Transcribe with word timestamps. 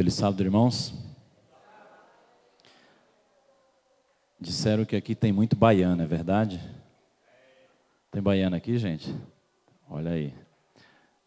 Feliz 0.00 0.14
sábado, 0.14 0.42
irmãos. 0.42 0.94
Disseram 4.40 4.86
que 4.86 4.96
aqui 4.96 5.14
tem 5.14 5.30
muito 5.30 5.54
baiano, 5.54 6.02
é 6.02 6.06
verdade? 6.06 6.58
Tem 8.10 8.22
baiano 8.22 8.56
aqui, 8.56 8.78
gente? 8.78 9.14
Olha 9.90 10.12
aí. 10.12 10.32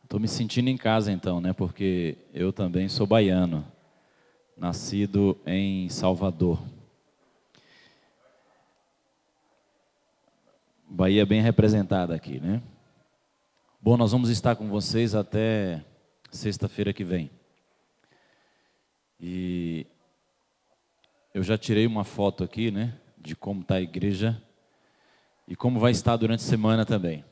Estou 0.04 0.20
me 0.20 0.28
sentindo 0.28 0.71
em 0.71 0.75
casa 0.75 1.12
então, 1.12 1.39
né? 1.39 1.54
Porque 1.54 2.17
eu 2.33 2.51
também 2.51 2.89
sou 2.89 3.06
baiano, 3.06 3.63
nascido 4.58 5.37
em 5.46 5.87
Salvador. 5.90 6.60
Bahia 10.90 11.28
bem 11.28 11.44
representada 11.44 12.15
aqui, 12.15 12.40
né? 12.40 12.60
Bom, 13.79 13.96
nós 13.96 14.12
vamos 14.12 14.31
estar 14.31 14.55
com 14.55 14.67
vocês 14.67 15.13
até 15.13 15.85
sexta-feira 16.31 16.91
que 16.91 17.03
vem. 17.03 17.30
E 19.26 19.88
eu 21.34 21.41
já 21.41 21.58
tirei 21.58 21.88
uma 21.88 22.04
foto 22.04 22.44
aqui, 22.44 22.70
né, 22.70 23.00
de 23.18 23.38
como 23.38 23.62
está 23.62 23.76
a 23.76 23.82
igreja 23.82 24.44
e 25.48 25.55
como 25.55 25.80
vai 25.80 25.91
estar 25.94 26.18
durante 26.18 26.41
a 26.41 26.46
semana 26.46 26.86
também. 26.86 27.23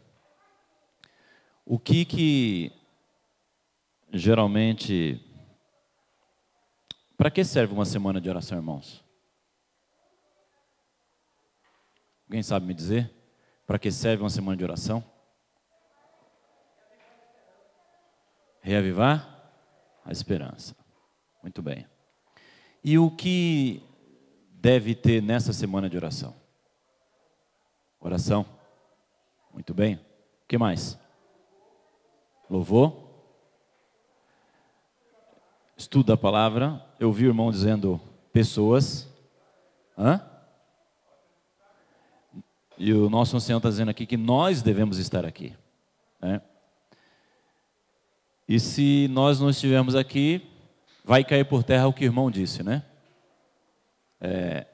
O 1.65 1.77
que 1.77 2.05
que 2.05 2.71
geralmente 4.13 5.19
para 7.17 7.29
que 7.29 7.43
serve 7.43 7.73
uma 7.73 7.83
semana 7.83 8.21
de 8.21 8.29
oração, 8.29 8.57
irmãos? 8.57 9.03
Alguém 12.23 12.41
sabe 12.41 12.67
me 12.67 12.73
dizer? 12.73 13.11
Para 13.67 13.77
que 13.77 13.91
serve 13.91 14.23
uma 14.23 14.29
semana 14.29 14.55
de 14.55 14.63
oração? 14.63 15.03
Reavivar 18.61 19.51
a 20.05 20.11
esperança. 20.13 20.80
Muito 21.41 21.61
bem. 21.61 21.85
E 22.83 22.97
o 22.97 23.09
que 23.09 23.81
deve 24.51 24.93
ter 24.95 25.21
nessa 25.21 25.53
semana 25.53 25.89
de 25.89 25.97
oração? 25.97 26.35
Oração. 27.99 28.45
Muito 29.53 29.73
bem. 29.73 29.95
O 29.95 30.47
que 30.47 30.57
mais? 30.57 30.99
Louvor. 32.49 33.09
Estudo 35.77 36.07
da 36.07 36.17
palavra. 36.17 36.83
Eu 36.99 37.11
vi 37.11 37.25
o 37.25 37.29
irmão 37.29 37.51
dizendo 37.51 37.99
pessoas. 38.31 39.07
Hã? 39.97 40.21
E 42.77 42.93
o 42.93 43.09
nosso 43.09 43.37
ancião 43.37 43.57
está 43.57 43.69
dizendo 43.69 43.89
aqui 43.89 44.05
que 44.07 44.17
nós 44.17 44.61
devemos 44.61 44.97
estar 44.97 45.25
aqui. 45.25 45.55
Né? 46.19 46.41
E 48.47 48.59
se 48.59 49.07
nós 49.11 49.39
não 49.39 49.49
estivermos 49.49 49.95
aqui, 49.95 50.50
vai 51.03 51.23
cair 51.23 51.45
por 51.45 51.63
terra 51.63 51.87
o 51.87 51.93
que 51.93 52.03
o 52.03 52.07
irmão 52.07 52.29
disse, 52.29 52.63
né? 52.63 52.83
É, 54.19 54.67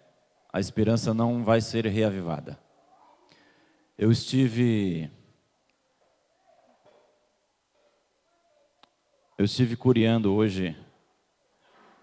a 0.52 0.60
esperança 0.60 1.14
não 1.14 1.44
vai 1.44 1.62
ser 1.62 1.86
reavivada. 1.86 2.60
Eu 3.98 4.12
estive. 4.12 5.10
Eu 9.38 9.46
estive 9.46 9.76
curiando 9.76 10.34
hoje 10.34 10.76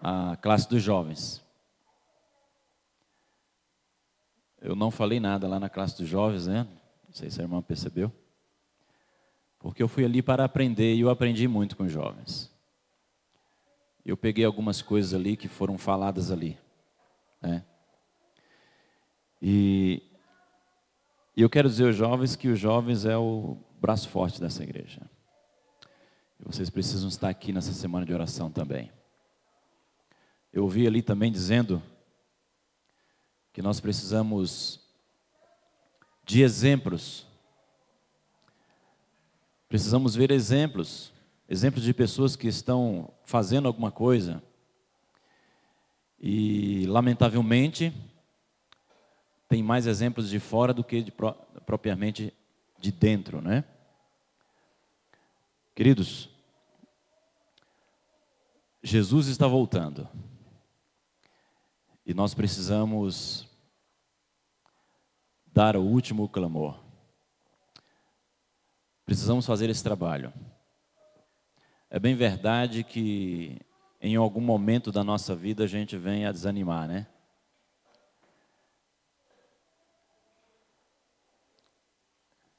a 0.01 0.37
classe 0.37 0.69
dos 0.69 0.81
jovens. 0.81 1.43
Eu 4.61 4.75
não 4.75 4.89
falei 4.89 5.19
nada 5.19 5.47
lá 5.47 5.59
na 5.59 5.69
classe 5.69 5.97
dos 5.97 6.07
jovens, 6.07 6.47
né? 6.47 6.65
Não 7.07 7.13
sei 7.13 7.29
se 7.29 7.39
a 7.39 7.43
irmã 7.43 7.61
percebeu. 7.61 8.11
Porque 9.59 9.83
eu 9.83 9.87
fui 9.87 10.05
ali 10.05 10.21
para 10.21 10.45
aprender 10.45 10.95
e 10.95 11.01
eu 11.01 11.09
aprendi 11.09 11.47
muito 11.47 11.75
com 11.75 11.83
os 11.83 11.91
jovens. 11.91 12.54
Eu 14.05 14.15
peguei 14.15 14.45
algumas 14.45 14.81
coisas 14.81 15.13
ali 15.13 15.35
que 15.35 15.47
foram 15.47 15.77
faladas 15.77 16.31
ali. 16.31 16.57
Né? 17.41 17.65
E, 19.41 20.03
eu 21.35 21.49
quero 21.49 21.67
dizer 21.67 21.87
aos 21.87 21.95
jovens 21.95 22.35
que 22.35 22.47
os 22.47 22.59
jovens 22.59 23.05
é 23.05 23.17
o 23.17 23.57
braço 23.81 24.07
forte 24.09 24.39
dessa 24.39 24.63
igreja. 24.63 25.01
E 26.39 26.45
vocês 26.45 26.69
precisam 26.69 27.09
estar 27.09 27.29
aqui 27.29 27.51
nessa 27.51 27.73
semana 27.73 28.05
de 28.05 28.13
oração 28.13 28.51
também. 28.51 28.91
Eu 30.53 30.63
ouvi 30.63 30.85
ali 30.85 31.01
também 31.01 31.31
dizendo 31.31 31.81
que 33.51 33.61
nós 33.61 33.79
precisamos 33.79 34.79
de 36.25 36.41
exemplos 36.41 37.27
Precisamos 39.67 40.15
ver 40.15 40.31
exemplos, 40.31 41.11
exemplos 41.47 41.83
de 41.83 41.93
pessoas 41.93 42.35
que 42.35 42.47
estão 42.47 43.13
fazendo 43.23 43.67
alguma 43.67 43.91
coisa 43.91 44.41
e, 46.19 46.85
lamentavelmente, 46.87 47.93
tem 49.47 49.61
mais 49.61 49.85
exemplos 49.85 50.29
de 50.29 50.39
fora 50.39 50.73
do 50.73 50.83
que 50.83 51.03
de, 51.03 51.13
propriamente 51.65 52.33
de 52.79 52.91
dentro, 52.91 53.41
né? 53.41 53.63
Queridos, 55.75 56.29
Jesus 58.81 59.27
está 59.27 59.45
voltando 59.47 60.07
e 62.05 62.13
nós 62.13 62.33
precisamos 62.33 63.47
dar 65.47 65.75
o 65.75 65.81
último 65.81 66.29
clamor. 66.29 66.79
Precisamos 69.05 69.45
fazer 69.45 69.69
esse 69.69 69.83
trabalho. 69.83 70.33
É 71.89 71.99
bem 71.99 72.15
verdade 72.15 72.83
que 72.83 73.59
em 74.01 74.15
algum 74.15 74.41
momento 74.41 74.91
da 74.91 75.03
nossa 75.03 75.35
vida 75.35 75.63
a 75.63 75.67
gente 75.67 75.97
vem 75.97 76.25
a 76.25 76.31
desanimar, 76.31 76.87
né? 76.87 77.07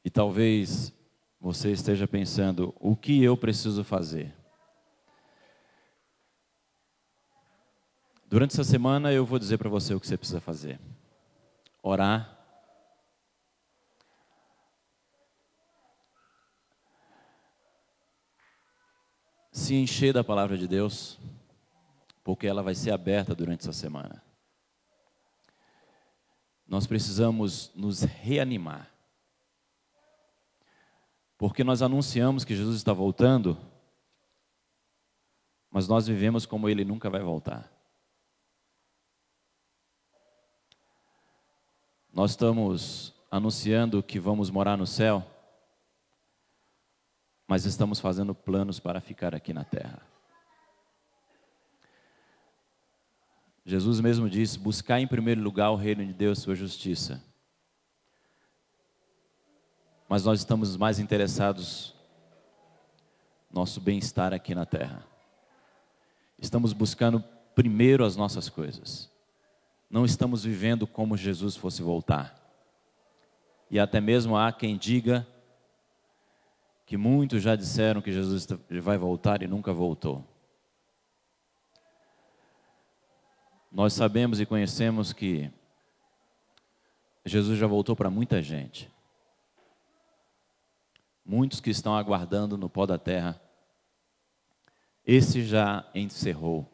E 0.05 0.11
talvez 0.11 0.93
você 1.41 1.73
esteja 1.73 2.07
pensando: 2.07 2.75
o 2.79 2.95
que 2.95 3.23
eu 3.23 3.37
preciso 3.37 3.83
fazer? 3.83 4.33
Durante 8.29 8.53
essa 8.53 8.65
semana 8.65 9.13
eu 9.13 9.25
vou 9.25 9.39
dizer 9.39 9.59
para 9.59 9.69
você 9.69 9.95
o 9.95 10.01
que 10.01 10.07
você 10.07 10.17
precisa 10.17 10.41
fazer: 10.41 10.81
orar 11.83 12.36
se 19.57 19.75
encher 19.75 20.13
da 20.13 20.23
palavra 20.23 20.59
de 20.59 20.69
Deus, 20.69 21.19
porque 22.23 22.47
ela 22.47 22.63
vai 22.63 22.75
ser 22.75 22.91
aberta 22.91 23.35
durante 23.35 23.63
essa 23.63 23.73
semana. 23.73 24.23
Nós 26.69 26.87
precisamos 26.87 27.73
nos 27.75 28.03
reanimar. 28.03 28.93
Porque 31.39 31.65
nós 31.65 31.81
anunciamos 31.81 32.45
que 32.45 32.55
Jesus 32.55 32.77
está 32.77 32.93
voltando, 32.93 33.57
mas 35.71 35.89
nós 35.89 36.07
vivemos 36.07 36.45
como 36.45 36.69
ele 36.69 36.85
nunca 36.85 37.09
vai 37.09 37.23
voltar. 37.23 37.73
Nós 42.13 42.33
estamos 42.33 43.15
anunciando 43.31 44.03
que 44.03 44.21
vamos 44.21 44.51
morar 44.51 44.77
no 44.77 44.87
céu, 44.87 45.25
mas 47.47 47.65
estamos 47.65 48.01
fazendo 48.01 48.35
planos 48.35 48.81
para 48.81 49.01
ficar 49.01 49.35
aqui 49.35 49.53
na 49.53 49.65
terra. 49.65 50.01
Jesus 53.65 54.01
mesmo 54.01 54.29
disse: 54.29 54.59
buscar 54.59 55.01
em 55.01 55.07
primeiro 55.07 55.41
lugar 55.41 55.71
o 55.71 55.77
reino 55.77 56.05
de 56.05 56.13
Deus, 56.13 56.39
sua 56.39 56.55
justiça. 56.55 57.23
Mas 60.09 60.25
nós 60.25 60.39
estamos 60.39 60.77
mais 60.77 60.99
interessados 60.99 61.95
no 63.51 63.61
nosso 63.61 63.81
bem-estar 63.81 64.33
aqui 64.33 64.55
na 64.55 64.65
terra. 64.65 65.05
Estamos 66.39 66.73
buscando 66.73 67.25
primeiro 67.55 68.05
as 68.05 68.15
nossas 68.15 68.49
coisas. 68.49 69.11
Não 69.91 70.05
estamos 70.05 70.45
vivendo 70.45 70.87
como 70.87 71.17
Jesus 71.17 71.57
fosse 71.57 71.83
voltar. 71.83 72.41
E 73.69 73.81
até 73.81 74.01
mesmo 74.01 74.37
há 74.37 74.53
quem 74.53 74.77
diga 74.77 75.27
que 76.87 76.97
muitos 76.97 77.43
já 77.43 77.57
disseram 77.57 78.01
que 78.01 78.13
Jesus 78.13 78.47
vai 78.81 78.97
voltar 78.97 79.43
e 79.43 79.49
nunca 79.49 79.73
voltou. 79.73 80.25
Nós 83.73 83.93
sabemos 83.93 84.41
e 84.41 84.47
conhecemos 84.47 85.13
que 85.13 85.51
Jesus 87.25 87.59
já 87.59 87.67
voltou 87.67 87.97
para 87.97 88.09
muita 88.09 88.41
gente. 88.41 88.89
Muitos 91.25 91.61
que 91.61 91.71
estão 91.71 91.97
aguardando 91.97 92.57
no 92.57 92.71
pó 92.71 92.87
da 92.87 92.97
terra. 92.97 93.39
Esse 95.05 95.45
já 95.45 95.85
encerrou. 95.93 96.71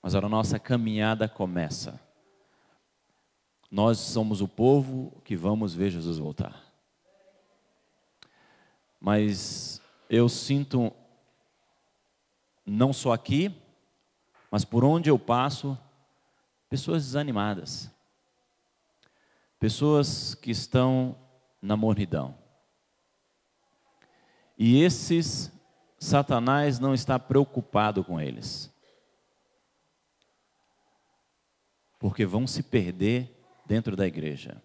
Mas 0.00 0.14
a 0.14 0.22
nossa 0.22 0.58
caminhada 0.58 1.28
começa. 1.28 2.00
Nós 3.70 3.98
somos 3.98 4.40
o 4.40 4.48
povo 4.48 5.20
que 5.22 5.36
vamos 5.36 5.74
ver 5.74 5.90
Jesus 5.90 6.16
voltar 6.16 6.71
mas 9.02 9.82
eu 10.08 10.28
sinto, 10.28 10.92
não 12.64 12.92
só 12.92 13.12
aqui, 13.12 13.52
Mas 14.48 14.66
por 14.66 14.84
onde 14.84 15.08
eu 15.08 15.18
passo, 15.18 15.78
pessoas 16.68 17.06
desanimadas. 17.06 17.90
Pessoas 19.58 20.34
que 20.34 20.50
estão 20.50 21.16
na 21.60 21.74
mornidão. 21.74 22.36
E 24.58 24.82
esses 24.82 25.50
Satanás 25.98 26.78
não 26.78 26.92
está 26.92 27.18
preocupado 27.18 28.04
com 28.04 28.20
eles. 28.20 28.70
Porque 31.98 32.26
vão 32.26 32.46
se 32.46 32.62
perder 32.62 33.34
dentro 33.64 33.96
da 33.96 34.06
igreja. 34.06 34.62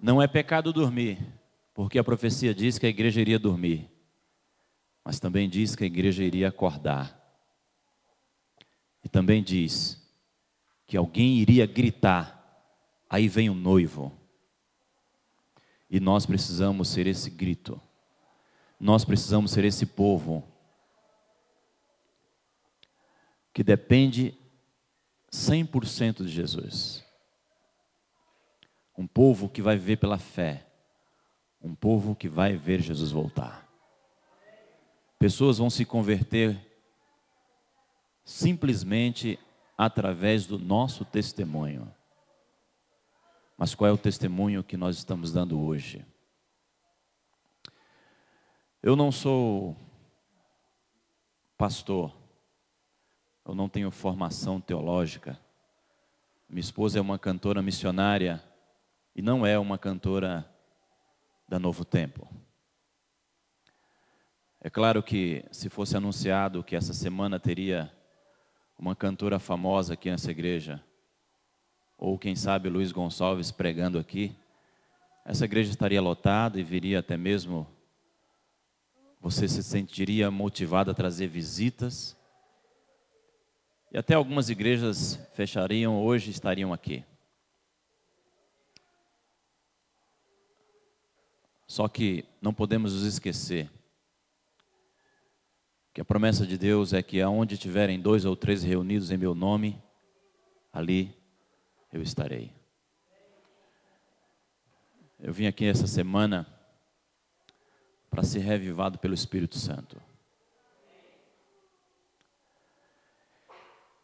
Não 0.00 0.20
é 0.20 0.26
pecado 0.26 0.72
dormir, 0.72 1.18
porque 1.74 1.98
a 1.98 2.04
profecia 2.04 2.54
diz 2.54 2.78
que 2.78 2.86
a 2.86 2.88
igreja 2.88 3.20
iria 3.20 3.38
dormir, 3.38 3.90
mas 5.04 5.20
também 5.20 5.48
diz 5.48 5.76
que 5.76 5.84
a 5.84 5.86
igreja 5.86 6.24
iria 6.24 6.48
acordar. 6.48 7.20
E 9.04 9.08
também 9.08 9.42
diz 9.42 10.00
que 10.86 10.96
alguém 10.96 11.36
iria 11.36 11.66
gritar: 11.66 12.64
aí 13.08 13.28
vem 13.28 13.50
o 13.50 13.54
noivo. 13.54 14.12
E 15.88 16.00
nós 16.00 16.24
precisamos 16.24 16.88
ser 16.88 17.06
esse 17.06 17.28
grito. 17.28 17.80
Nós 18.78 19.04
precisamos 19.04 19.50
ser 19.50 19.64
esse 19.64 19.84
povo 19.84 20.46
que 23.52 23.62
depende 23.62 24.34
100% 25.30 26.24
de 26.24 26.28
Jesus. 26.28 27.04
Um 29.00 29.06
povo 29.06 29.48
que 29.48 29.62
vai 29.62 29.78
ver 29.78 29.96
pela 29.96 30.18
fé. 30.18 30.66
Um 31.58 31.74
povo 31.74 32.14
que 32.14 32.28
vai 32.28 32.54
ver 32.54 32.82
Jesus 32.82 33.10
voltar. 33.10 33.66
Pessoas 35.18 35.56
vão 35.56 35.70
se 35.70 35.86
converter 35.86 36.60
simplesmente 38.22 39.38
através 39.74 40.44
do 40.44 40.58
nosso 40.58 41.02
testemunho. 41.02 41.90
Mas 43.56 43.74
qual 43.74 43.88
é 43.88 43.92
o 43.92 43.96
testemunho 43.96 44.62
que 44.62 44.76
nós 44.76 44.98
estamos 44.98 45.32
dando 45.32 45.58
hoje? 45.58 46.04
Eu 48.82 48.94
não 48.94 49.10
sou 49.10 49.74
pastor, 51.56 52.14
eu 53.46 53.54
não 53.54 53.66
tenho 53.66 53.90
formação 53.90 54.60
teológica. 54.60 55.40
Minha 56.46 56.60
esposa 56.60 56.98
é 56.98 57.00
uma 57.00 57.18
cantora 57.18 57.62
missionária 57.62 58.44
e 59.14 59.22
não 59.22 59.44
é 59.44 59.58
uma 59.58 59.78
cantora 59.78 60.48
da 61.48 61.58
Novo 61.58 61.84
Tempo. 61.84 62.28
É 64.60 64.68
claro 64.68 65.02
que 65.02 65.44
se 65.50 65.68
fosse 65.68 65.96
anunciado 65.96 66.62
que 66.62 66.76
essa 66.76 66.92
semana 66.92 67.40
teria 67.40 67.90
uma 68.78 68.94
cantora 68.94 69.38
famosa 69.38 69.94
aqui 69.94 70.10
nessa 70.10 70.30
igreja, 70.30 70.82
ou 71.98 72.18
quem 72.18 72.36
sabe 72.36 72.68
Luiz 72.68 72.92
Gonçalves 72.92 73.50
pregando 73.50 73.98
aqui, 73.98 74.36
essa 75.24 75.44
igreja 75.44 75.70
estaria 75.70 76.00
lotada 76.00 76.58
e 76.58 76.62
viria 76.62 77.00
até 77.00 77.16
mesmo, 77.16 77.66
você 79.20 79.46
se 79.48 79.62
sentiria 79.62 80.30
motivado 80.30 80.90
a 80.90 80.94
trazer 80.94 81.26
visitas, 81.26 82.16
e 83.92 83.98
até 83.98 84.14
algumas 84.14 84.48
igrejas 84.48 85.16
fechariam 85.34 86.00
hoje 86.02 86.30
estariam 86.30 86.72
aqui. 86.72 87.04
Só 91.70 91.86
que 91.86 92.24
não 92.42 92.52
podemos 92.52 92.94
nos 92.94 93.04
esquecer 93.04 93.70
que 95.94 96.00
a 96.00 96.04
promessa 96.04 96.44
de 96.44 96.58
Deus 96.58 96.92
é 96.92 97.00
que 97.00 97.20
aonde 97.20 97.56
tiverem 97.56 98.00
dois 98.00 98.24
ou 98.24 98.34
três 98.34 98.64
reunidos 98.64 99.12
em 99.12 99.16
meu 99.16 99.36
nome, 99.36 99.80
ali 100.72 101.16
eu 101.92 102.02
estarei. 102.02 102.52
Eu 105.16 105.32
vim 105.32 105.46
aqui 105.46 105.64
essa 105.64 105.86
semana 105.86 106.44
para 108.10 108.24
ser 108.24 108.40
revivado 108.40 108.98
pelo 108.98 109.14
Espírito 109.14 109.56
Santo. 109.56 110.02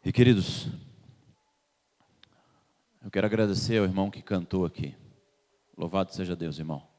E 0.04 0.12
queridos, 0.12 0.68
eu 3.02 3.10
quero 3.10 3.26
agradecer 3.26 3.78
ao 3.78 3.84
irmão 3.84 4.08
que 4.08 4.22
cantou 4.22 4.64
aqui. 4.64 4.94
Louvado 5.76 6.14
seja 6.14 6.36
Deus, 6.36 6.60
irmão. 6.60 6.95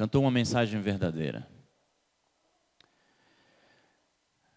Cantou 0.00 0.22
uma 0.22 0.30
mensagem 0.30 0.80
verdadeira. 0.80 1.46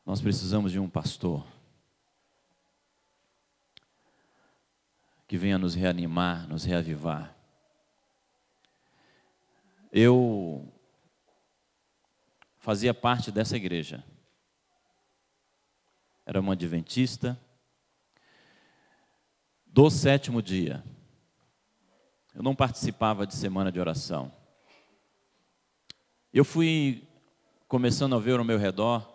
Nós 0.06 0.22
precisamos 0.22 0.72
de 0.72 0.80
um 0.80 0.90
pastor 0.90 1.46
que 5.28 5.38
venha 5.38 5.58
nos 5.58 5.76
reanimar, 5.76 6.48
nos 6.48 6.64
reavivar. 6.64 7.36
Eu 9.92 10.66
fazia 12.56 12.94
parte 12.94 13.30
dessa 13.30 13.58
igreja. 13.58 14.02
Era 16.26 16.40
uma 16.40 16.54
adventista. 16.54 17.38
Do 19.68 19.90
sétimo 19.90 20.42
dia, 20.42 20.82
eu 22.34 22.42
não 22.42 22.56
participava 22.56 23.28
de 23.28 23.36
semana 23.36 23.74
de 23.74 23.82
oração. 23.82 24.43
Eu 26.34 26.44
fui 26.44 27.08
começando 27.68 28.16
a 28.16 28.20
ver 28.20 28.40
ao 28.40 28.44
meu 28.44 28.58
redor 28.58 29.08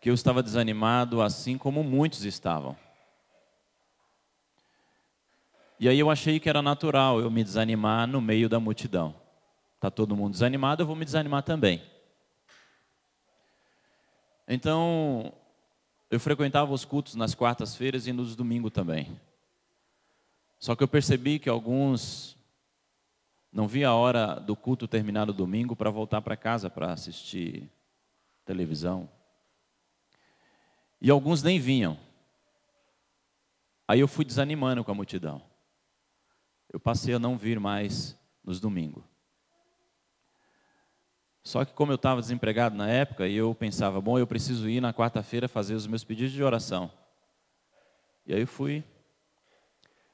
que 0.00 0.10
eu 0.10 0.14
estava 0.14 0.42
desanimado, 0.42 1.22
assim 1.22 1.56
como 1.56 1.84
muitos 1.84 2.24
estavam. 2.24 2.76
E 5.78 5.88
aí 5.88 5.96
eu 5.96 6.10
achei 6.10 6.40
que 6.40 6.48
era 6.48 6.60
natural 6.60 7.20
eu 7.20 7.30
me 7.30 7.44
desanimar 7.44 8.08
no 8.08 8.20
meio 8.20 8.48
da 8.48 8.58
multidão. 8.58 9.14
Está 9.76 9.88
todo 9.88 10.16
mundo 10.16 10.32
desanimado, 10.32 10.82
eu 10.82 10.86
vou 10.86 10.96
me 10.96 11.04
desanimar 11.04 11.44
também. 11.44 11.80
Então, 14.48 15.32
eu 16.10 16.18
frequentava 16.18 16.72
os 16.72 16.84
cultos 16.84 17.14
nas 17.14 17.36
quartas-feiras 17.36 18.08
e 18.08 18.12
nos 18.12 18.34
domingos 18.34 18.72
também. 18.72 19.16
Só 20.58 20.74
que 20.74 20.82
eu 20.82 20.88
percebi 20.88 21.38
que 21.38 21.48
alguns 21.48 22.37
não 23.52 23.66
via 23.66 23.88
a 23.88 23.94
hora 23.94 24.34
do 24.34 24.54
culto 24.54 24.86
terminar 24.86 25.26
no 25.26 25.32
domingo 25.32 25.74
para 25.74 25.90
voltar 25.90 26.20
para 26.20 26.36
casa 26.36 26.68
para 26.68 26.92
assistir 26.92 27.70
televisão. 28.44 29.08
E 31.00 31.10
alguns 31.10 31.42
nem 31.42 31.58
vinham. 31.58 31.98
Aí 33.86 34.00
eu 34.00 34.08
fui 34.08 34.24
desanimando 34.24 34.84
com 34.84 34.90
a 34.90 34.94
multidão. 34.94 35.42
Eu 36.70 36.78
passei 36.78 37.14
a 37.14 37.18
não 37.18 37.38
vir 37.38 37.58
mais 37.58 38.18
nos 38.44 38.60
domingos. 38.60 39.02
Só 41.42 41.64
que 41.64 41.72
como 41.72 41.92
eu 41.92 41.96
estava 41.96 42.20
desempregado 42.20 42.76
na 42.76 42.88
época, 42.88 43.26
e 43.26 43.34
eu 43.34 43.54
pensava, 43.54 44.00
bom, 44.02 44.18
eu 44.18 44.26
preciso 44.26 44.68
ir 44.68 44.82
na 44.82 44.92
quarta-feira 44.92 45.48
fazer 45.48 45.74
os 45.74 45.86
meus 45.86 46.04
pedidos 46.04 46.32
de 46.32 46.42
oração. 46.42 46.92
E 48.26 48.34
aí 48.34 48.40
eu 48.42 48.46
fui. 48.46 48.84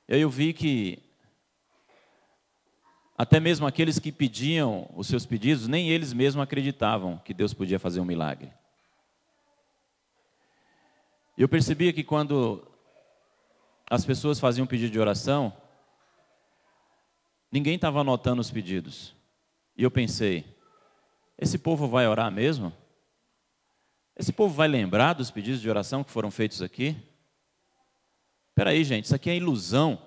E 0.09 0.15
aí 0.15 0.21
eu 0.21 0.31
vi 0.31 0.53
que 0.53 1.03
até 3.17 3.39
mesmo 3.39 3.67
aqueles 3.67 3.99
que 3.99 4.11
pediam 4.11 4.91
os 4.95 5.07
seus 5.07 5.25
pedidos, 5.25 5.69
nem 5.69 5.89
eles 5.89 6.13
mesmos 6.13 6.43
acreditavam 6.43 7.19
que 7.19 7.33
Deus 7.33 7.55
podia 7.55 7.79
fazer 7.79 8.01
um 8.01 8.05
milagre. 8.05 8.53
Eu 11.37 11.49
percebia 11.49 11.93
que 11.93 12.03
quando 12.03 12.67
as 13.89 14.05
pessoas 14.05 14.41
faziam 14.41 14.65
um 14.65 14.69
pedido 14.69 14.93
de 14.93 14.99
oração, 14.99 15.53
ninguém 17.51 17.77
estava 17.77 18.01
anotando 18.01 18.41
os 18.41 18.51
pedidos. 18.51 19.15
E 19.77 19.83
eu 19.83 19.91
pensei, 19.91 20.45
esse 21.39 21.59
povo 21.59 21.87
vai 21.87 22.07
orar 22.07 22.31
mesmo? 22.31 22.73
Esse 24.17 24.33
povo 24.33 24.55
vai 24.55 24.69
lembrar 24.69 25.13
dos 25.13 25.31
pedidos 25.31 25.61
de 25.61 25.69
oração 25.69 26.05
que 26.05 26.11
foram 26.11 26.31
feitos 26.31 26.63
aqui? 26.63 26.97
Espera 28.51 28.71
aí, 28.71 28.85
gente, 28.85 29.07
isso 29.07 29.15
aqui 29.15 29.29
é 29.29 29.37
ilusão. 29.37 30.01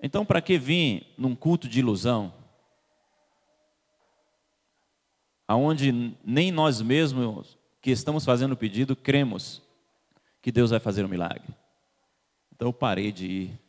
Então, 0.00 0.24
para 0.24 0.42
que 0.42 0.58
vir 0.58 1.14
num 1.16 1.34
culto 1.34 1.68
de 1.68 1.80
ilusão? 1.80 2.32
aonde 5.46 6.16
nem 6.24 6.50
nós 6.50 6.82
mesmos 6.82 7.56
que 7.80 7.90
estamos 7.90 8.24
fazendo 8.24 8.52
o 8.52 8.56
pedido 8.56 8.96
cremos 8.96 9.62
que 10.42 10.50
Deus 10.50 10.70
vai 10.70 10.80
fazer 10.80 11.04
um 11.04 11.08
milagre. 11.08 11.54
Então 12.52 12.68
eu 12.68 12.72
parei 12.72 13.12
de 13.12 13.26
ir 13.26 13.60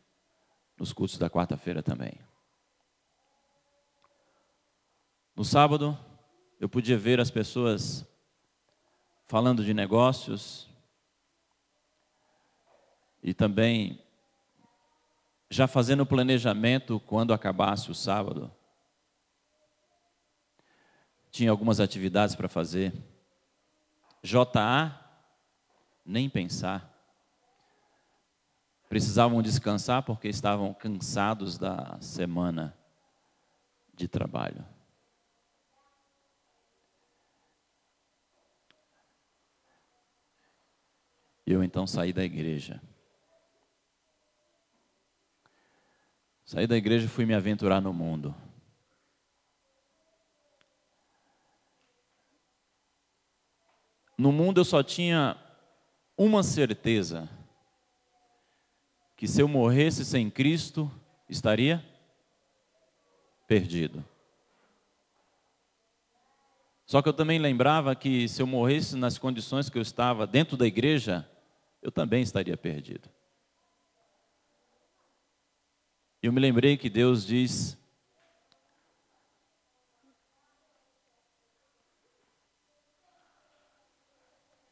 nos 0.78 0.94
cultos 0.94 1.18
da 1.18 1.30
quarta-feira 1.30 1.84
também. 1.84 2.14
No 5.36 5.44
sábado, 5.44 5.98
eu 6.60 6.68
podia 6.68 6.98
ver 6.98 7.20
as 7.20 7.30
pessoas 7.30 8.06
falando 9.28 9.64
de 9.64 9.74
negócios 9.74 10.68
e 13.22 13.34
também 13.34 14.02
já 15.50 15.68
fazendo 15.68 16.02
o 16.02 16.06
planejamento 16.06 17.00
quando 17.00 17.34
acabasse 17.34 17.90
o 17.90 17.96
sábado. 17.96 18.52
tinha 21.30 21.52
algumas 21.52 21.80
atividades 21.80 22.36
para 22.36 22.50
fazer. 22.50 22.92
JA, 24.24 25.00
nem 26.04 26.28
pensar. 26.28 26.92
Precisavam 28.90 29.42
descansar 29.42 30.02
porque 30.02 30.28
estavam 30.28 30.74
cansados 30.74 31.58
da 31.58 32.00
semana 32.02 32.76
de 33.94 34.08
trabalho. 34.08 34.66
Eu 41.46 41.64
então 41.64 41.86
saí 41.86 42.12
da 42.12 42.24
igreja. 42.24 42.82
Saí 46.48 46.66
da 46.66 46.78
igreja 46.78 47.06
e 47.06 47.10
fui 47.10 47.26
me 47.26 47.34
aventurar 47.34 47.82
no 47.82 47.92
mundo. 47.92 48.34
No 54.18 54.32
mundo 54.32 54.62
eu 54.62 54.64
só 54.64 54.82
tinha 54.82 55.36
uma 56.18 56.42
certeza: 56.44 57.28
que 59.18 59.28
se 59.28 59.42
eu 59.42 59.48
morresse 59.50 60.06
sem 60.06 60.30
Cristo, 60.30 60.90
estaria 61.28 61.86
perdido. 63.46 64.02
Só 66.86 67.02
que 67.02 67.10
eu 67.10 67.14
também 67.14 67.40
lembrava 67.40 67.94
que 67.94 68.26
se 68.30 68.42
eu 68.42 68.48
morresse 68.48 68.96
nas 68.96 69.18
condições 69.18 69.70
que 69.70 69.78
eu 69.78 69.82
estava 69.82 70.26
dentro 70.26 70.56
da 70.56 70.66
igreja, 70.66 71.30
eu 71.82 71.92
também 71.92 72.24
estaria 72.24 72.56
perdido. 72.56 73.17
Eu 76.28 76.34
me 76.34 76.42
lembrei 76.42 76.76
que 76.76 76.90
Deus 76.90 77.26
diz 77.26 77.78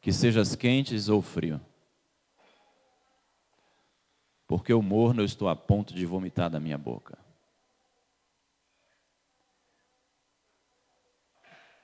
que 0.02 0.12
sejas 0.12 0.54
quentes 0.54 1.08
ou 1.08 1.22
frio. 1.22 1.62
Porque 4.46 4.74
o 4.74 4.82
morno 4.82 5.22
eu 5.22 5.26
estou 5.26 5.48
a 5.48 5.56
ponto 5.56 5.94
de 5.94 6.06
vomitar 6.06 6.50
da 6.50 6.60
minha 6.60 6.78
boca. 6.78 7.18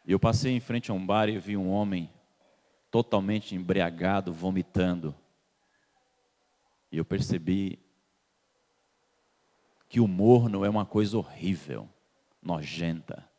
E 0.05 0.11
eu 0.11 0.19
passei 0.19 0.51
em 0.51 0.59
frente 0.59 0.91
a 0.91 0.93
um 0.93 1.05
bar 1.05 1.29
e 1.29 1.39
vi 1.39 1.55
um 1.55 1.69
homem 1.69 2.11
totalmente 2.91 3.55
embriagado, 3.55 4.33
vomitando. 4.33 5.15
E 6.91 6.97
eu 6.97 7.05
percebi 7.05 7.80
que 9.91 9.99
o 9.99 10.07
morno 10.07 10.63
é 10.63 10.69
uma 10.69 10.85
coisa 10.85 11.17
horrível, 11.17 11.85
nojenta. 12.41 13.29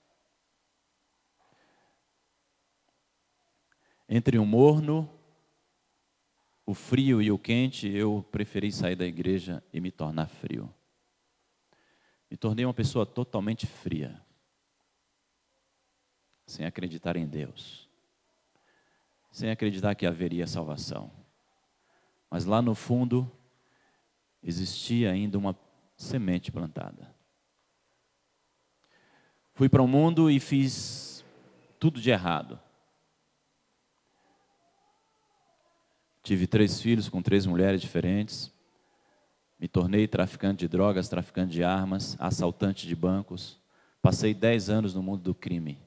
Entre 4.06 4.36
o 4.36 4.44
morno, 4.44 5.10
o 6.66 6.74
frio 6.74 7.22
e 7.22 7.32
o 7.32 7.38
quente, 7.38 7.88
eu 7.88 8.22
preferi 8.30 8.70
sair 8.70 8.94
da 8.94 9.06
igreja 9.06 9.64
e 9.72 9.80
me 9.80 9.90
tornar 9.90 10.28
frio. 10.28 10.70
Me 12.30 12.36
tornei 12.36 12.66
uma 12.66 12.74
pessoa 12.74 13.06
totalmente 13.06 13.66
fria, 13.66 14.22
sem 16.46 16.66
acreditar 16.66 17.16
em 17.16 17.26
Deus, 17.26 17.88
sem 19.30 19.50
acreditar 19.50 19.94
que 19.94 20.04
haveria 20.04 20.46
salvação. 20.46 21.10
Mas 22.30 22.44
lá 22.44 22.60
no 22.60 22.74
fundo, 22.74 23.32
existia 24.42 25.10
ainda 25.10 25.38
uma 25.38 25.56
semente 26.02 26.50
plantada. 26.50 27.14
Fui 29.54 29.68
para 29.68 29.82
o 29.82 29.88
mundo 29.88 30.30
e 30.30 30.40
fiz 30.40 31.24
tudo 31.78 32.00
de 32.00 32.10
errado. 32.10 32.58
Tive 36.22 36.46
três 36.46 36.80
filhos 36.80 37.08
com 37.08 37.22
três 37.22 37.46
mulheres 37.46 37.80
diferentes. 37.80 38.52
Me 39.58 39.68
tornei 39.68 40.08
traficante 40.08 40.60
de 40.60 40.68
drogas, 40.68 41.08
traficante 41.08 41.52
de 41.52 41.62
armas, 41.62 42.16
assaltante 42.18 42.86
de 42.86 42.96
bancos. 42.96 43.60
Passei 44.00 44.34
dez 44.34 44.68
anos 44.68 44.94
no 44.94 45.02
mundo 45.02 45.22
do 45.22 45.34
crime. 45.34 45.78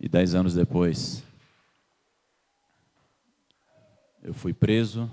E 0.00 0.08
dez 0.08 0.34
anos 0.34 0.54
depois, 0.54 1.24
eu 4.22 4.34
fui 4.34 4.52
preso. 4.52 5.10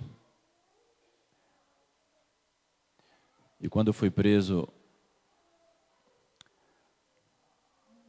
E 3.60 3.70
quando 3.70 3.88
eu 3.88 3.94
fui 3.94 4.10
preso, 4.10 4.68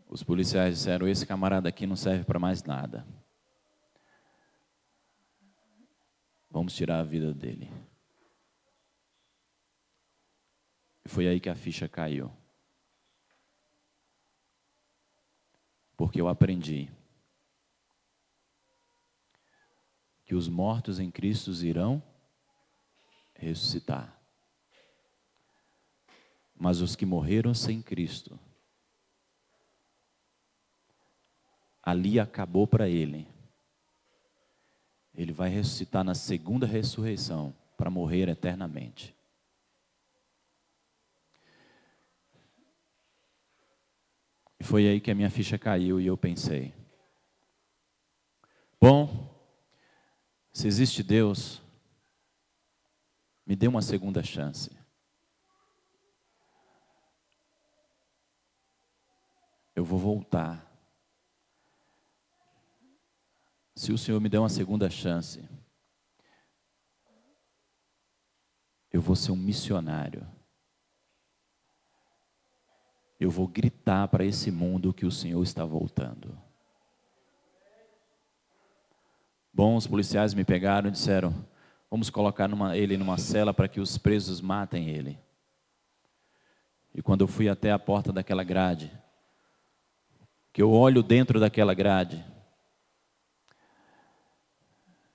Os 0.08 0.22
policiais 0.22 0.78
disseram: 0.78 1.08
esse 1.08 1.26
camarada 1.26 1.68
aqui 1.68 1.86
não 1.86 1.96
serve 1.96 2.24
para 2.24 2.38
mais 2.38 2.62
nada. 2.62 3.06
Vamos 6.50 6.74
tirar 6.74 7.00
a 7.00 7.04
vida 7.04 7.34
dele. 7.34 7.70
E 11.04 11.08
foi 11.08 11.26
aí 11.28 11.38
que 11.38 11.50
a 11.50 11.54
ficha 11.54 11.88
caiu. 11.88 12.32
Porque 15.96 16.20
eu 16.20 16.28
aprendi 16.28 16.90
que 20.26 20.34
os 20.34 20.48
mortos 20.48 20.98
em 20.98 21.10
Cristo 21.10 21.50
irão 21.64 22.02
ressuscitar. 23.34 24.20
Mas 26.54 26.80
os 26.80 26.94
que 26.94 27.06
morreram 27.06 27.54
sem 27.54 27.80
Cristo 27.80 28.38
ali 31.86 32.18
acabou 32.18 32.66
para 32.66 32.88
ele. 32.88 33.28
Ele 35.14 35.32
vai 35.32 35.48
ressuscitar 35.48 36.02
na 36.02 36.16
segunda 36.16 36.66
ressurreição 36.66 37.54
para 37.76 37.88
morrer 37.88 38.28
eternamente. 38.28 39.14
E 44.58 44.64
foi 44.64 44.88
aí 44.88 45.00
que 45.00 45.12
a 45.12 45.14
minha 45.14 45.30
ficha 45.30 45.56
caiu 45.56 46.00
e 46.00 46.06
eu 46.06 46.16
pensei: 46.16 46.74
bom, 48.80 49.35
se 50.56 50.66
existe 50.66 51.02
Deus, 51.02 51.60
me 53.44 53.54
dê 53.54 53.68
uma 53.68 53.82
segunda 53.82 54.22
chance. 54.22 54.70
Eu 59.74 59.84
vou 59.84 59.98
voltar 59.98 60.66
se 63.74 63.92
o 63.92 63.98
Senhor 63.98 64.18
me 64.18 64.30
der 64.30 64.38
uma 64.38 64.48
segunda 64.48 64.88
chance, 64.88 65.46
eu 68.90 69.02
vou 69.02 69.14
ser 69.14 69.32
um 69.32 69.36
missionário. 69.36 70.26
Eu 73.20 73.30
vou 73.30 73.46
gritar 73.46 74.08
para 74.08 74.24
esse 74.24 74.50
mundo 74.50 74.94
que 74.94 75.04
o 75.04 75.12
Senhor 75.12 75.42
está 75.42 75.66
voltando. 75.66 76.45
Bom, 79.56 79.74
os 79.74 79.86
policiais 79.86 80.34
me 80.34 80.44
pegaram 80.44 80.88
e 80.88 80.92
disseram: 80.92 81.34
vamos 81.90 82.10
colocar 82.10 82.46
numa, 82.46 82.76
ele 82.76 82.94
numa 82.98 83.16
cela 83.16 83.54
para 83.54 83.66
que 83.66 83.80
os 83.80 83.96
presos 83.96 84.38
matem 84.38 84.90
ele. 84.90 85.18
E 86.94 87.00
quando 87.00 87.22
eu 87.22 87.26
fui 87.26 87.48
até 87.48 87.72
a 87.72 87.78
porta 87.78 88.12
daquela 88.12 88.44
grade, 88.44 88.92
que 90.52 90.60
eu 90.60 90.70
olho 90.70 91.02
dentro 91.02 91.40
daquela 91.40 91.72
grade, 91.72 92.22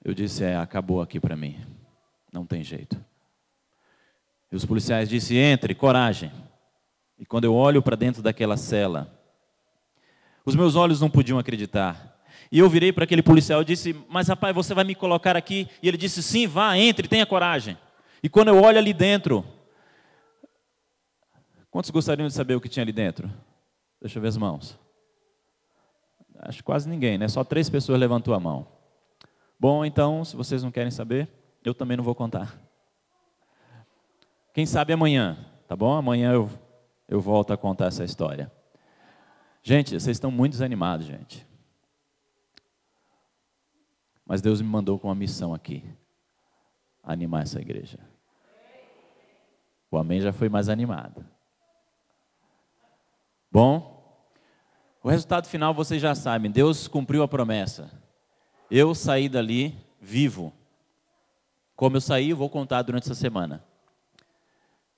eu 0.04 0.12
disse: 0.12 0.44
É, 0.44 0.58
acabou 0.58 1.04
aqui 1.04 1.20
para 1.20 1.36
mim. 1.36 1.64
Não 2.34 2.44
tem 2.44 2.64
jeito. 2.64 3.00
E 4.52 4.56
os 4.56 4.66
policiais 4.66 5.08
disseram: 5.08 5.52
Entre, 5.52 5.76
coragem. 5.76 6.32
E 7.20 7.28
quando 7.28 7.44
eu 7.44 7.54
olho 7.54 7.84
para 7.84 7.96
dentro 7.96 8.24
daquela 8.24 8.58
cela, 8.58 9.24
os 10.44 10.56
meus 10.56 10.76
olhos 10.76 11.00
não 11.00 11.12
podiam 11.12 11.38
acreditar. 11.38 12.11
E 12.52 12.60
eu 12.60 12.70
virei 12.70 12.92
para 12.92 13.06
aquele 13.06 13.24
policial 13.24 13.62
e 13.62 13.66
disse: 13.66 13.96
Mas 14.10 14.28
rapaz, 14.28 14.54
você 14.54 14.74
vai 14.74 14.84
me 14.84 14.94
colocar 14.94 15.38
aqui? 15.38 15.70
E 15.82 15.88
ele 15.88 15.98
disse: 15.98 16.22
Sim, 16.22 16.48
vá, 16.48 16.78
entre, 16.78 17.08
tenha 17.08 17.26
coragem. 17.26 17.78
E 18.22 18.28
quando 18.28 18.50
eu 18.50 18.62
olho 18.62 18.78
ali 18.78 18.94
dentro, 18.94 19.46
quantos 21.70 21.90
gostariam 21.90 22.28
de 22.28 22.34
saber 22.34 22.56
o 22.56 22.62
que 22.62 22.68
tinha 22.68 22.84
ali 22.84 22.92
dentro? 22.92 23.32
Deixa 24.02 24.18
eu 24.18 24.22
ver 24.22 24.28
as 24.28 24.38
mãos. 24.38 24.78
Acho 26.40 26.64
quase 26.64 26.90
ninguém, 26.90 27.18
né? 27.18 27.28
Só 27.28 27.44
três 27.44 27.70
pessoas 27.70 28.00
levantou 28.00 28.34
a 28.34 28.40
mão. 28.40 28.68
Bom, 29.60 29.86
então, 29.86 30.26
se 30.26 30.36
vocês 30.36 30.64
não 30.64 30.72
querem 30.72 30.92
saber, 30.92 31.30
eu 31.64 31.74
também 31.74 31.96
não 31.96 32.04
vou 32.04 32.16
contar. 32.16 32.60
Quem 34.54 34.66
sabe 34.66 34.92
amanhã, 34.92 35.38
tá 35.68 35.76
bom? 35.76 35.94
Amanhã 35.94 36.34
eu, 36.34 36.50
eu 37.08 37.22
volto 37.22 37.54
a 37.54 37.58
contar 37.58 37.86
essa 37.86 38.04
história. 38.04 38.52
Gente, 39.64 39.92
vocês 39.92 40.18
estão 40.18 40.32
muito 40.32 40.54
desanimados, 40.54 41.06
gente. 41.06 41.46
Mas 44.32 44.42
Deus 44.42 44.62
me 44.62 44.68
mandou 44.70 44.98
com 44.98 45.10
uma 45.10 45.14
missão 45.14 45.54
aqui: 45.54 45.84
animar 47.04 47.44
essa 47.44 47.60
igreja. 47.60 48.00
O 49.92 49.98
amém 49.98 50.22
já 50.22 50.32
foi 50.32 50.48
mais 50.48 50.70
animado. 50.70 51.26
Bom, 53.52 54.26
o 55.04 55.10
resultado 55.10 55.50
final 55.50 55.74
vocês 55.74 56.02
já 56.02 56.16
sabem. 56.16 56.50
Deus 56.50 56.88
cumpriu 56.88 57.24
a 57.24 57.28
promessa. 57.28 57.92
Eu 58.70 58.96
saí 58.96 59.28
dali 59.28 59.78
vivo. 60.00 60.54
Como 61.76 61.98
eu 61.98 62.02
saí, 62.02 62.30
eu 62.30 62.38
vou 62.38 62.50
contar 62.50 62.84
durante 62.84 63.04
essa 63.04 63.16
semana. 63.16 63.62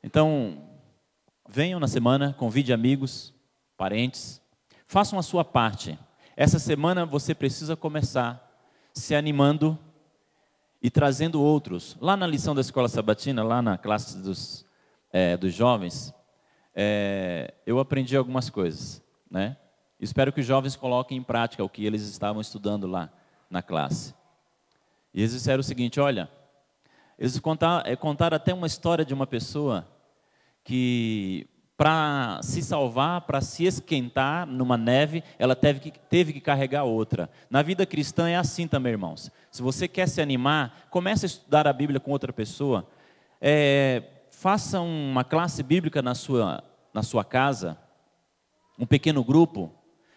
Então, 0.03 0.63
venham 1.49 1.79
na 1.79 1.87
semana, 1.87 2.33
convide 2.33 2.71
amigos, 2.71 3.33
parentes, 3.75 4.39
façam 4.85 5.17
a 5.17 5.23
sua 5.23 5.43
parte. 5.43 5.97
Essa 6.37 6.59
semana 6.59 7.03
você 7.03 7.33
precisa 7.33 7.75
começar 7.75 8.42
se 8.93 9.15
animando 9.15 9.77
e 10.81 10.89
trazendo 10.89 11.41
outros. 11.41 11.97
Lá 11.99 12.15
na 12.15 12.27
lição 12.27 12.53
da 12.53 12.61
escola 12.61 12.87
sabatina, 12.87 13.43
lá 13.43 13.61
na 13.61 13.77
classe 13.77 14.17
dos, 14.19 14.65
é, 15.11 15.35
dos 15.35 15.53
jovens, 15.53 16.13
é, 16.75 17.53
eu 17.65 17.79
aprendi 17.79 18.15
algumas 18.15 18.49
coisas. 18.49 19.01
Né? 19.29 19.57
Espero 19.99 20.31
que 20.31 20.41
os 20.41 20.45
jovens 20.45 20.75
coloquem 20.75 21.17
em 21.17 21.23
prática 21.23 21.63
o 21.63 21.69
que 21.69 21.85
eles 21.85 22.03
estavam 22.03 22.41
estudando 22.41 22.85
lá 22.85 23.11
na 23.49 23.61
classe. 23.61 24.13
E 25.13 25.21
eles 25.21 25.31
disseram 25.31 25.61
o 25.61 25.63
seguinte: 25.63 25.99
olha, 25.99 26.29
eles 27.17 27.39
contaram, 27.39 27.89
é, 27.89 27.95
contaram 27.95 28.35
até 28.35 28.53
uma 28.53 28.67
história 28.67 29.05
de 29.05 29.13
uma 29.13 29.25
pessoa 29.25 29.87
que 30.63 31.47
para 31.75 32.39
se 32.43 32.61
salvar, 32.61 33.21
para 33.21 33.41
se 33.41 33.65
esquentar 33.65 34.45
numa 34.45 34.77
neve, 34.77 35.23
ela 35.39 35.55
teve 35.55 35.79
que, 35.79 35.91
teve 35.91 36.33
que 36.33 36.39
carregar 36.39 36.83
outra. 36.83 37.29
Na 37.49 37.61
vida 37.61 37.85
cristã 37.85 38.29
é 38.29 38.35
assim 38.35 38.67
também, 38.67 38.91
irmãos. 38.91 39.31
Se 39.51 39.61
você 39.61 39.87
quer 39.87 40.07
se 40.07 40.21
animar, 40.21 40.87
comece 40.89 41.25
a 41.25 41.27
estudar 41.27 41.67
a 41.67 41.73
Bíblia 41.73 41.99
com 41.99 42.11
outra 42.11 42.31
pessoa. 42.31 42.87
É, 43.41 44.03
faça 44.29 44.79
uma 44.79 45.23
classe 45.23 45.63
bíblica 45.63 46.01
na 46.01 46.13
sua, 46.13 46.63
na 46.93 47.01
sua 47.01 47.23
casa, 47.23 47.77
um 48.77 48.85
pequeno 48.85 49.23
grupo. 49.23 49.71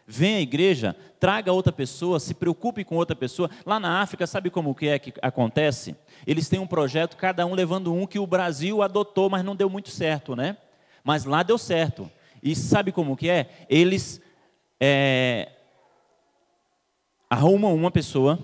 Venha 0.06 0.38
à 0.38 0.40
igreja, 0.40 0.94
traga 1.18 1.52
outra 1.52 1.72
pessoa, 1.72 2.20
se 2.20 2.34
preocupe 2.34 2.84
com 2.84 2.96
outra 2.96 3.16
pessoa. 3.16 3.50
Lá 3.64 3.80
na 3.80 4.00
África, 4.00 4.26
sabe 4.26 4.50
como 4.50 4.74
que 4.74 4.86
é 4.86 4.98
que 4.98 5.12
acontece? 5.20 5.96
Eles 6.26 6.48
têm 6.48 6.60
um 6.60 6.66
projeto, 6.66 7.16
cada 7.16 7.44
um 7.44 7.54
levando 7.54 7.92
um 7.92 8.06
que 8.06 8.18
o 8.18 8.26
Brasil 8.26 8.82
adotou, 8.82 9.28
mas 9.28 9.44
não 9.44 9.56
deu 9.56 9.68
muito 9.68 9.90
certo, 9.90 10.36
né? 10.36 10.56
Mas 11.06 11.24
lá 11.24 11.44
deu 11.44 11.56
certo. 11.56 12.10
E 12.42 12.56
sabe 12.56 12.90
como 12.90 13.16
que 13.16 13.30
é? 13.30 13.64
Eles 13.70 14.20
é, 14.80 15.52
arrumam 17.30 17.72
uma 17.76 17.92
pessoa, 17.92 18.40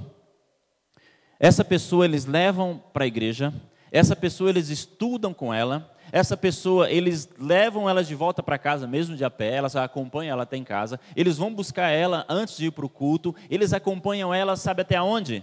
essa 1.41 1.65
pessoa 1.65 2.05
eles 2.05 2.25
levam 2.25 2.81
para 2.93 3.03
a 3.03 3.07
igreja, 3.09 3.53
essa 3.91 4.15
pessoa 4.15 4.49
eles 4.49 4.69
estudam 4.69 5.35
com 5.35 5.53
ela, 5.53 5.93
essa 6.13 6.37
pessoa, 6.37 6.89
eles 6.89 7.29
levam 7.37 7.91
ela 7.91 8.05
de 8.05 8.15
volta 8.15 8.45
para 8.45 8.57
casa, 8.59 8.87
mesmo 8.87 9.17
de 9.17 9.25
a 9.25 9.31
pé, 9.31 9.57
elas 9.57 9.75
acompanham 9.75 10.35
ela 10.35 10.45
até 10.45 10.57
em 10.57 10.63
casa, 10.63 11.01
eles 11.17 11.39
vão 11.39 11.53
buscar 11.53 11.89
ela 11.89 12.25
antes 12.29 12.57
de 12.57 12.67
ir 12.67 12.71
para 12.71 12.87
o 12.87 12.89
culto, 12.89 13.35
eles 13.51 13.73
acompanham 13.73 14.33
ela, 14.33 14.55
sabe 14.55 14.83
até 14.83 15.03
onde? 15.03 15.43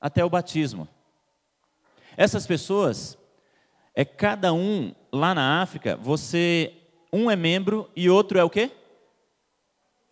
Até 0.00 0.24
o 0.24 0.30
batismo. 0.30 0.88
Essas 2.16 2.48
pessoas, 2.48 3.16
é 3.96 4.04
cada 4.04 4.52
um 4.52 4.94
lá 5.10 5.34
na 5.34 5.62
África, 5.62 5.96
você, 5.96 6.74
um 7.10 7.30
é 7.30 7.34
membro 7.34 7.90
e 7.96 8.10
outro 8.10 8.38
é 8.38 8.44
o 8.44 8.50
quê? 8.50 8.70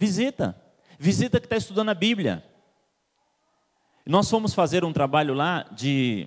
Visita. 0.00 0.58
Visita 0.98 1.38
que 1.38 1.44
está 1.44 1.56
estudando 1.58 1.90
a 1.90 1.94
Bíblia. 1.94 2.42
Nós 4.06 4.28
fomos 4.30 4.54
fazer 4.54 4.84
um 4.84 4.92
trabalho 4.92 5.34
lá 5.34 5.66
de 5.70 6.26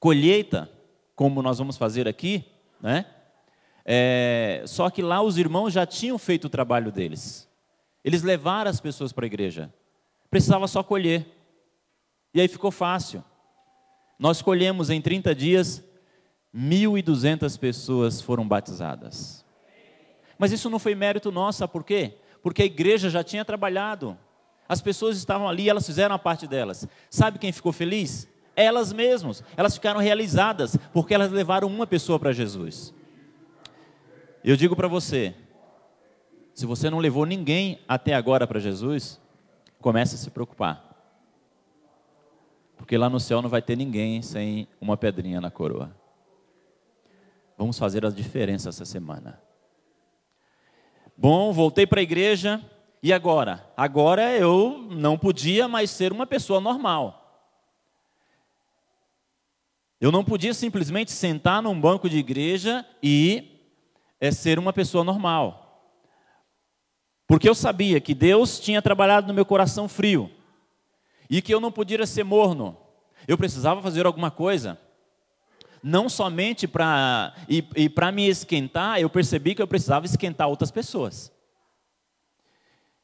colheita, 0.00 0.68
como 1.14 1.40
nós 1.40 1.58
vamos 1.58 1.76
fazer 1.76 2.08
aqui, 2.08 2.44
né? 2.80 3.06
É, 3.84 4.64
só 4.66 4.90
que 4.90 5.00
lá 5.00 5.22
os 5.22 5.38
irmãos 5.38 5.72
já 5.72 5.86
tinham 5.86 6.18
feito 6.18 6.46
o 6.46 6.50
trabalho 6.50 6.90
deles. 6.90 7.48
Eles 8.04 8.24
levaram 8.24 8.68
as 8.68 8.80
pessoas 8.80 9.12
para 9.12 9.24
a 9.24 9.28
igreja. 9.28 9.72
Precisava 10.28 10.66
só 10.66 10.82
colher. 10.82 11.26
E 12.34 12.40
aí 12.40 12.48
ficou 12.48 12.72
fácil. 12.72 13.22
Nós 14.18 14.42
colhemos 14.42 14.90
em 14.90 15.00
30 15.00 15.32
dias 15.32 15.85
1.200 16.54 17.58
pessoas 17.58 18.20
foram 18.20 18.46
batizadas. 18.46 19.44
Mas 20.38 20.52
isso 20.52 20.70
não 20.70 20.78
foi 20.78 20.94
mérito 20.94 21.32
nosso, 21.32 21.58
sabe 21.58 21.72
por 21.72 21.84
quê? 21.84 22.14
Porque 22.42 22.62
a 22.62 22.66
igreja 22.66 23.10
já 23.10 23.24
tinha 23.24 23.44
trabalhado. 23.44 24.16
As 24.68 24.80
pessoas 24.80 25.16
estavam 25.16 25.48
ali, 25.48 25.68
elas 25.68 25.86
fizeram 25.86 26.14
a 26.14 26.18
parte 26.18 26.46
delas. 26.46 26.86
Sabe 27.08 27.38
quem 27.38 27.52
ficou 27.52 27.72
feliz? 27.72 28.28
Elas 28.54 28.92
mesmas. 28.92 29.42
Elas 29.56 29.74
ficaram 29.74 30.00
realizadas, 30.00 30.76
porque 30.92 31.14
elas 31.14 31.30
levaram 31.30 31.68
uma 31.68 31.86
pessoa 31.86 32.18
para 32.18 32.32
Jesus. 32.32 32.92
Eu 34.44 34.56
digo 34.56 34.76
para 34.76 34.88
você: 34.88 35.34
se 36.54 36.66
você 36.66 36.90
não 36.90 36.98
levou 36.98 37.26
ninguém 37.26 37.80
até 37.88 38.14
agora 38.14 38.46
para 38.46 38.60
Jesus, 38.60 39.20
comece 39.80 40.14
a 40.14 40.18
se 40.18 40.30
preocupar. 40.30 40.84
Porque 42.76 42.96
lá 42.96 43.08
no 43.08 43.18
céu 43.18 43.40
não 43.40 43.48
vai 43.48 43.62
ter 43.62 43.76
ninguém 43.76 44.20
sem 44.22 44.68
uma 44.80 44.96
pedrinha 44.96 45.40
na 45.40 45.50
coroa. 45.50 45.95
Vamos 47.56 47.78
fazer 47.78 48.04
a 48.04 48.10
diferença 48.10 48.68
essa 48.68 48.84
semana. 48.84 49.40
Bom, 51.16 51.52
voltei 51.52 51.86
para 51.86 52.00
a 52.00 52.02
igreja. 52.02 52.62
E 53.02 53.12
agora? 53.12 53.72
Agora 53.76 54.36
eu 54.36 54.86
não 54.90 55.16
podia 55.16 55.66
mais 55.66 55.90
ser 55.90 56.12
uma 56.12 56.26
pessoa 56.26 56.60
normal. 56.60 57.22
Eu 59.98 60.12
não 60.12 60.22
podia 60.22 60.52
simplesmente 60.52 61.10
sentar 61.10 61.62
num 61.62 61.80
banco 61.80 62.10
de 62.10 62.18
igreja 62.18 62.84
e 63.02 63.62
é, 64.20 64.30
ser 64.30 64.58
uma 64.58 64.72
pessoa 64.72 65.02
normal. 65.02 65.94
Porque 67.26 67.48
eu 67.48 67.54
sabia 67.54 68.00
que 68.00 68.14
Deus 68.14 68.60
tinha 68.60 68.82
trabalhado 68.82 69.26
no 69.26 69.34
meu 69.34 69.46
coração 69.46 69.88
frio. 69.88 70.30
E 71.30 71.40
que 71.40 71.52
eu 71.52 71.60
não 71.60 71.72
podia 71.72 72.06
ser 72.06 72.24
morno. 72.24 72.76
Eu 73.26 73.38
precisava 73.38 73.80
fazer 73.80 74.04
alguma 74.04 74.30
coisa 74.30 74.78
não 75.82 76.08
somente 76.08 76.66
para 76.66 77.34
e, 77.48 77.66
e 77.76 77.88
para 77.88 78.10
me 78.10 78.28
esquentar, 78.28 79.00
eu 79.00 79.08
percebi 79.08 79.54
que 79.54 79.62
eu 79.62 79.68
precisava 79.68 80.06
esquentar 80.06 80.48
outras 80.48 80.70
pessoas. 80.70 81.32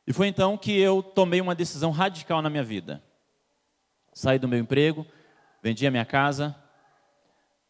E 0.07 0.13
foi 0.13 0.27
então 0.27 0.57
que 0.57 0.73
eu 0.79 1.03
tomei 1.03 1.41
uma 1.41 1.55
decisão 1.55 1.91
radical 1.91 2.43
na 2.43 2.51
minha 2.51 2.65
vida. 2.65 3.03
Saí 4.13 4.39
do 4.39 4.49
meu 4.49 4.59
emprego, 4.59 5.07
vendi 5.63 5.87
a 5.87 5.91
minha 5.91 6.05
casa, 6.05 6.55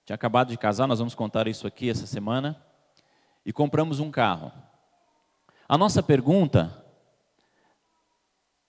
tinha 0.04 0.14
acabado 0.14 0.48
de 0.48 0.56
casar, 0.56 0.86
nós 0.86 0.98
vamos 0.98 1.14
contar 1.14 1.46
isso 1.46 1.66
aqui 1.66 1.88
essa 1.88 2.06
semana, 2.06 2.60
e 3.44 3.52
compramos 3.52 4.00
um 4.00 4.10
carro. 4.10 4.50
A 5.68 5.78
nossa 5.78 6.02
pergunta, 6.02 6.84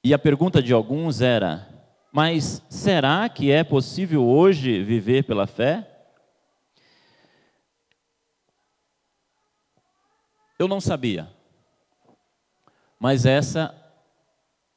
e 0.03 0.13
a 0.13 0.19
pergunta 0.19 0.61
de 0.61 0.73
alguns 0.73 1.21
era: 1.21 1.67
mas 2.11 2.61
será 2.69 3.27
que 3.27 3.49
é 3.49 3.63
possível 3.63 4.23
hoje 4.23 4.83
viver 4.83 5.23
pela 5.23 5.47
fé? 5.47 5.92
Eu 10.63 10.67
não 10.69 10.80
sabia. 10.80 11.30
Mas 12.97 13.26
essa 13.26 13.76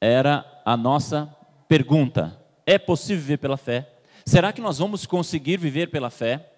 era 0.01 0.44
a 0.64 0.77
nossa 0.77 1.33
pergunta. 1.68 2.37
É 2.66 2.77
possível 2.77 3.22
viver 3.22 3.37
pela 3.37 3.57
fé? 3.57 3.88
Será 4.25 4.53
que 4.53 4.61
nós 4.61 4.79
vamos 4.79 5.07
conseguir 5.07 5.59
viver 5.59 5.88
pela 5.88 6.11
fé? 6.11 6.51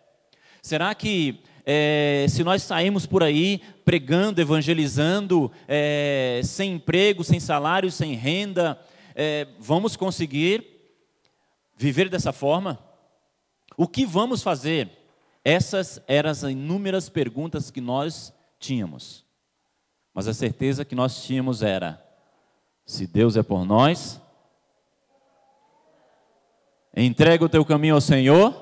Será 0.63 0.95
que 0.95 1.43
é, 1.67 2.25
se 2.31 2.43
nós 2.43 2.63
saímos 2.63 3.05
por 3.05 3.23
aí 3.23 3.61
pregando, 3.85 4.41
evangelizando, 4.41 5.53
é, 5.69 6.41
sem 6.43 6.73
emprego, 6.73 7.23
sem 7.23 7.39
salário, 7.39 7.91
sem 7.91 8.15
renda, 8.15 8.81
é, 9.15 9.47
vamos 9.59 9.95
conseguir 9.95 10.65
viver 11.77 12.09
dessa 12.09 12.33
forma? 12.33 12.79
O 13.77 13.87
que 13.87 14.07
vamos 14.07 14.43
fazer? 14.43 14.89
Essas 15.45 16.01
eram 16.09 16.31
as 16.31 16.43
inúmeras 16.45 17.11
perguntas 17.11 17.71
que 17.71 17.83
nós 17.83 18.33
tínhamos. 18.59 19.25
Mas 20.13 20.27
a 20.27 20.35
certeza 20.35 20.85
que 20.85 20.95
nós 20.95 21.23
tínhamos 21.25 21.63
era: 21.63 22.05
se 22.85 23.07
Deus 23.07 23.37
é 23.37 23.43
por 23.43 23.65
nós, 23.65 24.21
entrega 26.97 27.45
o 27.45 27.49
teu 27.49 27.65
caminho 27.65 27.95
ao 27.95 28.01
Senhor, 28.01 28.55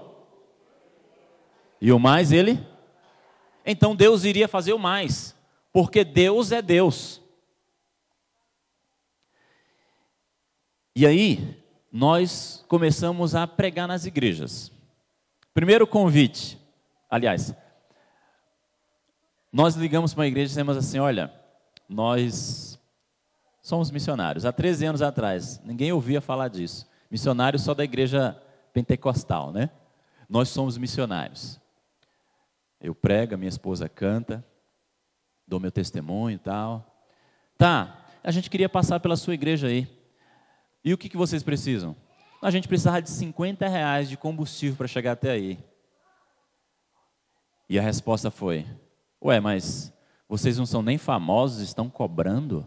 e 1.81 1.93
o 1.93 1.99
mais 1.99 2.33
Ele. 2.33 2.59
Então 3.65 3.97
Deus 3.97 4.25
iria 4.25 4.47
fazer 4.47 4.73
o 4.73 4.79
mais, 4.79 5.35
porque 5.73 6.05
Deus 6.05 6.53
é 6.53 6.61
Deus. 6.61 7.21
E 10.95 11.07
aí, 11.07 11.63
nós 11.93 12.65
começamos 12.69 13.35
a 13.35 13.47
pregar 13.47 13.87
nas 13.87 14.07
igrejas. 14.07 14.73
Primeiro 15.53 15.87
convite, 15.87 16.59
aliás, 17.09 17.55
nós 19.57 19.75
ligamos 19.75 20.12
para 20.12 20.21
uma 20.21 20.27
igreja 20.27 20.45
e 20.45 20.49
dissemos 20.49 20.77
assim: 20.77 20.99
olha, 20.99 21.33
nós 21.88 22.79
somos 23.62 23.90
missionários. 23.90 24.45
Há 24.45 24.53
13 24.53 24.85
anos 24.85 25.01
atrás, 25.01 25.62
ninguém 25.64 25.90
ouvia 25.92 26.21
falar 26.21 26.49
disso. 26.49 26.87
Missionários 27.11 27.62
só 27.62 27.73
da 27.73 27.83
igreja 27.83 28.38
pentecostal, 28.75 29.53
né? 29.53 29.71
Nós 30.29 30.51
somos 30.51 30.77
missionários. 30.77 31.59
Eu 32.79 32.95
prego, 32.95 33.38
minha 33.38 33.49
esposa 33.49 33.88
canta, 33.88 34.45
dou 35.49 35.59
meu 35.59 35.73
testemunho 35.73 36.35
e 36.35 36.38
tal. 36.38 37.07
Tá, 37.57 38.05
a 38.23 38.31
gente 38.31 38.51
queria 38.51 38.69
passar 38.69 39.01
pela 39.01 39.16
sua 39.16 39.33
igreja 39.33 39.69
aí. 39.69 39.88
E 40.85 40.92
o 40.92 40.99
que, 40.99 41.09
que 41.09 41.16
vocês 41.16 41.42
precisam? 41.42 41.97
A 42.42 42.51
gente 42.51 42.69
precisava 42.69 43.01
de 43.01 43.09
50 43.09 43.66
reais 43.66 44.11
de 44.11 44.19
combustível 44.19 44.77
para 44.77 44.87
chegar 44.87 45.12
até 45.12 45.31
aí. 45.31 45.59
E 47.71 47.79
a 47.79 47.83
resposta 47.83 48.31
foi: 48.31 48.66
Ué, 49.27 49.41
mas 49.41 49.93
vocês 50.29 50.57
não 50.57 50.65
são 50.65 50.83
nem 50.83 50.97
famosos, 50.97 51.61
estão 51.61 51.91
cobrando? 51.91 52.65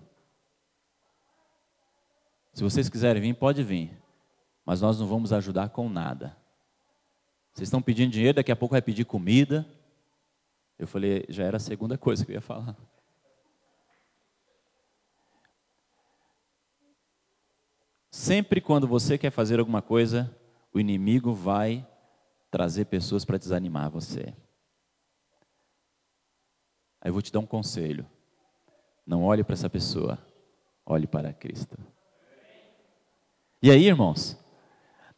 Se 2.51 2.61
vocês 2.61 2.89
quiserem 2.89 3.21
vir, 3.21 3.33
pode 3.33 3.63
vir. 3.63 3.97
Mas 4.65 4.81
nós 4.81 4.99
não 4.99 5.07
vamos 5.07 5.31
ajudar 5.31 5.69
com 5.69 5.87
nada. 5.87 6.35
Vocês 7.53 7.67
estão 7.67 7.81
pedindo 7.81 8.11
dinheiro, 8.11 8.35
daqui 8.35 8.51
a 8.51 8.57
pouco 8.57 8.73
vai 8.73 8.81
pedir 8.81 9.05
comida. 9.05 9.65
Eu 10.77 10.85
falei, 10.85 11.25
já 11.29 11.45
era 11.45 11.55
a 11.55 11.61
segunda 11.61 11.97
coisa 11.97 12.25
que 12.25 12.31
eu 12.31 12.35
ia 12.35 12.41
falar. 12.41 12.75
Sempre 18.11 18.59
quando 18.59 18.85
você 18.85 19.17
quer 19.17 19.31
fazer 19.31 19.61
alguma 19.61 19.81
coisa, 19.81 20.37
o 20.73 20.79
inimigo 20.79 21.31
vai 21.31 21.87
trazer 22.51 22.83
pessoas 22.83 23.23
para 23.23 23.37
desanimar 23.37 23.89
você. 23.89 24.35
Aí 27.01 27.09
eu 27.09 27.13
vou 27.13 27.21
te 27.21 27.31
dar 27.31 27.39
um 27.39 27.45
conselho. 27.45 28.05
Não 29.05 29.23
olhe 29.23 29.43
para 29.43 29.53
essa 29.53 29.69
pessoa, 29.69 30.17
olhe 30.85 31.07
para 31.07 31.33
Cristo. 31.33 31.77
E 33.61 33.71
aí, 33.71 33.85
irmãos, 33.87 34.37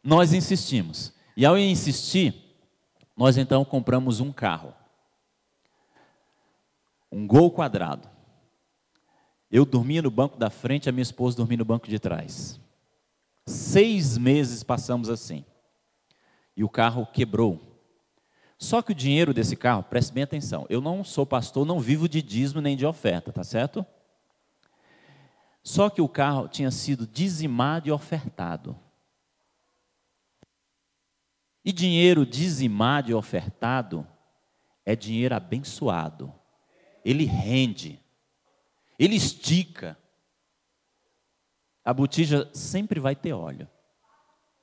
nós 0.02 0.32
insistimos. 0.32 1.12
E 1.36 1.44
ao 1.44 1.56
insistir, 1.58 2.34
nós 3.16 3.36
então 3.36 3.64
compramos 3.64 4.20
um 4.20 4.32
carro. 4.32 4.74
Um 7.10 7.26
gol 7.26 7.50
quadrado. 7.50 8.08
Eu 9.50 9.66
dormia 9.66 10.00
no 10.00 10.10
banco 10.10 10.38
da 10.38 10.48
frente, 10.48 10.88
a 10.88 10.92
minha 10.92 11.02
esposa 11.02 11.36
dormia 11.36 11.58
no 11.58 11.64
banco 11.64 11.86
de 11.86 11.98
trás. 11.98 12.58
Seis 13.46 14.16
meses 14.16 14.62
passamos 14.62 15.10
assim. 15.10 15.44
E 16.56 16.64
o 16.64 16.68
carro 16.68 17.06
quebrou. 17.06 17.71
Só 18.62 18.80
que 18.80 18.92
o 18.92 18.94
dinheiro 18.94 19.34
desse 19.34 19.56
carro, 19.56 19.82
preste 19.82 20.12
bem 20.12 20.22
atenção, 20.22 20.64
eu 20.70 20.80
não 20.80 21.02
sou 21.02 21.26
pastor, 21.26 21.66
não 21.66 21.80
vivo 21.80 22.08
de 22.08 22.22
dízimo 22.22 22.60
nem 22.60 22.76
de 22.76 22.86
oferta, 22.86 23.32
tá 23.32 23.42
certo? 23.42 23.84
Só 25.64 25.90
que 25.90 26.00
o 26.00 26.08
carro 26.08 26.46
tinha 26.46 26.70
sido 26.70 27.04
dizimado 27.04 27.88
e 27.88 27.90
ofertado. 27.90 28.78
E 31.64 31.72
dinheiro 31.72 32.24
dizimado 32.24 33.10
e 33.10 33.14
ofertado 33.14 34.06
é 34.86 34.94
dinheiro 34.94 35.34
abençoado. 35.34 36.32
Ele 37.04 37.24
rende, 37.24 37.98
ele 38.96 39.16
estica. 39.16 39.98
A 41.84 41.92
botija 41.92 42.48
sempre 42.54 43.00
vai 43.00 43.16
ter 43.16 43.32
óleo, 43.32 43.68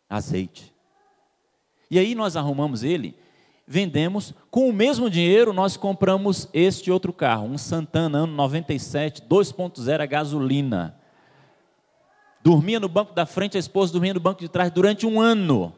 azeite. 0.10 0.74
E 1.92 2.00
aí 2.00 2.16
nós 2.16 2.38
arrumamos 2.38 2.82
ele 2.82 3.28
vendemos, 3.72 4.34
com 4.50 4.68
o 4.68 4.74
mesmo 4.74 5.12
dinheiro 5.12 5.54
nós 5.54 5.78
compramos 5.78 6.50
este 6.52 6.90
outro 6.90 7.14
carro, 7.14 7.46
um 7.46 7.56
Santana 7.56 8.18
ano 8.20 8.34
97, 8.34 9.22
2.0 9.22 10.02
a 10.02 10.06
gasolina. 10.08 11.00
Dormia 12.42 12.80
no 12.80 12.90
banco 12.90 13.14
da 13.14 13.28
frente, 13.28 13.58
a 13.58 13.60
esposa 13.60 13.94
dormia 13.94 14.16
no 14.16 14.20
banco 14.20 14.42
de 14.42 14.50
trás 14.50 14.72
durante 14.72 15.06
um 15.06 15.22
ano. 15.22 15.72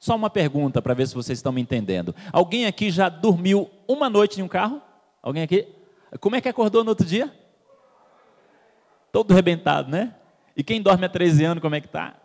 Só 0.00 0.16
uma 0.16 0.28
pergunta 0.28 0.82
para 0.82 0.94
ver 0.94 1.06
se 1.06 1.14
vocês 1.14 1.38
estão 1.38 1.52
me 1.52 1.60
entendendo. 1.60 2.12
Alguém 2.32 2.66
aqui 2.66 2.90
já 2.90 3.08
dormiu 3.08 3.70
uma 3.86 4.10
noite 4.10 4.40
em 4.40 4.42
um 4.42 4.48
carro? 4.48 4.82
Alguém 5.22 5.44
aqui? 5.44 5.68
Como 6.18 6.34
é 6.34 6.40
que 6.40 6.48
acordou 6.48 6.82
no 6.82 6.90
outro 6.90 7.06
dia? 7.06 7.32
Todo 9.12 9.32
rebentado, 9.32 9.90
né? 9.90 10.14
E 10.56 10.64
quem 10.64 10.82
dorme 10.82 11.06
há 11.06 11.08
13 11.08 11.44
anos, 11.44 11.62
como 11.62 11.76
é 11.76 11.80
que 11.80 11.86
está? 11.86 12.16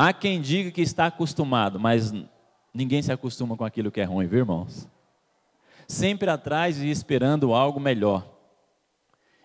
Há 0.00 0.12
quem 0.12 0.40
diga 0.40 0.70
que 0.70 0.80
está 0.80 1.06
acostumado, 1.06 1.80
mas 1.80 2.14
ninguém 2.72 3.02
se 3.02 3.10
acostuma 3.10 3.56
com 3.56 3.64
aquilo 3.64 3.90
que 3.90 4.00
é 4.00 4.04
ruim, 4.04 4.28
viu, 4.28 4.38
irmãos? 4.38 4.86
Sempre 5.88 6.30
atrás 6.30 6.80
e 6.80 6.88
esperando 6.88 7.52
algo 7.52 7.80
melhor. 7.80 8.24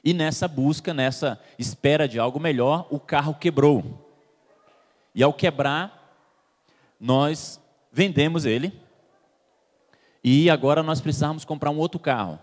E 0.03 0.13
nessa 0.13 0.47
busca, 0.47 0.93
nessa 0.93 1.41
espera 1.57 2.07
de 2.07 2.19
algo 2.19 2.39
melhor, 2.39 2.85
o 2.91 2.99
carro 2.99 3.33
quebrou. 3.33 3.83
E 5.15 5.23
ao 5.23 5.33
quebrar, 5.33 6.21
nós 6.99 7.59
vendemos 7.91 8.45
ele. 8.45 8.79
E 10.23 10.51
agora 10.51 10.83
nós 10.83 11.01
precisávamos 11.01 11.43
comprar 11.43 11.71
um 11.71 11.79
outro 11.79 11.99
carro. 11.99 12.37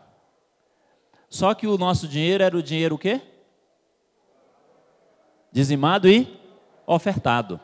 Só 1.28 1.54
que 1.54 1.68
o 1.68 1.78
nosso 1.78 2.08
dinheiro 2.08 2.42
era 2.42 2.56
o 2.56 2.62
dinheiro 2.62 2.96
o 2.96 2.98
quê? 2.98 3.20
Dizimado 5.52 6.08
e 6.08 6.36
ofertado. 6.84 7.60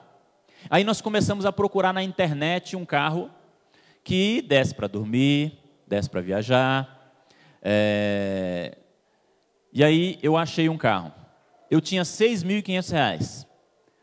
Aí 0.69 0.85
nós 0.85 1.01
começamos 1.01 1.47
a 1.47 1.53
procurar 1.53 1.93
na 1.93 2.03
internet 2.03 2.77
um 2.77 2.85
carro 2.85 3.31
que 4.03 4.43
desse 4.43 4.75
para 4.75 4.87
dormir, 4.87 5.59
desse 5.87 6.09
para 6.09 6.21
viajar. 6.21 7.15
É... 7.63 8.79
E 9.73 9.83
aí 9.85 10.19
eu 10.23 10.37
achei 10.37 10.69
um 10.69 10.79
carro. 10.79 11.13
Eu 11.71 11.81
tinha 11.81 12.03
6.500 12.03 12.93
reais. 12.93 13.47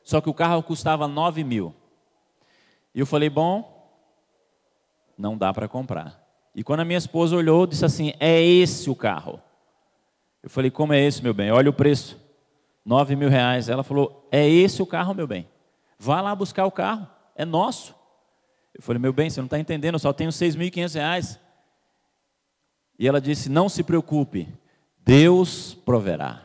Só 0.04 0.19
que 0.19 0.30
o 0.30 0.34
carro 0.34 0.62
custava 0.62 1.08
9 1.08 1.43
mil. 1.43 1.73
E 2.93 2.99
eu 2.99 3.06
falei, 3.06 3.30
bom, 3.30 3.89
não 5.17 5.38
dá 5.38 5.54
para 5.54 5.67
comprar. 5.67 6.21
E 6.56 6.63
quando 6.63 6.82
a 6.82 6.86
minha 6.86 6.97
esposa 6.97 7.36
olhou, 7.36 7.65
disse 7.65 7.86
assim: 7.86 8.13
é 8.19 8.41
esse 8.41 8.89
o 8.89 8.95
carro. 8.95 9.41
Eu 10.41 10.49
falei, 10.49 10.69
como 10.69 10.93
é 10.93 10.99
esse, 10.99 11.23
meu 11.23 11.34
bem? 11.34 11.52
Olha 11.52 11.69
o 11.69 11.73
preço. 11.73 12.21
9 12.86 13.15
mil 13.15 13.30
reais. 13.30 13.69
Ela 13.69 13.82
falou, 13.82 14.28
é 14.30 14.47
esse 14.47 14.82
o 14.82 14.86
carro, 14.86 15.13
meu 15.13 15.26
bem. 15.26 15.47
Vá 16.04 16.20
lá 16.20 16.36
buscar 16.36 16.66
o 16.66 16.72
carro, 16.72 17.08
é 17.34 17.46
nosso. 17.46 17.96
Eu 18.76 18.82
falei, 18.82 19.00
meu 19.00 19.13
bem, 19.13 19.30
você 19.30 19.39
não 19.39 19.46
está 19.46 19.58
entendendo, 19.58 19.94
eu 19.94 20.00
só 20.00 20.12
tenho 20.12 20.32
6.500 20.32 20.96
reais. 20.96 21.39
E 23.00 23.08
ela 23.08 23.22
disse, 23.22 23.48
não 23.48 23.70
se 23.70 23.84
preocupe, 23.84 24.50
Deus 25.00 25.74
proverá. 25.74 26.42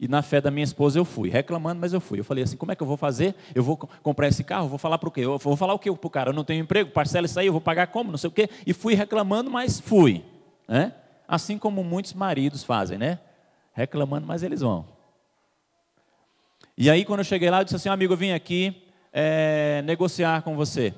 E 0.00 0.08
na 0.08 0.22
fé 0.22 0.40
da 0.40 0.50
minha 0.50 0.64
esposa 0.64 0.98
eu 0.98 1.04
fui, 1.04 1.28
reclamando, 1.28 1.80
mas 1.80 1.92
eu 1.92 2.00
fui. 2.00 2.18
Eu 2.18 2.24
falei 2.24 2.42
assim: 2.42 2.56
como 2.56 2.72
é 2.72 2.76
que 2.76 2.82
eu 2.82 2.86
vou 2.86 2.96
fazer? 2.96 3.34
Eu 3.54 3.62
vou 3.62 3.76
comprar 3.76 4.26
esse 4.26 4.42
carro, 4.42 4.68
vou 4.68 4.78
falar 4.78 4.98
para 4.98 5.08
o 5.08 5.12
quê? 5.12 5.20
Eu 5.20 5.38
vou 5.38 5.56
falar 5.56 5.74
o 5.74 5.78
quê 5.78 5.92
para 5.92 6.06
o 6.06 6.10
cara? 6.10 6.30
Eu 6.30 6.34
não 6.34 6.44
tenho 6.44 6.62
emprego, 6.62 6.90
parcela 6.90 7.26
isso 7.26 7.38
aí, 7.38 7.46
eu 7.46 7.52
vou 7.52 7.60
pagar 7.60 7.86
como? 7.88 8.10
Não 8.10 8.18
sei 8.18 8.28
o 8.28 8.32
quê. 8.32 8.50
E 8.66 8.72
fui 8.72 8.94
reclamando, 8.94 9.50
mas 9.50 9.78
fui. 9.78 10.24
Né? 10.66 10.94
Assim 11.28 11.58
como 11.58 11.84
muitos 11.84 12.12
maridos 12.12 12.64
fazem, 12.64 12.98
né? 12.98 13.20
Reclamando, 13.72 14.26
mas 14.26 14.42
eles 14.42 14.62
vão. 14.62 14.97
E 16.80 16.88
aí, 16.88 17.04
quando 17.04 17.18
eu 17.18 17.24
cheguei 17.24 17.50
lá, 17.50 17.58
eu 17.58 17.64
disse 17.64 17.74
assim: 17.74 17.88
amigo, 17.88 18.12
eu 18.12 18.16
vim 18.16 18.30
aqui 18.30 18.84
é, 19.12 19.82
negociar 19.84 20.42
com 20.42 20.54
você. 20.54 20.94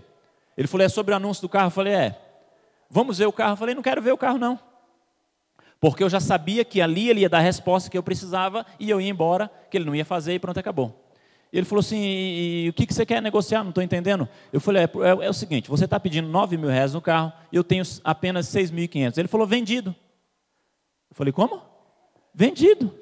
Ele 0.54 0.68
falou: 0.68 0.84
é 0.84 0.90
sobre 0.90 1.14
o 1.14 1.16
anúncio 1.16 1.40
do 1.40 1.48
carro? 1.48 1.68
Eu 1.68 1.70
falei: 1.70 1.94
é. 1.94 2.20
Vamos 2.90 3.16
ver 3.16 3.24
o 3.24 3.32
carro? 3.32 3.52
Eu 3.52 3.56
falei: 3.56 3.74
não 3.74 3.80
quero 3.80 4.02
ver 4.02 4.12
o 4.12 4.18
carro, 4.18 4.36
não. 4.36 4.60
Porque 5.80 6.04
eu 6.04 6.10
já 6.10 6.20
sabia 6.20 6.66
que 6.66 6.82
ali 6.82 7.08
ele 7.08 7.20
ia 7.20 7.30
dar 7.30 7.38
a 7.38 7.40
resposta 7.40 7.88
que 7.88 7.96
eu 7.96 8.02
precisava 8.02 8.66
e 8.78 8.90
eu 8.90 9.00
ia 9.00 9.08
embora, 9.08 9.50
que 9.70 9.78
ele 9.78 9.86
não 9.86 9.94
ia 9.94 10.04
fazer 10.04 10.34
e 10.34 10.38
pronto, 10.38 10.60
acabou. 10.60 11.02
Ele 11.50 11.64
falou 11.64 11.80
assim: 11.80 12.02
e, 12.02 12.66
e, 12.66 12.68
o 12.68 12.74
que, 12.74 12.86
que 12.86 12.92
você 12.92 13.06
quer 13.06 13.22
negociar? 13.22 13.62
Não 13.62 13.70
estou 13.70 13.82
entendendo. 13.82 14.28
Eu 14.52 14.60
falei: 14.60 14.82
é, 14.82 14.84
é, 14.84 15.26
é 15.26 15.30
o 15.30 15.34
seguinte, 15.34 15.70
você 15.70 15.86
está 15.86 15.98
pedindo 15.98 16.28
9 16.28 16.58
mil 16.58 16.68
reais 16.68 16.92
no 16.92 17.00
carro 17.00 17.32
e 17.50 17.56
eu 17.56 17.64
tenho 17.64 17.84
apenas 18.04 18.48
6.500. 18.48 19.16
Ele 19.16 19.28
falou: 19.28 19.46
vendido. 19.46 19.96
Eu 21.10 21.16
falei: 21.16 21.32
como? 21.32 21.62
Vendido. 22.34 22.99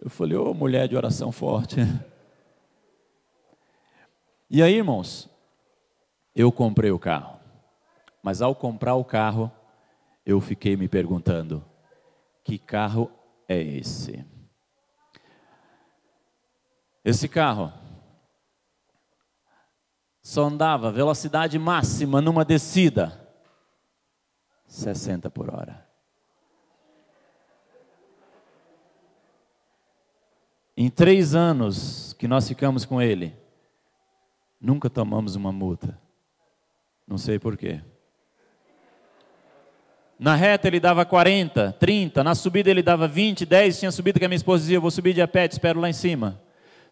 Eu 0.00 0.08
falei, 0.08 0.36
ô 0.36 0.50
oh, 0.50 0.54
mulher 0.54 0.88
de 0.88 0.96
oração 0.96 1.32
forte. 1.32 1.76
E 4.50 4.62
aí, 4.62 4.76
irmãos, 4.76 5.28
eu 6.34 6.50
comprei 6.50 6.90
o 6.90 6.98
carro. 6.98 7.38
Mas 8.22 8.40
ao 8.40 8.54
comprar 8.54 8.94
o 8.94 9.04
carro, 9.04 9.52
eu 10.24 10.40
fiquei 10.40 10.74
me 10.74 10.88
perguntando: 10.88 11.62
que 12.42 12.58
carro 12.58 13.10
é 13.46 13.60
esse? 13.60 14.24
Esse 17.04 17.28
carro 17.28 17.72
só 20.22 20.44
andava 20.44 20.90
velocidade 20.92 21.58
máxima 21.58 22.20
numa 22.20 22.44
descida 22.44 23.26
60 24.66 25.30
por 25.30 25.52
hora. 25.52 25.87
Em 30.80 30.88
três 30.88 31.34
anos 31.34 32.14
que 32.16 32.28
nós 32.28 32.46
ficamos 32.46 32.84
com 32.84 33.02
ele, 33.02 33.34
nunca 34.60 34.88
tomamos 34.88 35.34
uma 35.34 35.50
multa. 35.50 35.98
Não 37.04 37.18
sei 37.18 37.36
porquê. 37.36 37.80
Na 40.16 40.36
reta 40.36 40.68
ele 40.68 40.78
dava 40.78 41.04
40, 41.04 41.72
30, 41.80 42.22
na 42.22 42.32
subida 42.36 42.70
ele 42.70 42.80
dava 42.80 43.08
20, 43.08 43.44
10. 43.44 43.80
Tinha 43.80 43.90
subida 43.90 44.20
que 44.20 44.24
a 44.24 44.28
minha 44.28 44.36
esposa 44.36 44.60
dizia: 44.60 44.76
Eu 44.76 44.80
vou 44.80 44.92
subir 44.92 45.12
de 45.12 45.20
a 45.20 45.26
pé, 45.26 45.48
te 45.48 45.52
espero 45.54 45.80
lá 45.80 45.90
em 45.90 45.92
cima. 45.92 46.40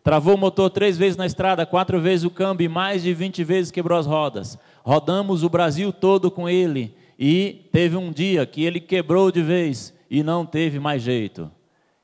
Travou 0.03 0.35
o 0.35 0.38
motor 0.38 0.68
três 0.68 0.99
vezes 0.99 1.16
na 1.16 1.25
estrada, 1.25 1.64
quatro 1.64 2.01
vezes 2.01 2.25
o 2.25 2.31
câmbio 2.31 2.64
e 2.64 2.68
mais 2.68 3.05
de 3.05 3.14
20 3.14 3.44
vezes 3.44 3.70
quebrou 3.70 3.96
as 3.96 4.07
rodas. 4.07 4.59
Rodamos 4.83 5.44
o 5.44 5.49
Brasil 5.49 5.92
todo 5.92 6.29
com 6.29 6.49
ele 6.49 6.92
e 7.16 7.68
teve 7.70 7.94
um 7.94 8.11
dia 8.11 8.44
que 8.46 8.64
ele 8.64 8.81
quebrou 8.81 9.31
de 9.31 9.42
vez 9.42 9.94
e 10.11 10.25
não 10.25 10.44
teve 10.44 10.81
mais 10.81 11.03
jeito. 11.03 11.49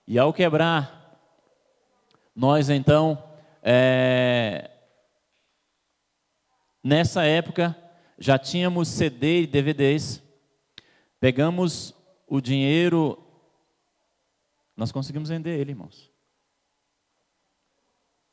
E 0.07 0.17
ao 0.17 0.33
quebrar, 0.33 1.02
nós 2.35 2.71
então, 2.71 3.23
é... 3.63 4.71
nessa 6.83 7.25
época, 7.25 7.77
já 8.19 8.39
tínhamos 8.39 8.89
CD 8.89 9.43
e 9.43 9.47
DVDs, 9.47 10.23
pegamos 11.21 11.95
o 12.27 12.41
dinheiro, 12.41 13.23
nós 14.77 14.91
conseguimos 14.91 15.29
vender 15.29 15.59
ele, 15.59 15.73
irmãos. 15.73 16.11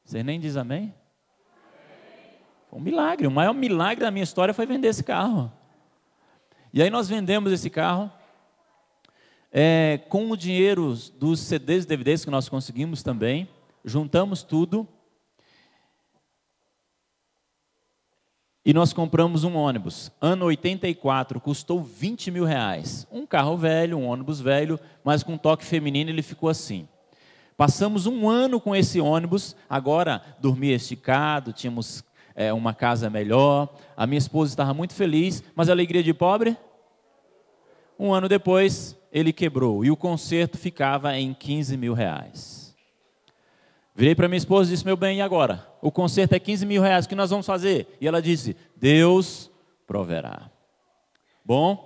Você 0.05 0.23
nem 0.23 0.39
diz 0.39 0.55
amém? 0.55 0.93
Foi 2.69 2.79
um 2.79 2.81
milagre. 2.81 3.27
O 3.27 3.31
maior 3.31 3.53
milagre 3.53 4.05
da 4.05 4.11
minha 4.11 4.23
história 4.23 4.53
foi 4.53 4.65
vender 4.65 4.87
esse 4.87 5.03
carro. 5.03 5.51
E 6.73 6.81
aí 6.81 6.89
nós 6.89 7.09
vendemos 7.09 7.51
esse 7.51 7.69
carro. 7.69 8.11
É, 9.51 9.99
com 10.09 10.29
o 10.29 10.37
dinheiro 10.37 10.93
dos 11.15 11.39
CDs 11.39 11.83
e 11.83 11.87
DVDs 11.87 12.23
que 12.23 12.31
nós 12.31 12.47
conseguimos 12.47 13.01
também, 13.01 13.49
juntamos 13.89 14.43
tudo 14.43 14.87
e 18.69 18.73
nós 18.73 18.93
compramos 18.93 19.43
um 19.43 19.55
ônibus. 19.55 20.11
Ano 20.21 20.45
84, 20.45 21.39
custou 21.41 21.81
20 21.81 22.29
mil 22.29 22.45
reais. 22.45 23.07
Um 23.11 23.25
carro 23.25 23.57
velho, 23.57 23.97
um 23.97 24.05
ônibus 24.05 24.39
velho, 24.39 24.79
mas 25.03 25.23
com 25.23 25.37
toque 25.37 25.65
feminino 25.65 26.09
ele 26.09 26.21
ficou 26.21 26.49
assim. 26.49 26.87
Passamos 27.57 28.05
um 28.05 28.29
ano 28.29 28.61
com 28.61 28.75
esse 28.75 29.01
ônibus, 29.01 29.55
agora 29.69 30.21
dormia 30.39 30.75
esticado, 30.75 31.51
tínhamos 31.51 32.03
é, 32.35 32.53
uma 32.53 32.73
casa 32.73 33.09
melhor, 33.09 33.75
a 33.97 34.05
minha 34.05 34.19
esposa 34.19 34.53
estava 34.53 34.73
muito 34.73 34.93
feliz, 34.93 35.43
mas 35.55 35.67
a 35.67 35.71
alegria 35.71 36.03
de 36.03 36.13
pobre? 36.13 36.55
Um 37.97 38.13
ano 38.13 38.29
depois, 38.29 38.95
ele 39.11 39.33
quebrou 39.33 39.83
e 39.83 39.91
o 39.91 39.97
conserto 39.97 40.57
ficava 40.57 41.17
em 41.17 41.33
15 41.33 41.75
mil 41.75 41.93
reais. 41.93 42.68
Virei 43.99 44.15
para 44.15 44.29
minha 44.29 44.37
esposa 44.37 44.69
e 44.69 44.73
disse: 44.73 44.85
Meu 44.85 44.95
bem, 44.95 45.17
e 45.17 45.21
agora? 45.21 45.67
O 45.81 45.91
conserto 45.91 46.31
é 46.31 46.39
15 46.39 46.65
mil 46.65 46.81
reais, 46.81 47.03
o 47.03 47.09
que 47.09 47.15
nós 47.15 47.31
vamos 47.31 47.45
fazer? 47.45 47.85
E 47.99 48.07
ela 48.07 48.21
disse: 48.21 48.55
Deus 48.73 49.51
proverá. 49.85 50.49
Bom, 51.43 51.85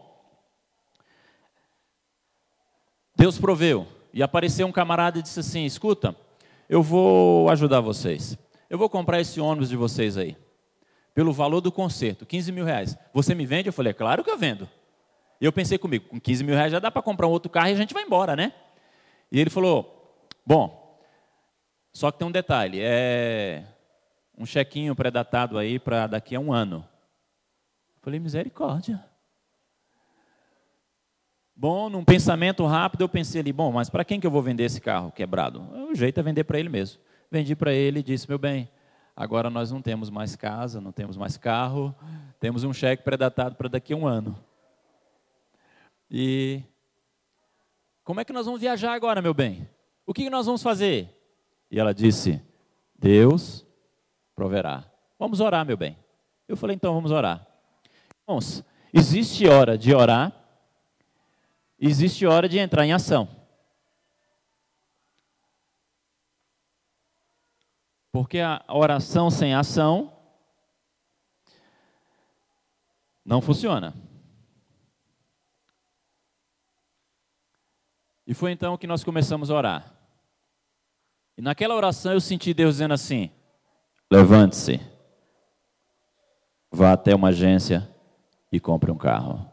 Deus 3.16 3.40
proveu. 3.40 3.88
E 4.14 4.22
apareceu 4.22 4.68
um 4.68 4.72
camarada 4.72 5.18
e 5.18 5.24
disse 5.24 5.40
assim: 5.40 5.66
Escuta, 5.66 6.16
eu 6.70 6.84
vou 6.84 7.50
ajudar 7.50 7.82
vocês. 7.82 8.38
Eu 8.70 8.78
vou 8.78 8.92
comprar 8.92 9.20
esse 9.20 9.42
ônibus 9.42 9.70
de 9.70 9.76
vocês 9.76 10.16
aí. 10.16 10.38
Pelo 11.16 11.34
valor 11.34 11.62
do 11.62 11.72
conserto, 11.72 12.28
15 12.28 12.52
mil 12.52 12.64
reais. 12.64 12.96
Você 13.12 13.34
me 13.34 13.48
vende? 13.48 13.70
Eu 13.70 13.74
falei: 13.74 13.90
é 13.90 13.94
Claro 13.96 14.24
que 14.24 14.30
eu 14.30 14.38
vendo. 14.38 14.70
E 15.42 15.46
eu 15.46 15.52
pensei 15.52 15.80
comigo: 15.80 16.10
com 16.10 16.20
15 16.20 16.44
mil 16.44 16.54
reais 16.54 16.72
já 16.72 16.78
dá 16.78 16.92
para 16.92 17.02
comprar 17.02 17.26
um 17.26 17.32
outro 17.32 17.50
carro 17.50 17.70
e 17.70 17.74
a 17.74 17.76
gente 17.76 17.92
vai 17.92 18.04
embora, 18.04 18.36
né? 18.36 18.54
E 19.32 19.40
ele 19.40 19.50
falou: 19.50 20.16
Bom, 20.46 20.83
só 21.94 22.12
que 22.12 22.18
tem 22.18 22.28
um 22.28 22.32
detalhe: 22.32 22.80
é 22.82 23.64
um 24.38 24.46
chequinho 24.46 24.96
pré-datado 24.96 25.58
aí 25.58 25.78
para 25.78 26.08
daqui 26.08 26.36
a 26.36 26.40
um 26.40 26.52
ano. 26.52 26.86
Falei: 28.02 28.20
Misericórdia. 28.20 29.04
Bom, 31.56 31.88
num 31.88 32.04
pensamento 32.04 32.66
rápido, 32.66 33.02
eu 33.02 33.10
pensei 33.10 33.40
ali, 33.40 33.54
bom, 33.54 33.72
mas 33.72 33.88
para 33.88 34.04
quem 34.04 34.20
que 34.20 34.26
eu 34.26 34.32
vou 34.32 34.42
vender 34.42 34.64
esse 34.64 34.82
carro 34.82 35.12
quebrado? 35.12 35.62
O 35.88 35.94
jeito 35.94 36.20
é 36.20 36.24
vender 36.24 36.44
para 36.46 36.60
ele 36.60 36.68
mesmo. 36.68 37.00
Vendi 37.30 37.56
para 37.56 37.72
ele 37.72 38.00
e 38.00 38.04
disse, 38.04 38.28
meu 38.28 38.40
bem, 38.40 38.68
agora 39.16 39.52
nós 39.52 39.72
não 39.72 39.80
temos 39.80 40.10
mais 40.10 40.36
casa, 40.36 40.82
não 40.82 40.92
temos 40.92 41.16
mais 41.16 41.38
carro, 41.38 41.96
temos 42.40 42.64
um 42.64 42.74
cheque 42.74 43.04
predatado 43.04 43.56
para 43.56 43.70
daqui 43.70 43.94
a 43.94 43.96
um 43.96 44.08
ano. 44.08 44.36
E 46.10 46.64
como 48.04 48.20
é 48.20 48.26
que 48.26 48.34
nós 48.34 48.48
vamos 48.48 48.60
viajar 48.60 48.94
agora, 48.94 49.22
meu 49.22 49.34
bem? 49.34 49.70
O 50.06 50.14
que 50.14 50.30
nós 50.32 50.48
vamos 50.48 50.64
fazer? 50.64 51.08
E 51.74 51.78
ela 51.78 51.94
disse, 51.94 52.42
Deus 52.98 53.66
proverá. 54.34 54.90
Vamos 55.20 55.42
orar, 55.42 55.66
meu 55.66 55.76
bem. 55.76 55.98
Eu 56.48 56.56
falei, 56.56 56.78
então 56.78 56.94
vamos 56.94 57.12
orar. 57.12 57.46
Irmãos, 58.26 58.64
existe 58.94 59.46
hora 59.50 59.78
de 59.78 59.94
orar 59.94 60.40
existe 61.86 62.26
hora 62.26 62.48
de 62.48 62.58
entrar 62.58 62.86
em 62.86 62.94
ação. 62.94 63.28
Porque 68.12 68.40
a 68.40 68.64
oração 68.70 69.30
sem 69.30 69.54
ação 69.54 70.16
não 73.26 73.42
funciona. 73.42 73.94
E 78.26 78.34
foi 78.34 78.52
então 78.52 78.78
que 78.78 78.88
nós 78.88 79.04
começamos 79.04 79.50
a 79.50 79.56
orar. 79.56 79.93
E 81.38 81.42
naquela 81.42 81.76
oração 81.76 82.14
eu 82.14 82.22
senti 82.22 82.54
Deus 82.54 82.76
dizendo 82.76 82.94
assim: 82.94 83.32
levante-se, 84.10 84.80
vá 86.72 86.94
até 86.94 87.16
uma 87.16 87.30
agência 87.30 87.90
e 88.52 88.60
compre 88.60 88.92
um 88.92 88.98
carro. 88.98 89.50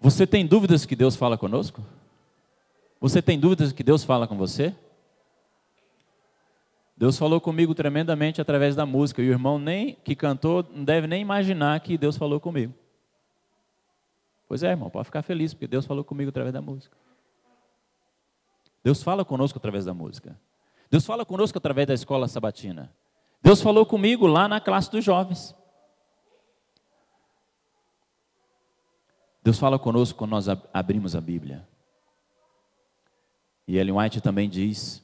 Você 0.00 0.26
tem 0.26 0.46
dúvidas 0.46 0.86
que 0.86 0.96
Deus 0.96 1.14
fala 1.14 1.36
conosco? 1.36 1.84
Você 3.00 3.20
tem 3.20 3.38
dúvidas 3.38 3.72
que 3.72 3.82
Deus 3.82 4.02
fala 4.04 4.26
com 4.26 4.36
você? 4.36 4.74
Deus 6.96 7.18
falou 7.18 7.40
comigo 7.40 7.74
tremendamente 7.74 8.42
através 8.42 8.76
da 8.76 8.84
música. 8.84 9.22
E 9.22 9.28
o 9.28 9.32
irmão 9.32 9.58
nem 9.58 9.94
que 10.04 10.14
cantou 10.14 10.66
não 10.70 10.84
deve 10.84 11.06
nem 11.06 11.22
imaginar 11.22 11.80
que 11.80 11.96
Deus 11.96 12.16
falou 12.16 12.38
comigo. 12.38 12.74
Pois 14.46 14.62
é, 14.62 14.70
irmão, 14.70 14.90
pode 14.90 15.06
ficar 15.06 15.22
feliz, 15.22 15.54
porque 15.54 15.66
Deus 15.66 15.86
falou 15.86 16.04
comigo 16.04 16.28
através 16.28 16.52
da 16.52 16.60
música. 16.60 16.94
Deus 18.82 19.02
fala 19.02 19.24
conosco 19.24 19.58
através 19.58 19.84
da 19.84 19.94
música. 19.94 20.38
Deus 20.90 21.04
fala 21.04 21.24
conosco 21.24 21.58
através 21.58 21.86
da 21.86 21.94
escola 21.94 22.26
sabatina. 22.26 22.92
Deus 23.42 23.60
falou 23.60 23.86
comigo 23.86 24.26
lá 24.26 24.48
na 24.48 24.60
classe 24.60 24.90
dos 24.90 25.04
jovens. 25.04 25.54
Deus 29.42 29.58
fala 29.58 29.78
conosco 29.78 30.18
quando 30.18 30.32
nós 30.32 30.46
abrimos 30.72 31.16
a 31.16 31.20
Bíblia. 31.20 31.66
E 33.66 33.78
Ellen 33.78 33.96
White 33.96 34.20
também 34.20 34.48
diz, 34.48 35.02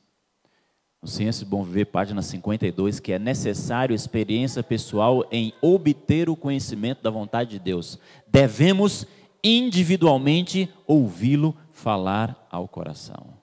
no 1.00 1.08
Ciência 1.08 1.46
Bom 1.46 1.62
Viver, 1.62 1.86
página 1.86 2.20
52, 2.20 3.00
que 3.00 3.12
é 3.12 3.18
necessário 3.18 3.94
experiência 3.94 4.62
pessoal 4.62 5.24
em 5.30 5.54
obter 5.62 6.28
o 6.28 6.36
conhecimento 6.36 7.02
da 7.02 7.10
vontade 7.10 7.50
de 7.50 7.58
Deus. 7.60 7.98
Devemos 8.26 9.06
individualmente 9.42 10.68
ouvi-lo 10.86 11.56
falar 11.70 12.46
ao 12.50 12.66
coração. 12.66 13.35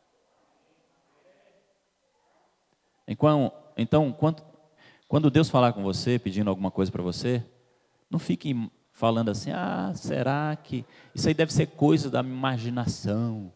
Então, 3.07 4.15
quando 5.07 5.29
Deus 5.29 5.49
falar 5.49 5.73
com 5.73 5.83
você, 5.83 6.17
pedindo 6.17 6.49
alguma 6.49 6.71
coisa 6.71 6.91
para 6.91 7.03
você, 7.03 7.45
não 8.09 8.19
fique 8.19 8.69
falando 8.93 9.29
assim: 9.29 9.51
ah, 9.51 9.91
será 9.95 10.55
que 10.55 10.85
isso 11.13 11.27
aí 11.27 11.33
deve 11.33 11.51
ser 11.51 11.67
coisa 11.67 12.09
da 12.09 12.21
imaginação? 12.21 13.51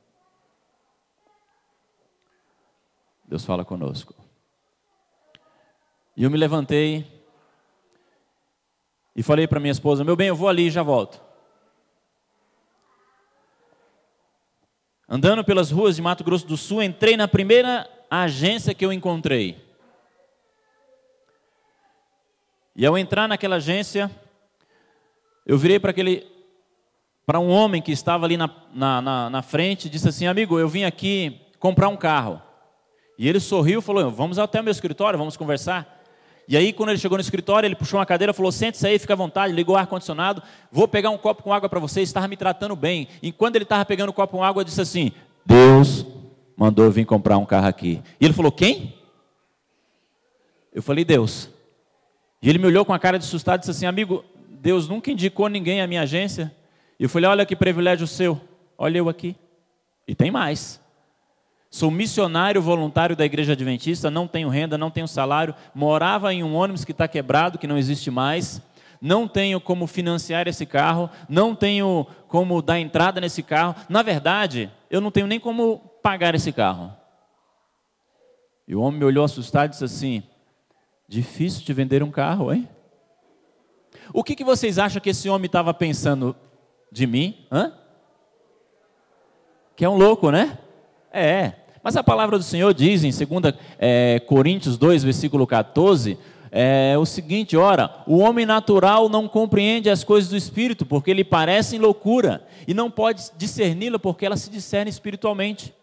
Deus 3.25 3.45
fala 3.45 3.63
conosco. 3.63 4.15
E 6.15 6.23
eu 6.23 6.31
me 6.31 6.37
levantei 6.37 7.05
e 9.15 9.23
falei 9.23 9.47
para 9.47 9.59
minha 9.59 9.71
esposa: 9.71 10.03
meu 10.03 10.15
bem, 10.15 10.27
eu 10.27 10.35
vou 10.35 10.49
ali 10.49 10.67
e 10.67 10.71
já 10.71 10.83
volto. 10.83 11.21
Andando 15.09 15.43
pelas 15.43 15.71
ruas 15.71 15.95
de 15.95 16.01
Mato 16.01 16.23
Grosso 16.23 16.45
do 16.45 16.57
Sul, 16.57 16.83
entrei 16.83 17.15
na 17.15 17.27
primeira 17.29 17.89
agência 18.09 18.73
que 18.73 18.85
eu 18.85 18.93
encontrei. 18.93 19.57
E 22.75 22.85
ao 22.85 22.97
entrar 22.97 23.27
naquela 23.27 23.55
agência, 23.55 24.11
eu 25.45 25.57
virei 25.57 25.79
para 25.79 25.91
aquele 25.91 26.25
para 27.25 27.41
um 27.41 27.49
homem 27.49 27.81
que 27.81 27.91
estava 27.91 28.25
ali 28.25 28.37
na, 28.37 28.49
na, 28.73 29.01
na, 29.01 29.29
na 29.29 29.41
frente 29.41 29.85
e 29.85 29.89
disse 29.89 30.07
assim: 30.07 30.27
Amigo, 30.27 30.57
eu 30.57 30.69
vim 30.69 30.83
aqui 30.83 31.41
comprar 31.59 31.89
um 31.89 31.97
carro. 31.97 32.41
E 33.17 33.27
ele 33.27 33.39
sorriu 33.39 33.79
e 33.79 33.81
falou: 33.81 34.09
Vamos 34.11 34.39
até 34.39 34.61
o 34.61 34.63
meu 34.63 34.71
escritório, 34.71 35.19
vamos 35.19 35.35
conversar. 35.35 35.95
E 36.47 36.55
aí, 36.55 36.71
quando 36.71 36.89
ele 36.89 36.97
chegou 36.97 37.17
no 37.17 37.21
escritório, 37.21 37.67
ele 37.67 37.75
puxou 37.75 37.99
uma 37.99 38.05
cadeira, 38.05 38.33
falou: 38.33 38.51
Sente-se 38.51 38.87
aí, 38.87 38.97
fica 38.97 39.13
à 39.13 39.17
vontade, 39.17 39.53
ligou 39.53 39.75
o 39.75 39.77
ar-condicionado, 39.77 40.41
vou 40.71 40.87
pegar 40.87 41.09
um 41.09 41.17
copo 41.17 41.43
com 41.43 41.51
água 41.51 41.67
para 41.67 41.79
você. 41.79 42.01
Estava 42.01 42.27
me 42.27 42.37
tratando 42.37 42.75
bem. 42.75 43.09
E 43.21 43.33
quando 43.33 43.57
ele 43.57 43.63
estava 43.63 43.83
pegando 43.83 44.09
o 44.09 44.13
copo 44.13 44.37
com 44.37 44.43
água, 44.43 44.63
disse 44.63 44.79
assim: 44.79 45.11
Deus 45.45 46.05
mandou 46.57 46.83
eu 46.83 46.91
vir 46.91 47.05
comprar 47.05 47.37
um 47.37 47.45
carro 47.45 47.67
aqui. 47.67 48.01
E 48.19 48.25
ele 48.25 48.33
falou: 48.33 48.51
Quem? 48.51 48.95
Eu 50.73 50.81
falei: 50.81 51.05
Deus. 51.05 51.49
E 52.41 52.49
ele 52.49 52.59
me 52.59 52.65
olhou 52.65 52.83
com 52.83 52.93
a 52.93 52.99
cara 52.99 53.17
de 53.17 53.25
assustado 53.25 53.59
e 53.59 53.61
disse 53.61 53.71
assim: 53.71 53.85
Amigo, 53.85 54.25
Deus 54.59 54.87
nunca 54.87 55.11
indicou 55.11 55.47
ninguém 55.47 55.81
à 55.81 55.87
minha 55.87 56.01
agência. 56.01 56.53
E 56.99 57.03
eu 57.03 57.09
falei: 57.09 57.29
olha 57.29 57.45
que 57.45 57.55
privilégio 57.55 58.07
seu, 58.07 58.41
olha 58.77 58.97
eu 58.97 59.07
aqui. 59.07 59.35
E 60.07 60.15
tem 60.15 60.31
mais. 60.31 60.81
Sou 61.69 61.91
missionário 61.91 62.61
voluntário 62.61 63.15
da 63.15 63.25
igreja 63.25 63.53
adventista, 63.53 64.09
não 64.09 64.27
tenho 64.27 64.49
renda, 64.49 64.77
não 64.77 64.89
tenho 64.89 65.07
salário, 65.07 65.53
morava 65.75 66.33
em 66.33 66.43
um 66.43 66.55
ônibus 66.55 66.85
que 66.85 66.91
está 66.91 67.07
quebrado, 67.07 67.57
que 67.57 67.67
não 67.67 67.77
existe 67.77 68.09
mais, 68.09 68.61
não 69.01 69.27
tenho 69.27 69.59
como 69.59 69.85
financiar 69.85 70.47
esse 70.47 70.65
carro, 70.65 71.09
não 71.27 71.53
tenho 71.53 72.07
como 72.29 72.61
dar 72.61 72.79
entrada 72.79 73.19
nesse 73.19 73.43
carro. 73.43 73.75
Na 73.89 74.01
verdade, 74.01 74.71
eu 74.89 75.01
não 75.01 75.11
tenho 75.11 75.27
nem 75.27 75.39
como 75.39 75.81
pagar 76.07 76.33
esse 76.33 76.53
carro. 76.53 76.93
E 78.65 78.73
o 78.73 78.79
homem 78.79 78.97
me 78.97 79.05
olhou 79.05 79.25
assustado 79.25 79.65
e 79.65 79.69
disse 79.71 79.83
assim: 79.83 80.23
Difícil 81.05 81.65
de 81.65 81.73
vender 81.73 82.01
um 82.01 82.09
carro, 82.09 82.53
hein? 82.53 82.65
O 84.13 84.23
que, 84.23 84.33
que 84.33 84.43
vocês 84.45 84.79
acham 84.79 85.01
que 85.01 85.09
esse 85.09 85.27
homem 85.27 85.47
estava 85.47 85.73
pensando 85.73 86.33
de 86.89 87.05
mim? 87.05 87.45
Hã? 87.51 87.73
Que 89.75 89.83
é 89.83 89.89
um 89.89 89.97
louco, 89.97 90.31
né? 90.31 90.57
É. 91.11 91.51
Mas 91.83 91.97
a 91.97 92.03
palavra 92.03 92.37
do 92.37 92.43
Senhor 92.43 92.73
diz 92.73 93.03
em 93.03 93.11
2 93.11 93.53
é, 93.77 94.21
Coríntios 94.21 94.77
2, 94.77 95.03
versículo 95.03 95.45
14, 95.45 96.17
é 96.49 96.97
o 96.97 97.05
seguinte: 97.05 97.57
ora, 97.57 98.01
o 98.07 98.19
homem 98.19 98.45
natural 98.45 99.09
não 99.09 99.27
compreende 99.27 99.89
as 99.89 100.05
coisas 100.05 100.29
do 100.29 100.37
espírito, 100.37 100.85
porque 100.85 101.13
lhe 101.13 101.25
parecem 101.25 101.81
loucura, 101.81 102.47
e 102.65 102.73
não 102.73 102.89
pode 102.89 103.29
discerni-la, 103.37 103.99
porque 103.99 104.25
ela 104.25 104.37
se 104.37 104.49
discerne 104.49 104.89
espiritualmente. 104.89 105.75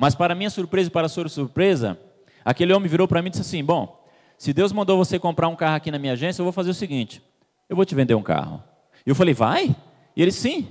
Mas, 0.00 0.14
para 0.14 0.34
minha 0.34 0.48
surpresa 0.48 0.88
e 0.88 0.90
para 0.90 1.04
a 1.04 1.08
sua 1.10 1.28
surpresa, 1.28 1.98
aquele 2.42 2.72
homem 2.72 2.88
virou 2.88 3.06
para 3.06 3.20
mim 3.20 3.28
e 3.28 3.32
disse 3.32 3.42
assim: 3.42 3.62
Bom, 3.62 4.02
se 4.38 4.50
Deus 4.50 4.72
mandou 4.72 4.96
você 4.96 5.18
comprar 5.18 5.46
um 5.48 5.54
carro 5.54 5.76
aqui 5.76 5.90
na 5.90 5.98
minha 5.98 6.14
agência, 6.14 6.40
eu 6.40 6.44
vou 6.44 6.54
fazer 6.54 6.70
o 6.70 6.74
seguinte: 6.74 7.22
eu 7.68 7.76
vou 7.76 7.84
te 7.84 7.94
vender 7.94 8.14
um 8.14 8.22
carro. 8.22 8.64
E 9.04 9.10
eu 9.10 9.14
falei: 9.14 9.34
Vai? 9.34 9.76
E 10.16 10.22
ele: 10.22 10.32
Sim, 10.32 10.68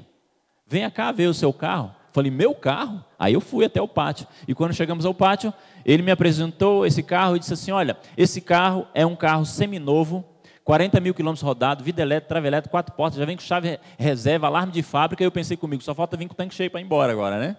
venha 0.66 0.90
cá 0.90 1.12
ver 1.12 1.28
o 1.28 1.34
seu 1.36 1.54
carro. 1.54 1.94
Falei, 2.12 2.32
meu 2.32 2.56
carro? 2.56 3.06
Aí 3.20 3.36
eu 3.36 3.40
fui 3.40 3.64
até 3.64 3.80
o 3.80 3.88
pátio. 3.88 4.26
E 4.48 4.56
quando 4.56 4.74
chegamos 4.74 5.06
ao 5.06 5.14
pátio, 5.14 5.54
ele 5.86 6.02
me 6.02 6.10
apresentou 6.10 6.84
esse 6.84 7.04
carro 7.04 7.36
e 7.36 7.40
disse 7.40 7.54
assim: 7.54 7.70
Olha, 7.70 8.00
esse 8.18 8.42
carro 8.42 8.88
é 8.96 9.06
um 9.06 9.16
carro 9.16 9.46
seminovo, 9.46 10.26
40 10.64 11.00
mil 11.00 11.14
quilômetros 11.14 11.44
rodado, 11.44 11.84
vida 11.84 12.02
elétrica, 12.02 12.30
trava 12.30 12.48
elétrica, 12.48 12.72
quatro 12.72 12.96
portas, 12.96 13.20
já 13.20 13.26
vem 13.26 13.38
com 13.38 13.44
chave 13.44 13.80
reserva, 13.96 14.48
alarme 14.48 14.72
de 14.72 14.82
fábrica. 14.82 15.24
E 15.24 15.28
eu 15.28 15.32
pensei 15.32 15.56
comigo, 15.56 15.84
só 15.84 15.94
falta 15.94 16.18
vir 16.18 16.28
com 16.28 16.34
o 16.34 16.36
tanque 16.36 16.56
cheio 16.56 16.72
para 16.72 16.82
ir 16.82 16.84
embora 16.84 17.12
agora, 17.12 17.38
né? 17.38 17.56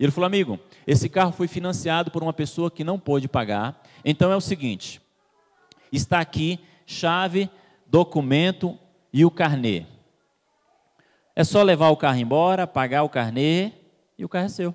E 0.00 0.04
ele 0.04 0.10
falou, 0.10 0.26
amigo, 0.26 0.58
esse 0.86 1.10
carro 1.10 1.30
foi 1.30 1.46
financiado 1.46 2.10
por 2.10 2.22
uma 2.22 2.32
pessoa 2.32 2.70
que 2.70 2.82
não 2.82 2.98
pôde 2.98 3.28
pagar. 3.28 3.82
Então 4.02 4.32
é 4.32 4.36
o 4.36 4.40
seguinte: 4.40 4.98
está 5.92 6.20
aqui 6.20 6.58
chave, 6.86 7.50
documento 7.86 8.78
e 9.12 9.26
o 9.26 9.30
carnê. 9.30 9.84
É 11.36 11.44
só 11.44 11.62
levar 11.62 11.90
o 11.90 11.98
carro 11.98 12.18
embora, 12.18 12.66
pagar 12.66 13.02
o 13.02 13.10
carnê 13.10 13.72
e 14.16 14.24
o 14.24 14.28
carro 14.28 14.46
é 14.46 14.48
seu. 14.48 14.74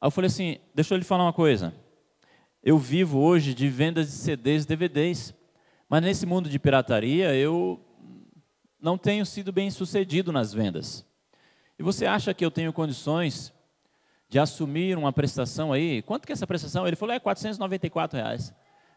Aí 0.00 0.08
eu 0.08 0.10
falei 0.10 0.26
assim: 0.26 0.58
deixa 0.74 0.92
eu 0.92 0.98
lhe 0.98 1.04
falar 1.04 1.22
uma 1.22 1.32
coisa. 1.32 1.72
Eu 2.64 2.78
vivo 2.78 3.20
hoje 3.20 3.54
de 3.54 3.68
vendas 3.68 4.08
de 4.08 4.12
CDs 4.14 4.64
e 4.64 4.66
DVDs, 4.66 5.32
mas 5.88 6.02
nesse 6.02 6.26
mundo 6.26 6.50
de 6.50 6.58
pirataria 6.58 7.32
eu 7.32 7.80
não 8.80 8.98
tenho 8.98 9.24
sido 9.24 9.52
bem 9.52 9.70
sucedido 9.70 10.32
nas 10.32 10.52
vendas. 10.52 11.07
E 11.78 11.82
você 11.82 12.06
acha 12.06 12.34
que 12.34 12.44
eu 12.44 12.50
tenho 12.50 12.72
condições 12.72 13.52
de 14.28 14.38
assumir 14.38 14.98
uma 14.98 15.12
prestação 15.12 15.72
aí? 15.72 16.02
Quanto 16.02 16.26
que 16.26 16.32
é 16.32 16.34
essa 16.34 16.46
prestação? 16.46 16.86
Ele 16.86 16.96
falou: 16.96 17.14
é 17.14 17.20
494 17.20 18.18
reais. 18.18 18.52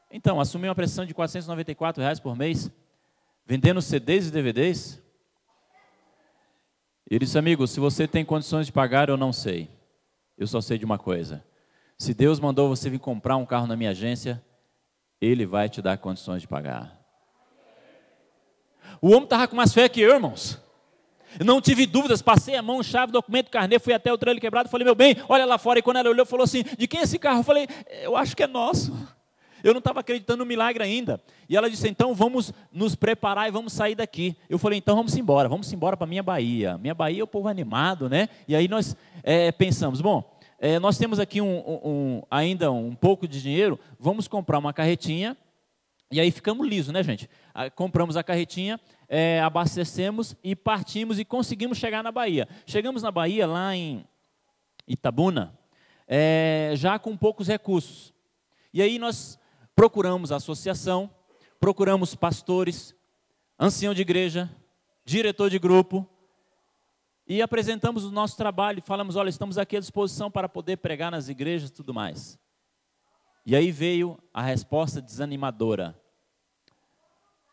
Então, 0.10 0.39
assumir 0.39 0.67
uma 0.67 0.76
prestação 0.76 1.06
de 1.06 1.13
494 1.13 2.02
reais 2.02 2.20
por 2.20 2.36
mês, 2.36 2.70
vendendo 3.46 3.82
CDs 3.82 4.28
e 4.28 4.32
DVDs, 4.32 5.02
ele 7.10 7.26
disse, 7.26 7.38
amigo, 7.38 7.67
se 7.67 7.78
você 7.78 8.08
tem 8.08 8.24
condições 8.24 8.65
de 8.65 8.72
pagar, 8.72 9.10
eu 9.10 9.17
não 9.17 9.34
sei. 9.34 9.70
Eu 10.38 10.48
só 10.48 10.62
sei 10.62 10.78
de 10.78 10.86
uma 10.86 10.98
coisa. 10.98 11.44
Se 11.98 12.13
Deus 12.13 12.39
mandou 12.39 12.70
você 12.70 12.89
vir 12.89 13.00
comprar 13.00 13.36
um 13.36 13.46
carro 13.46 13.67
na 13.67 13.76
minha 13.76 13.91
agência, 13.91 14.41
Ele 15.20 15.46
vai 15.46 15.67
te 15.67 15.82
dar 15.82 15.98
condições 15.98 16.41
de 16.41 16.48
pagar. 16.48 16.98
O 19.02 19.10
homem 19.10 19.26
estava 19.26 19.48
com 19.48 19.58
mais 19.58 19.74
fé 19.74 19.89
que 19.89 20.00
eu, 20.00 20.13
irmãos. 20.13 20.58
Eu 21.39 21.46
não 21.46 21.62
tive 21.62 21.86
dúvidas, 21.86 22.22
passei 22.22 22.56
a 22.56 22.62
mão, 22.62 22.82
chave, 22.84 23.12
documento, 23.12 23.50
carnê, 23.50 23.80
fui 23.80 23.94
até 23.94 24.12
o 24.12 24.17
trailer 24.17 24.41
quebrado, 24.41 24.70
falei, 24.70 24.86
meu 24.86 24.96
bem, 24.96 25.15
olha 25.30 25.46
lá 25.46 25.58
fora. 25.58 25.80
E 25.80 25.82
quando 25.82 25.98
ela 25.98 26.10
olhou, 26.10 26.26
falou 26.26 26.44
assim: 26.44 26.63
de 26.78 26.88
quem 26.88 27.00
é 27.00 27.04
esse 27.04 27.17
carro? 27.17 27.39
Eu 27.39 27.44
falei, 27.44 27.67
eu 28.02 28.15
acho 28.15 28.36
que 28.36 28.44
é 28.44 28.48
nosso. 28.48 28.94
Eu 29.63 29.74
não 29.74 29.80
estava 29.80 30.00
acreditando 30.00 30.39
no 30.39 30.46
milagre 30.46 30.84
ainda. 30.84 31.22
E 31.48 31.56
ela 31.56 31.70
disse: 31.70 31.88
então 31.88 32.13
vamos 32.13 32.52
nos 32.72 32.96
preparar 32.96 33.48
e 33.48 33.52
vamos 33.52 33.74
sair 33.74 33.96
daqui. 33.96 34.36
Eu 34.50 34.58
falei: 34.58 34.80
então 34.80 34.96
vamos 34.96 35.15
embora, 35.15 35.48
vamos 35.48 35.72
embora 35.72 35.96
para 35.96 36.08
minha 36.08 36.24
Bahia. 36.24 36.78
Minha 36.78 36.94
Bahia 36.94 37.22
é 37.22 37.24
o 37.24 37.28
povo 37.28 37.48
animado, 37.48 38.10
né? 38.10 38.30
E 38.48 38.56
aí 38.56 38.67
nós 38.67 38.96
é, 39.24 39.52
pensamos: 39.52 40.02
bom, 40.02 40.24
é, 40.60 40.80
nós 40.80 40.98
temos 40.98 41.20
aqui 41.20 41.41
um, 41.41 41.60
um, 41.84 42.24
ainda 42.30 42.72
um 42.72 42.96
pouco 42.96 43.28
de 43.28 43.41
dinheiro, 43.41 43.80
vamos 44.00 44.28
comprar 44.28 44.60
uma 44.60 44.74
carretinha. 44.74 45.38
E 46.12 46.20
aí 46.20 46.30
ficamos 46.30 46.67
lisos, 46.67 46.91
né, 46.91 47.02
gente? 47.02 47.30
Compramos 47.75 48.17
a 48.17 48.23
carretinha, 48.23 48.79
é, 49.07 49.41
abastecemos 49.41 50.35
e 50.43 50.55
partimos 50.55 51.19
e 51.19 51.25
conseguimos 51.25 51.77
chegar 51.77 52.03
na 52.03 52.11
Bahia. 52.11 52.47
Chegamos 52.65 53.03
na 53.03 53.11
Bahia, 53.11 53.45
lá 53.45 53.75
em 53.75 54.05
Itabuna, 54.87 55.57
é, 56.07 56.73
já 56.75 56.97
com 56.97 57.15
poucos 57.15 57.47
recursos. 57.47 58.13
E 58.73 58.81
aí 58.81 58.97
nós 58.97 59.39
procuramos 59.75 60.31
a 60.31 60.37
associação, 60.37 61.09
procuramos 61.59 62.15
pastores, 62.15 62.95
ancião 63.59 63.93
de 63.93 64.01
igreja, 64.01 64.49
diretor 65.05 65.49
de 65.49 65.59
grupo, 65.59 66.07
e 67.27 67.41
apresentamos 67.41 68.03
o 68.03 68.11
nosso 68.11 68.35
trabalho 68.35 68.79
e 68.79 68.81
falamos: 68.81 69.15
olha, 69.15 69.29
estamos 69.29 69.57
aqui 69.57 69.77
à 69.77 69.79
disposição 69.79 70.29
para 70.29 70.49
poder 70.49 70.77
pregar 70.77 71.11
nas 71.11 71.29
igrejas 71.29 71.69
e 71.69 71.73
tudo 71.73 71.93
mais. 71.93 72.39
E 73.45 73.55
aí 73.55 73.71
veio 73.71 74.17
a 74.33 74.41
resposta 74.41 75.01
desanimadora: 75.01 76.00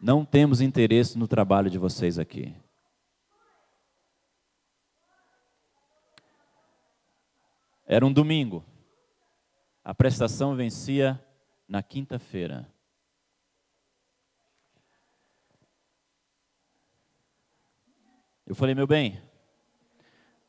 não 0.01 0.25
temos 0.25 0.61
interesse 0.61 1.19
no 1.19 1.27
trabalho 1.27 1.69
de 1.69 1.79
vocês 1.79 2.19
aqui. 2.19 2.55
Era 7.87 8.05
um 8.05 8.13
domingo. 8.13 8.65
A 9.83 9.95
prestação 9.95 10.55
vencia 10.55 11.23
na 11.67 11.83
quinta-feira. 11.83 12.71
Eu 18.47 18.55
falei, 18.55 18.75
meu 18.75 18.87
bem, 18.87 19.23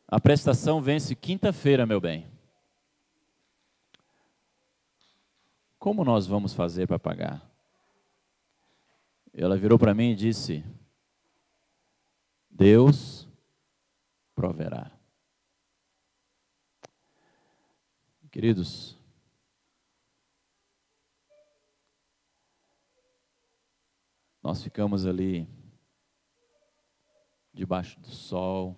a 0.07 0.19
prestação 0.19 0.81
vence 0.81 1.15
quinta-feira, 1.15 1.85
meu 1.85 1.99
bem. 1.99 2.29
Como 5.77 6.03
nós 6.03 6.25
vamos 6.25 6.53
fazer 6.53 6.87
para 6.87 6.99
pagar? 6.99 7.48
Ela 9.33 9.57
virou 9.57 9.77
para 9.79 9.93
mim 9.93 10.11
e 10.11 10.15
disse: 10.15 10.63
Deus 12.49 13.27
proverá. 14.35 14.91
Queridos, 18.31 18.99
Nós 24.49 24.63
ficamos 24.63 25.05
ali 25.05 25.47
debaixo 27.53 27.99
do 27.99 28.07
sol, 28.07 28.75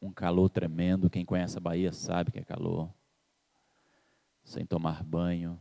um 0.00 0.12
calor 0.12 0.48
tremendo. 0.48 1.10
Quem 1.10 1.24
conhece 1.24 1.56
a 1.56 1.60
Bahia 1.60 1.92
sabe 1.92 2.30
que 2.30 2.38
é 2.38 2.44
calor. 2.44 2.94
Sem 4.44 4.64
tomar 4.64 5.02
banho. 5.02 5.58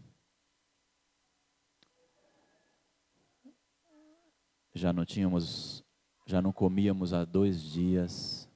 Já 4.77 4.93
não 4.93 5.03
tínhamos, 5.03 5.83
já 6.27 6.39
não 6.39 6.53
comíamos 6.53 7.11
há 7.11 7.25
dois 7.25 7.59
dias. 7.59 8.47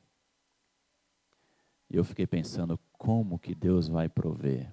E 1.89 1.97
eu 1.97 2.03
fiquei 2.03 2.27
pensando 2.27 2.79
como 2.93 3.39
que 3.39 3.55
Deus 3.55 3.87
vai 3.87 4.07
prover. 4.07 4.71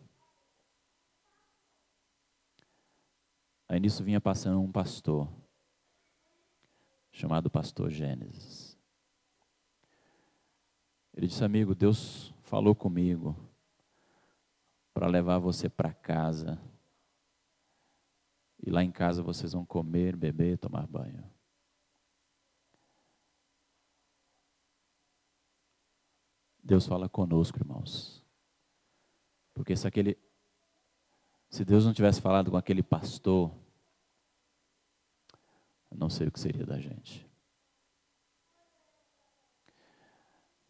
Aí 3.67 3.81
nisso 3.81 4.05
vinha 4.05 4.21
passando 4.21 4.61
um 4.61 4.71
pastor, 4.71 5.27
chamado 7.11 7.49
Pastor 7.49 7.91
Gênesis. 7.91 8.79
Ele 11.15 11.27
disse, 11.27 11.43
amigo, 11.43 11.75
Deus 11.75 12.33
falou 12.43 12.75
comigo 12.75 13.35
para 14.93 15.07
levar 15.07 15.39
você 15.39 15.67
para 15.69 15.95
casa. 15.95 16.61
E 18.63 18.71
lá 18.71 18.85
em 18.85 18.91
casa 18.91 19.23
vocês 19.23 19.55
vão 19.55 19.65
comer, 19.65 20.15
beber, 20.15 20.59
tomar 20.59 20.87
banho. 20.87 21.38
Deus 26.69 26.87
fala 26.87 27.09
conosco, 27.09 27.59
irmãos. 27.59 28.23
Porque 29.55 29.75
se 29.75 29.89
aquele 29.89 30.19
se 31.49 31.65
Deus 31.65 31.87
não 31.87 31.95
tivesse 31.95 32.21
falado 32.21 32.51
com 32.51 32.59
aquele 32.59 32.83
pastor, 32.83 33.51
eu 35.91 35.97
não 35.97 36.11
sei 36.11 36.29
o 36.29 36.31
que 36.31 36.39
seria 36.39 36.67
da 36.67 36.79
gente. 36.79 37.27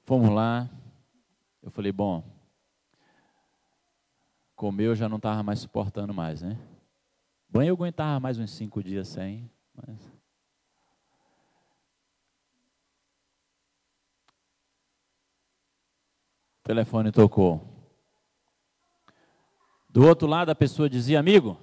Fomos 0.04 0.30
lá, 0.30 0.70
Eu 1.60 1.70
falei, 1.72 1.90
bom, 1.90 2.24
comer 4.54 4.84
eu 4.84 4.94
já 4.94 5.08
não 5.08 5.16
estava 5.16 5.42
mais 5.42 5.58
suportando 5.58 6.14
mais, 6.14 6.40
né? 6.40 6.56
Banho 7.48 7.70
eu 7.70 7.74
aguentava 7.74 8.20
mais 8.20 8.38
uns 8.38 8.52
cinco 8.52 8.82
dias 8.82 9.08
sem, 9.08 9.50
mas... 9.74 10.17
telefone 16.68 17.10
tocou. 17.10 17.66
Do 19.88 20.06
outro 20.06 20.28
lado 20.28 20.50
a 20.50 20.54
pessoa 20.54 20.86
dizia, 20.86 21.18
amigo, 21.18 21.56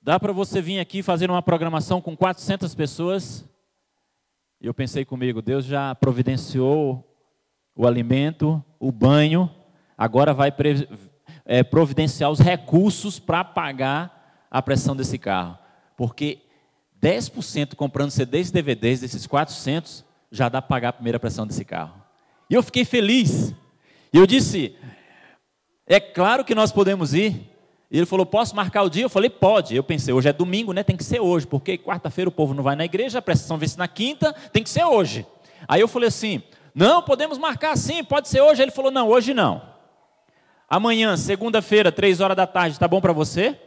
dá 0.00 0.20
para 0.20 0.32
você 0.32 0.62
vir 0.62 0.78
aqui 0.78 1.02
fazer 1.02 1.28
uma 1.28 1.42
programação 1.42 2.00
com 2.00 2.16
400 2.16 2.72
pessoas? 2.76 3.44
E 4.60 4.66
eu 4.68 4.72
pensei 4.72 5.04
comigo, 5.04 5.42
Deus 5.42 5.64
já 5.64 5.92
providenciou 5.96 7.04
o 7.74 7.84
alimento, 7.84 8.64
o 8.78 8.92
banho, 8.92 9.50
agora 9.98 10.32
vai 10.32 10.54
é, 11.44 11.64
providenciar 11.64 12.30
os 12.30 12.38
recursos 12.38 13.18
para 13.18 13.42
pagar 13.42 14.46
a 14.48 14.62
pressão 14.62 14.94
desse 14.94 15.18
carro. 15.18 15.58
Porque 15.96 16.42
10% 17.02 17.74
comprando 17.74 18.12
CDs 18.12 18.50
e 18.50 18.52
DVDs 18.52 19.00
desses 19.00 19.26
400 19.26 20.04
já 20.30 20.48
dá 20.48 20.62
para 20.62 20.68
pagar 20.68 20.88
a 20.90 20.92
primeira 20.92 21.18
pressão 21.18 21.44
desse 21.44 21.64
carro. 21.64 22.01
E 22.52 22.54
eu 22.54 22.62
fiquei 22.62 22.84
feliz. 22.84 23.54
E 24.12 24.18
eu 24.18 24.26
disse: 24.26 24.76
é 25.86 25.98
claro 25.98 26.44
que 26.44 26.54
nós 26.54 26.70
podemos 26.70 27.14
ir. 27.14 27.50
E 27.90 27.96
ele 27.96 28.04
falou: 28.04 28.26
posso 28.26 28.54
marcar 28.54 28.82
o 28.82 28.90
dia? 28.90 29.04
Eu 29.04 29.08
falei: 29.08 29.30
pode. 29.30 29.74
Eu 29.74 29.82
pensei: 29.82 30.12
hoje 30.12 30.28
é 30.28 30.34
domingo, 30.34 30.74
né? 30.74 30.82
Tem 30.82 30.94
que 30.94 31.02
ser 31.02 31.18
hoje, 31.18 31.46
porque 31.46 31.78
quarta-feira 31.78 32.28
o 32.28 32.32
povo 32.32 32.52
não 32.52 32.62
vai 32.62 32.76
na 32.76 32.84
igreja, 32.84 33.20
a 33.20 33.22
pressão 33.22 33.56
vem 33.56 33.70
na 33.78 33.88
quinta, 33.88 34.34
tem 34.52 34.62
que 34.62 34.68
ser 34.68 34.84
hoje. 34.84 35.26
Aí 35.66 35.80
eu 35.80 35.88
falei 35.88 36.08
assim: 36.08 36.42
não, 36.74 37.00
podemos 37.00 37.38
marcar 37.38 37.74
sim, 37.74 38.04
pode 38.04 38.28
ser 38.28 38.42
hoje. 38.42 38.60
Ele 38.60 38.70
falou: 38.70 38.90
não, 38.90 39.08
hoje 39.08 39.32
não. 39.32 39.62
Amanhã, 40.68 41.16
segunda-feira, 41.16 41.90
três 41.90 42.20
horas 42.20 42.36
da 42.36 42.46
tarde, 42.46 42.78
tá 42.78 42.86
bom 42.86 43.00
para 43.00 43.14
você? 43.14 43.58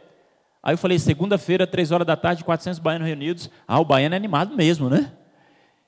Aí 0.62 0.74
eu 0.74 0.78
falei: 0.78 1.00
segunda-feira, 1.00 1.66
três 1.66 1.90
horas 1.90 2.06
da 2.06 2.14
tarde, 2.14 2.44
400 2.44 2.78
baianos 2.78 3.08
reunidos. 3.08 3.50
Ah, 3.66 3.80
o 3.80 3.84
baiano 3.84 4.14
é 4.14 4.16
animado 4.16 4.54
mesmo, 4.54 4.88
né? 4.88 5.10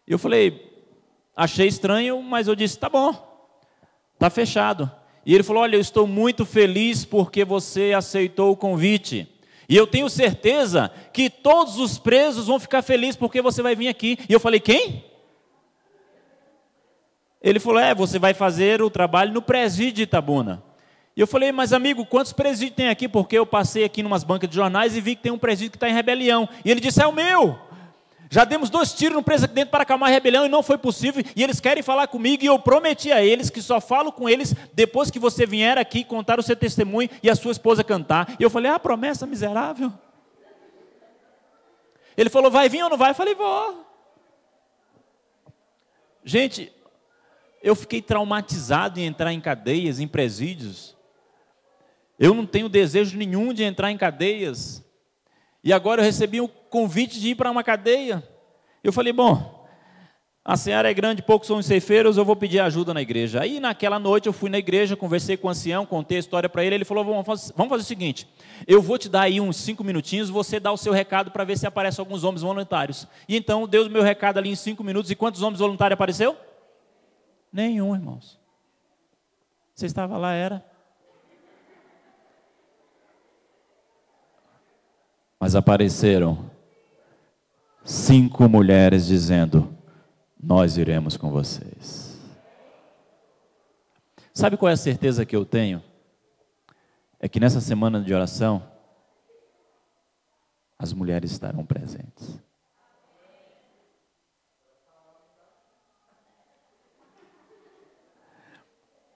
Eu 0.05 0.18
falei: 0.18 0.67
achei 1.39 1.68
estranho, 1.68 2.20
mas 2.20 2.49
eu 2.49 2.57
disse: 2.57 2.76
tá 2.76 2.89
bom, 2.89 3.14
tá 4.18 4.28
fechado. 4.28 4.91
E 5.24 5.32
ele 5.32 5.45
falou: 5.45 5.62
olha, 5.62 5.76
eu 5.76 5.80
estou 5.80 6.07
muito 6.07 6.45
feliz 6.45 7.05
porque 7.05 7.45
você 7.45 7.93
aceitou 7.97 8.51
o 8.51 8.57
convite. 8.57 9.32
E 9.68 9.76
eu 9.76 9.86
tenho 9.86 10.09
certeza 10.09 10.91
que 11.12 11.30
todos 11.30 11.78
os 11.78 11.99
presos 11.99 12.49
vão 12.49 12.59
ficar 12.59 12.82
felizes 12.82 13.16
porque 13.16 13.41
você 13.41 13.62
vai 13.62 13.76
vir 13.76 13.86
aqui. 13.86 14.18
E 14.28 14.32
eu 14.32 14.41
falei: 14.41 14.59
quem? 14.59 15.05
Ele 17.41 17.61
falou: 17.61 17.78
É, 17.78 17.95
você 17.95 18.18
vai 18.18 18.34
fazer 18.34 18.82
o 18.82 18.91
trabalho 18.91 19.32
no 19.32 19.41
presídio 19.41 19.93
de 19.93 20.03
Itabuna. 20.03 20.64
E 21.16 21.20
eu 21.20 21.26
falei: 21.26 21.53
Mas 21.53 21.72
amigo, 21.72 22.05
quantos 22.05 22.32
presídios 22.32 22.76
tem 22.76 22.89
aqui? 22.89 23.09
Porque 23.09 23.39
eu 23.39 23.47
passei 23.47 23.84
aqui 23.84 24.01
em 24.01 24.07
umas 24.07 24.24
bancas 24.24 24.51
de 24.51 24.57
jornais 24.57 24.97
e 24.97 25.01
vi 25.01 25.14
que 25.14 25.22
tem 25.22 25.32
um 25.32 25.39
presídio 25.39 25.70
que 25.70 25.76
está 25.76 25.89
em 25.89 25.95
rebelião. 25.95 26.49
E 26.64 26.70
ele 26.70 26.80
disse: 26.80 27.01
É 27.01 27.07
o 27.07 27.12
meu. 27.12 27.67
Já 28.30 28.44
demos 28.44 28.68
dois 28.68 28.92
tiros 28.92 29.16
no 29.16 29.22
preso 29.22 29.46
aqui 29.46 29.54
dentro 29.54 29.70
para 29.70 29.82
acalmar 29.82 30.10
a 30.10 30.12
rebelião 30.12 30.44
e 30.44 30.48
não 30.48 30.62
foi 30.62 30.76
possível. 30.76 31.24
E 31.34 31.42
eles 31.42 31.60
querem 31.60 31.82
falar 31.82 32.08
comigo 32.08 32.42
e 32.42 32.46
eu 32.46 32.58
prometi 32.58 33.10
a 33.10 33.22
eles 33.22 33.48
que 33.48 33.62
só 33.62 33.80
falo 33.80 34.12
com 34.12 34.28
eles 34.28 34.54
depois 34.74 35.10
que 35.10 35.18
você 35.18 35.46
vier 35.46 35.78
aqui 35.78 36.04
contar 36.04 36.38
o 36.38 36.42
seu 36.42 36.54
testemunho 36.54 37.08
e 37.22 37.30
a 37.30 37.34
sua 37.34 37.52
esposa 37.52 37.82
cantar. 37.82 38.36
E 38.38 38.42
eu 38.42 38.50
falei: 38.50 38.70
Ah, 38.70 38.78
promessa 38.78 39.26
miserável. 39.26 39.92
Ele 42.16 42.28
falou: 42.28 42.50
Vai 42.50 42.68
vir 42.68 42.82
ou 42.82 42.90
não 42.90 42.98
vai? 42.98 43.12
Eu 43.12 43.14
falei: 43.14 43.34
Vou. 43.34 43.86
Gente, 46.22 46.70
eu 47.62 47.74
fiquei 47.74 48.02
traumatizado 48.02 49.00
em 49.00 49.06
entrar 49.06 49.32
em 49.32 49.40
cadeias, 49.40 50.00
em 50.00 50.06
presídios. 50.06 50.96
Eu 52.18 52.34
não 52.34 52.44
tenho 52.44 52.68
desejo 52.68 53.16
nenhum 53.16 53.54
de 53.54 53.62
entrar 53.62 53.90
em 53.90 53.96
cadeias. 53.96 54.84
E 55.62 55.72
agora 55.72 56.00
eu 56.00 56.04
recebi 56.04 56.40
um 56.40 56.48
convite 56.48 57.20
de 57.20 57.30
ir 57.30 57.34
para 57.34 57.50
uma 57.50 57.64
cadeia. 57.64 58.22
Eu 58.82 58.92
falei, 58.92 59.12
bom, 59.12 59.59
a 60.48 60.56
senhora 60.56 60.90
é 60.90 60.94
grande, 60.94 61.20
poucos 61.20 61.46
são 61.46 61.59
os 61.59 61.66
ceifeiros, 61.66 62.16
eu 62.16 62.24
vou 62.24 62.34
pedir 62.34 62.59
ajuda 62.61 62.94
na 62.94 63.02
igreja. 63.02 63.42
Aí 63.42 63.61
naquela 63.61 63.98
noite 63.98 64.28
eu 64.28 64.32
fui 64.32 64.48
na 64.48 64.56
igreja, 64.56 64.96
conversei 64.96 65.36
com 65.36 65.46
o 65.46 65.50
ancião, 65.50 65.84
contei 65.84 66.16
a 66.16 66.20
história 66.20 66.48
para 66.48 66.64
ele. 66.64 66.76
Ele 66.76 66.84
falou: 66.86 67.04
vamos 67.04 67.26
fazer, 67.26 67.52
vamos 67.54 67.68
fazer 67.68 67.82
o 67.82 67.86
seguinte: 67.86 68.26
eu 68.66 68.80
vou 68.80 68.96
te 68.96 69.11
dar 69.11 69.22
aí 69.22 69.42
uns 69.42 69.59
cinco 69.59 69.84
minutinhos, 69.84 70.30
você 70.30 70.59
dá 70.59 70.72
o 70.72 70.76
seu 70.78 70.90
recado 70.90 71.30
para 71.30 71.44
ver 71.44 71.59
se 71.59 71.66
aparecem 71.66 72.00
alguns 72.00 72.24
homens 72.24 72.40
voluntários. 72.40 73.06
E 73.28 73.36
então 73.36 73.68
deu 73.68 73.86
o 73.86 73.90
meu 73.90 74.02
recado 74.02 74.38
ali 74.38 74.48
em 74.48 74.56
cinco 74.56 74.82
minutos. 74.82 75.11
E 75.11 75.14
quantos 75.14 75.42
homens 75.42 75.61
voluntários 75.61 75.92
apareceu? 75.94 76.34
Nenhum, 77.52 77.94
irmãos. 77.94 78.38
Você 79.74 79.84
estava 79.84 80.16
lá, 80.16 80.32
era? 80.32 80.64
Mas 85.39 85.55
apareceram 85.55 86.51
cinco 87.84 88.49
mulheres 88.49 89.07
dizendo: 89.07 89.76
Nós 90.41 90.76
iremos 90.76 91.16
com 91.16 91.30
vocês. 91.30 92.18
Sabe 94.34 94.57
qual 94.57 94.70
é 94.70 94.72
a 94.72 94.76
certeza 94.76 95.26
que 95.26 95.34
eu 95.34 95.45
tenho? 95.45 95.82
É 97.20 97.28
que 97.28 97.41
nessa 97.41 97.61
semana 97.61 98.01
de 98.01 98.14
oração, 98.14 98.62
as 100.78 100.93
mulheres 100.93 101.32
estarão 101.32 101.66
presentes. 101.66 102.39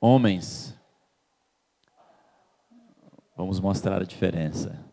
Homens, 0.01 0.77
vamos 3.37 3.61
mostrar 3.61 4.03
a 4.03 4.05
diferença. 4.05 4.92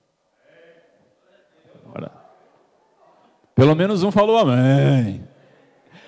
Pelo 3.55 3.75
menos 3.75 4.03
um 4.03 4.11
falou 4.11 4.37
amém. 4.37 5.23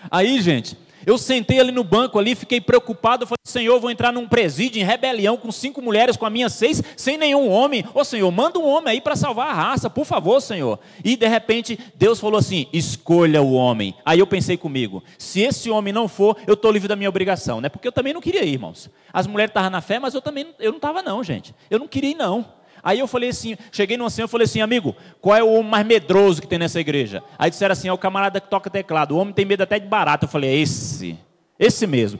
Aí, 0.09 0.41
gente, 0.41 0.77
eu 1.05 1.17
sentei 1.17 1.59
ali 1.59 1.71
no 1.71 1.83
banco 1.83 2.19
ali, 2.19 2.35
fiquei 2.35 2.61
preocupado, 2.61 3.25
falei, 3.25 3.39
Senhor, 3.43 3.79
vou 3.79 3.89
entrar 3.89 4.11
num 4.11 4.27
presídio 4.27 4.79
em 4.79 4.85
rebelião 4.85 5.35
com 5.35 5.51
cinco 5.51 5.81
mulheres, 5.81 6.15
com 6.15 6.25
a 6.25 6.29
minha 6.29 6.49
seis, 6.49 6.81
sem 6.95 7.17
nenhum 7.17 7.49
homem. 7.49 7.83
Ô 7.93 8.03
Senhor, 8.03 8.31
manda 8.31 8.59
um 8.59 8.67
homem 8.67 8.93
aí 8.93 9.01
para 9.01 9.15
salvar 9.15 9.49
a 9.49 9.53
raça, 9.53 9.89
por 9.89 10.05
favor, 10.05 10.39
Senhor. 10.41 10.79
E 11.03 11.15
de 11.15 11.27
repente, 11.27 11.77
Deus 11.95 12.19
falou 12.19 12.37
assim: 12.37 12.67
escolha 12.71 13.41
o 13.41 13.53
homem. 13.53 13.95
Aí 14.05 14.19
eu 14.19 14.27
pensei 14.27 14.57
comigo, 14.57 15.03
se 15.17 15.41
esse 15.41 15.69
homem 15.69 15.91
não 15.91 16.07
for, 16.07 16.37
eu 16.45 16.53
estou 16.53 16.71
livre 16.71 16.87
da 16.87 16.95
minha 16.95 17.09
obrigação, 17.09 17.59
né? 17.59 17.69
Porque 17.69 17.87
eu 17.87 17.91
também 17.91 18.13
não 18.13 18.21
queria 18.21 18.43
ir, 18.43 18.53
irmãos. 18.53 18.89
As 19.11 19.27
mulheres 19.27 19.49
estavam 19.49 19.71
na 19.71 19.81
fé, 19.81 19.99
mas 19.99 20.13
eu 20.13 20.21
também 20.21 20.47
eu 20.59 20.71
não 20.71 20.77
estava, 20.77 21.01
não, 21.01 21.23
gente. 21.23 21.55
Eu 21.69 21.79
não 21.79 21.87
queria 21.87 22.11
ir, 22.11 22.15
não. 22.15 22.60
Aí 22.83 22.99
eu 22.99 23.07
falei 23.07 23.29
assim, 23.29 23.57
cheguei 23.71 23.97
no 23.97 24.05
ancião 24.05 24.25
e 24.25 24.29
falei 24.29 24.45
assim, 24.45 24.61
amigo, 24.61 24.95
qual 25.19 25.35
é 25.35 25.43
o 25.43 25.51
homem 25.51 25.69
mais 25.69 25.85
medroso 25.85 26.41
que 26.41 26.47
tem 26.47 26.59
nessa 26.59 26.79
igreja? 26.79 27.23
Aí 27.37 27.49
disseram 27.49 27.73
assim, 27.73 27.87
é 27.87 27.93
o 27.93 27.97
camarada 27.97 28.41
que 28.41 28.49
toca 28.49 28.69
teclado, 28.69 29.15
o 29.15 29.17
homem 29.17 29.33
tem 29.33 29.45
medo 29.45 29.61
até 29.61 29.79
de 29.79 29.87
barata. 29.87 30.25
Eu 30.25 30.29
falei, 30.29 30.49
é 30.49 30.55
esse, 30.55 31.17
esse 31.59 31.85
mesmo. 31.85 32.19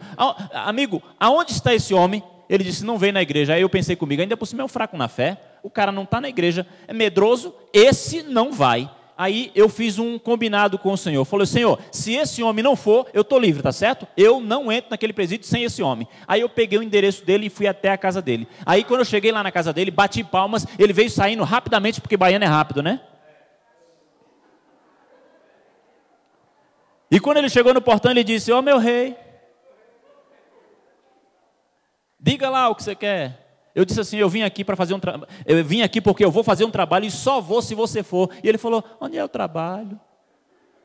amigo, 0.53 1.01
aonde 1.19 1.51
está 1.51 1.73
esse 1.73 1.93
homem? 1.93 2.23
Ele 2.49 2.63
disse, 2.63 2.83
não 2.85 2.97
vem 2.97 3.11
na 3.11 3.21
igreja. 3.21 3.53
Aí 3.53 3.61
eu 3.61 3.69
pensei 3.69 3.95
comigo, 3.95 4.21
ainda 4.21 4.35
por 4.35 4.45
cima 4.45 4.61
é 4.61 4.65
um 4.65 4.67
fraco 4.67 4.97
na 4.97 5.07
fé, 5.07 5.37
o 5.63 5.69
cara 5.69 5.91
não 5.91 6.03
está 6.03 6.19
na 6.19 6.27
igreja, 6.27 6.67
é 6.87 6.93
medroso, 6.93 7.53
esse 7.73 8.23
não 8.23 8.51
vai. 8.51 8.89
Aí 9.21 9.51
eu 9.53 9.69
fiz 9.69 9.99
um 9.99 10.17
combinado 10.17 10.79
com 10.79 10.91
o 10.91 10.97
Senhor. 10.97 11.23
Falei, 11.25 11.45
Senhor, 11.45 11.79
se 11.91 12.15
esse 12.15 12.41
homem 12.41 12.63
não 12.63 12.75
for, 12.75 13.07
eu 13.13 13.21
estou 13.21 13.37
livre, 13.37 13.61
tá 13.61 13.71
certo? 13.71 14.07
Eu 14.17 14.39
não 14.39 14.71
entro 14.71 14.89
naquele 14.89 15.13
presídio 15.13 15.45
sem 15.45 15.63
esse 15.63 15.83
homem. 15.83 16.07
Aí 16.27 16.41
eu 16.41 16.49
peguei 16.49 16.79
o 16.79 16.81
endereço 16.81 17.23
dele 17.23 17.45
e 17.45 17.49
fui 17.51 17.67
até 17.67 17.91
a 17.91 17.97
casa 17.99 18.19
dele. 18.19 18.47
Aí 18.65 18.83
quando 18.83 19.01
eu 19.01 19.05
cheguei 19.05 19.31
lá 19.31 19.43
na 19.43 19.51
casa 19.51 19.71
dele, 19.71 19.91
bati 19.91 20.23
palmas, 20.23 20.65
ele 20.79 20.91
veio 20.91 21.11
saindo 21.11 21.43
rapidamente, 21.43 22.01
porque 22.01 22.17
baiano 22.17 22.45
é 22.45 22.47
rápido, 22.47 22.81
né? 22.81 22.99
E 27.11 27.19
quando 27.19 27.37
ele 27.37 27.49
chegou 27.49 27.75
no 27.75 27.81
portão, 27.81 28.09
ele 28.09 28.23
disse: 28.23 28.51
Ó 28.51 28.57
oh, 28.57 28.61
meu 28.63 28.79
rei, 28.79 29.15
diga 32.19 32.49
lá 32.49 32.69
o 32.69 32.73
que 32.73 32.81
você 32.81 32.95
quer. 32.95 33.40
Eu 33.73 33.85
disse 33.85 33.99
assim: 33.99 34.17
eu 34.17 34.29
vim 34.29 34.43
aqui 34.43 34.63
para 34.63 34.75
fazer 34.75 34.93
um 34.93 34.99
trabalho. 34.99 35.31
Eu 35.45 35.63
vim 35.63 35.81
aqui 35.81 36.01
porque 36.01 36.23
eu 36.23 36.31
vou 36.31 36.43
fazer 36.43 36.65
um 36.65 36.71
trabalho 36.71 37.05
e 37.05 37.11
só 37.11 37.39
vou 37.39 37.61
se 37.61 37.73
você 37.73 38.03
for. 38.03 38.29
E 38.43 38.49
ele 38.49 38.57
falou: 38.57 38.83
onde 38.99 39.17
é 39.17 39.23
o 39.23 39.29
trabalho? 39.29 39.99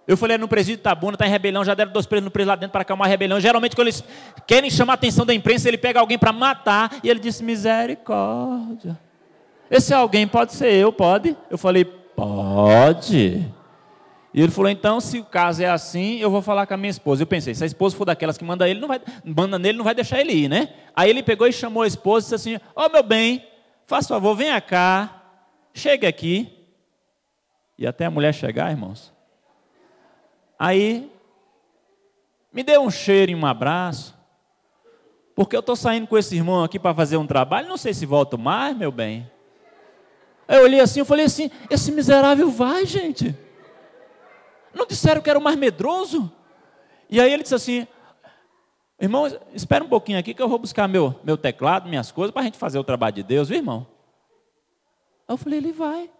Eu 0.07 0.17
falei: 0.17 0.37
é 0.37 0.39
no 0.39 0.47
presídio 0.47 0.83
Tabuna, 0.83 1.15
está 1.15 1.27
em 1.27 1.31
rebelião, 1.31 1.65
já 1.65 1.75
deram 1.75 1.93
dois 1.93 2.07
presos 2.07 2.25
no 2.25 2.31
preso 2.31 2.49
lá 2.49 2.57
dentro 2.57 2.73
para 2.73 2.83
acalmar 2.83 3.09
a 3.09 3.11
rebelião. 3.11 3.41
Geralmente, 3.41 3.75
quando 3.75 3.89
eles 3.89 4.05
querem 4.47 4.71
chamar 4.71 4.93
a 4.93 4.95
atenção 4.95 5.27
da 5.27 5.35
imprensa, 5.35 5.69
ele 5.69 5.79
pega 5.79 5.99
alguém 5.99 6.19
para 6.19 6.33
matar. 6.33 7.01
E 7.03 7.09
ele 7.09 7.19
disse: 7.19 7.43
misericórdia. 7.43 8.99
Esse 9.69 9.93
alguém 9.93 10.29
pode 10.29 10.55
ser 10.55 10.73
eu, 10.73 10.93
pode? 10.93 11.37
Eu 11.51 11.59
falei: 11.59 11.85
pode. 11.85 13.45
E 14.37 14.43
ele 14.43 14.53
falou: 14.53 14.71
então, 14.71 15.01
se 15.01 15.19
o 15.19 15.25
caso 15.25 15.63
é 15.63 15.67
assim, 15.67 16.19
eu 16.19 16.31
vou 16.31 16.43
falar 16.43 16.67
com 16.67 16.75
a 16.75 16.77
minha 16.77 16.91
esposa. 16.91 17.23
Eu 17.23 17.27
pensei: 17.27 17.55
se 17.55 17.65
a 17.65 17.67
esposa 17.67 17.97
for 17.97 18.05
daquelas 18.05 18.37
que 18.37 18.45
manda 18.45 18.69
ele, 18.69 18.79
não 18.79 18.87
vai, 18.87 19.01
manda 19.25 19.59
nele, 19.59 19.79
não 19.79 19.85
vai 19.85 19.95
deixar 19.95 20.21
ele 20.21 20.33
ir, 20.35 20.49
né? 20.49 20.75
Aí 20.95 21.09
ele 21.09 21.23
pegou 21.23 21.47
e 21.47 21.53
chamou 21.55 21.83
a 21.83 21.87
esposa 21.87 22.27
e 22.27 22.27
disse 22.27 22.35
assim: 22.35 22.65
Ó 22.77 22.85
oh, 22.85 22.89
meu 22.91 23.03
bem, 23.03 23.49
faz 23.87 24.07
favor, 24.07 24.37
venha 24.37 24.61
cá, 24.61 25.23
chega 25.73 26.07
aqui. 26.07 26.53
E 27.79 27.87
até 27.87 28.05
a 28.05 28.11
mulher 28.11 28.35
chegar, 28.35 28.71
irmãos. 28.71 29.11
Aí, 30.59 31.11
me 32.53 32.63
deu 32.63 32.83
um 32.83 32.91
cheiro 32.91 33.33
e 33.33 33.35
um 33.35 33.47
abraço. 33.47 34.15
porque 35.35 35.57
eu 35.57 35.61
estou 35.61 35.77
saindo 35.77 36.07
com 36.07 36.17
esse 36.17 36.37
irmão 36.37 36.63
aqui 36.63 36.79
para 36.79 36.95
fazer 36.95 37.17
um 37.17 37.27
trabalho, 37.27 37.69
não 37.69 37.77
sei 37.79 37.95
se 37.95 38.05
volto 38.05 38.37
mais, 38.37 38.77
meu 38.77 38.93
bem. 38.93 39.31
Eu 40.47 40.63
olhei 40.63 40.81
assim, 40.81 41.01
eu 41.01 41.07
falei 41.07 41.25
assim, 41.25 41.51
esse 41.71 41.91
miserável 41.91 42.51
vai, 42.51 42.85
gente. 42.85 43.35
Não 44.77 44.87
disseram 44.87 45.21
que 45.21 45.31
era 45.31 45.39
o 45.39 45.43
mais 45.43 45.57
medroso? 45.57 46.31
E 47.09 47.21
aí 47.21 47.33
ele 47.33 47.43
disse 47.43 47.55
assim, 47.55 47.87
irmão, 49.01 49.27
espera 49.55 49.83
um 49.83 49.89
pouquinho 49.89 50.19
aqui 50.19 50.35
que 50.35 50.43
eu 50.43 50.49
vou 50.49 50.59
buscar 50.59 50.87
meu, 50.87 51.15
meu 51.25 51.37
teclado, 51.37 51.89
minhas 51.89 52.13
coisas, 52.13 52.33
para 52.33 52.43
a 52.43 52.45
gente 52.45 52.59
fazer 52.59 52.79
o 52.79 52.85
trabalho 52.85 53.15
de 53.15 53.23
Deus, 53.23 53.49
viu, 53.49 53.59
irmão? 53.59 53.87
Aí 55.27 55.33
eu 55.33 55.39
falei, 55.39 55.59
ele 55.59 55.73
vai. 55.73 56.11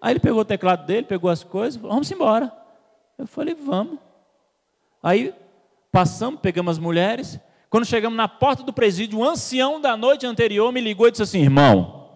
Aí 0.00 0.12
ele 0.12 0.20
pegou 0.20 0.40
o 0.40 0.44
teclado 0.44 0.86
dele, 0.86 1.06
pegou 1.06 1.28
as 1.28 1.42
coisas, 1.42 1.80
vamos 1.80 2.10
embora. 2.10 2.52
Eu 3.18 3.26
falei, 3.26 3.54
vamos. 3.54 3.98
Aí 5.02 5.34
passamos, 5.90 6.40
pegamos 6.40 6.72
as 6.72 6.78
mulheres, 6.78 7.40
quando 7.68 7.84
chegamos 7.84 8.16
na 8.16 8.28
porta 8.28 8.62
do 8.62 8.72
presídio, 8.72 9.18
o 9.18 9.24
ancião 9.24 9.80
da 9.80 9.96
noite 9.96 10.26
anterior 10.26 10.72
me 10.72 10.80
ligou 10.80 11.08
e 11.08 11.10
disse 11.10 11.22
assim: 11.22 11.42
Irmão, 11.42 12.08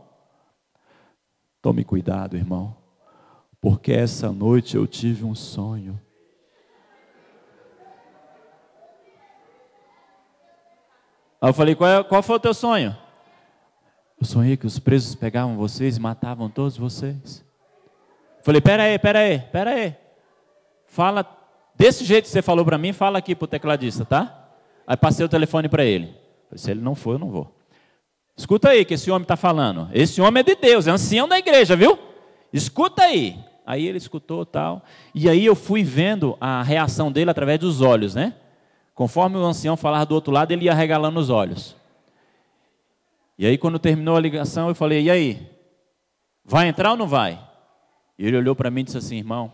tome 1.61 1.85
cuidado, 1.85 2.37
irmão, 2.37 2.77
porque 3.61 3.93
essa 3.93 4.33
noite 4.33 4.77
eu 4.77 4.87
tive 4.87 5.25
um 5.25 5.35
sonho. 5.35 6.01
Aí 11.41 11.49
eu 11.49 11.55
falei: 11.55 11.75
Qual, 11.75 11.91
é, 11.91 12.03
qual 12.03 12.23
foi 12.23 12.37
o 12.37 12.41
teu 12.41 12.55
sonho? 12.55 12.97
Eu 14.19 14.27
sonhei 14.27 14.57
que 14.57 14.67
os 14.67 14.79
presos 14.79 15.15
pegavam 15.15 15.57
vocês 15.57 15.97
e 15.97 16.01
matavam 16.01 16.49
todos 16.49 16.77
vocês. 16.77 17.45
Falei: 18.43 18.61
Pera 18.61 18.85
aí, 18.85 18.99
pera 18.99 19.19
aí, 19.19 19.39
pera 19.39 19.71
aí. 19.71 19.97
Fala 20.87 21.25
desse 21.75 22.05
jeito 22.05 22.25
que 22.25 22.31
você 22.31 22.43
falou 22.43 22.65
para 22.65 22.79
mim, 22.79 22.93
fala 22.93 23.19
aqui 23.19 23.35
para 23.35 23.45
o 23.45 23.49
tecladista, 23.49 24.05
tá? 24.05 24.49
Aí 24.87 24.97
passei 24.97 25.25
o 25.25 25.29
telefone 25.29 25.69
para 25.69 25.85
ele. 25.85 26.15
Se 26.55 26.71
ele 26.71 26.81
não 26.81 26.95
for, 26.95 27.13
eu 27.13 27.19
não 27.19 27.31
vou. 27.31 27.55
Escuta 28.37 28.71
aí 28.71 28.85
que 28.85 28.95
esse 28.95 29.11
homem 29.11 29.23
está 29.23 29.37
falando. 29.37 29.89
Esse 29.93 30.21
homem 30.21 30.41
é 30.41 30.45
de 30.45 30.55
Deus, 30.57 30.87
é 30.87 30.91
ancião 30.91 31.29
da 31.29 31.39
igreja, 31.39 31.77
viu? 31.77 31.99
Escuta 32.53 33.03
aí. 33.03 33.39
Aí 33.71 33.87
ele 33.87 33.99
escutou 33.99 34.45
tal. 34.45 34.83
E 35.15 35.29
aí 35.29 35.45
eu 35.45 35.55
fui 35.55 35.85
vendo 35.85 36.37
a 36.41 36.61
reação 36.61 37.13
dele 37.13 37.31
através 37.31 37.61
dos 37.61 37.81
olhos, 37.81 38.17
né? 38.17 38.35
Conforme 38.95 39.37
o 39.37 39.45
ancião 39.45 39.77
falava 39.77 40.07
do 40.07 40.15
outro 40.15 40.33
lado, 40.33 40.51
ele 40.51 40.65
ia 40.65 40.75
regalando 40.75 41.21
os 41.21 41.31
olhos. 41.31 41.77
E 43.39 43.47
aí, 43.47 43.57
quando 43.57 43.79
terminou 43.79 44.17
a 44.17 44.21
ligação, 44.21 44.69
eu 44.69 44.75
falei: 44.75 45.05
E 45.05 45.11
aí? 45.11 45.51
Vai 46.45 46.67
entrar 46.67 46.91
ou 46.91 46.97
não 46.97 47.07
vai? 47.07 47.41
E 48.19 48.27
ele 48.27 48.37
olhou 48.37 48.57
para 48.57 48.73
mim 48.73 48.81
e 48.81 48.85
disse 48.85 48.99
assim: 48.99 49.19
Irmão, 49.19 49.53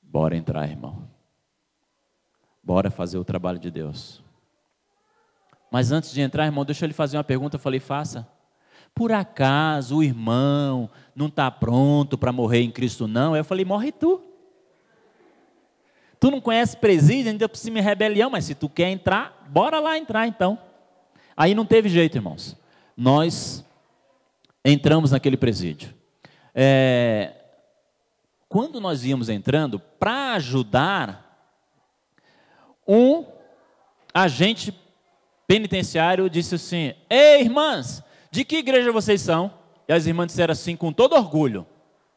bora 0.00 0.36
entrar, 0.36 0.68
irmão. 0.68 1.08
Bora 2.62 2.92
fazer 2.92 3.18
o 3.18 3.24
trabalho 3.24 3.58
de 3.58 3.72
Deus. 3.72 4.22
Mas 5.68 5.90
antes 5.90 6.12
de 6.12 6.20
entrar, 6.20 6.46
irmão, 6.46 6.64
deixa 6.64 6.84
eu 6.84 6.86
lhe 6.86 6.94
fazer 6.94 7.16
uma 7.16 7.24
pergunta. 7.24 7.56
Eu 7.56 7.60
falei, 7.60 7.80
faça. 7.80 8.26
Por 8.94 9.12
acaso 9.12 9.98
o 9.98 10.02
irmão 10.02 10.90
não 11.14 11.26
está 11.26 11.50
pronto 11.50 12.18
para 12.18 12.32
morrer 12.32 12.60
em 12.60 12.70
Cristo, 12.70 13.06
não? 13.06 13.36
Eu 13.36 13.44
falei, 13.44 13.64
morre 13.64 13.92
tu. 13.92 14.22
Tu 16.18 16.30
não 16.30 16.40
conhece 16.40 16.76
presídio, 16.76 17.30
ainda 17.30 17.48
por 17.48 17.56
cima 17.56 17.80
rebelião, 17.80 18.28
mas 18.28 18.44
se 18.44 18.54
tu 18.54 18.68
quer 18.68 18.90
entrar, 18.90 19.46
bora 19.48 19.80
lá 19.80 19.96
entrar 19.96 20.26
então. 20.26 20.58
Aí 21.34 21.54
não 21.54 21.64
teve 21.64 21.88
jeito, 21.88 22.16
irmãos. 22.16 22.56
Nós 22.94 23.64
entramos 24.62 25.12
naquele 25.12 25.38
presídio. 25.38 25.94
É, 26.54 27.32
quando 28.48 28.80
nós 28.80 29.04
íamos 29.04 29.28
entrando, 29.28 29.78
para 29.78 30.34
ajudar 30.34 31.30
um 32.86 33.24
agente 34.12 34.74
penitenciário 35.46 36.28
disse 36.28 36.56
assim: 36.56 36.92
Ei, 37.08 37.42
irmãs, 37.42 38.02
de 38.30 38.44
que 38.44 38.58
igreja 38.58 38.92
vocês 38.92 39.20
são? 39.20 39.52
E 39.88 39.92
as 39.92 40.06
irmãs 40.06 40.26
disseram 40.26 40.52
assim, 40.52 40.76
com 40.76 40.92
todo 40.92 41.14
orgulho: 41.14 41.66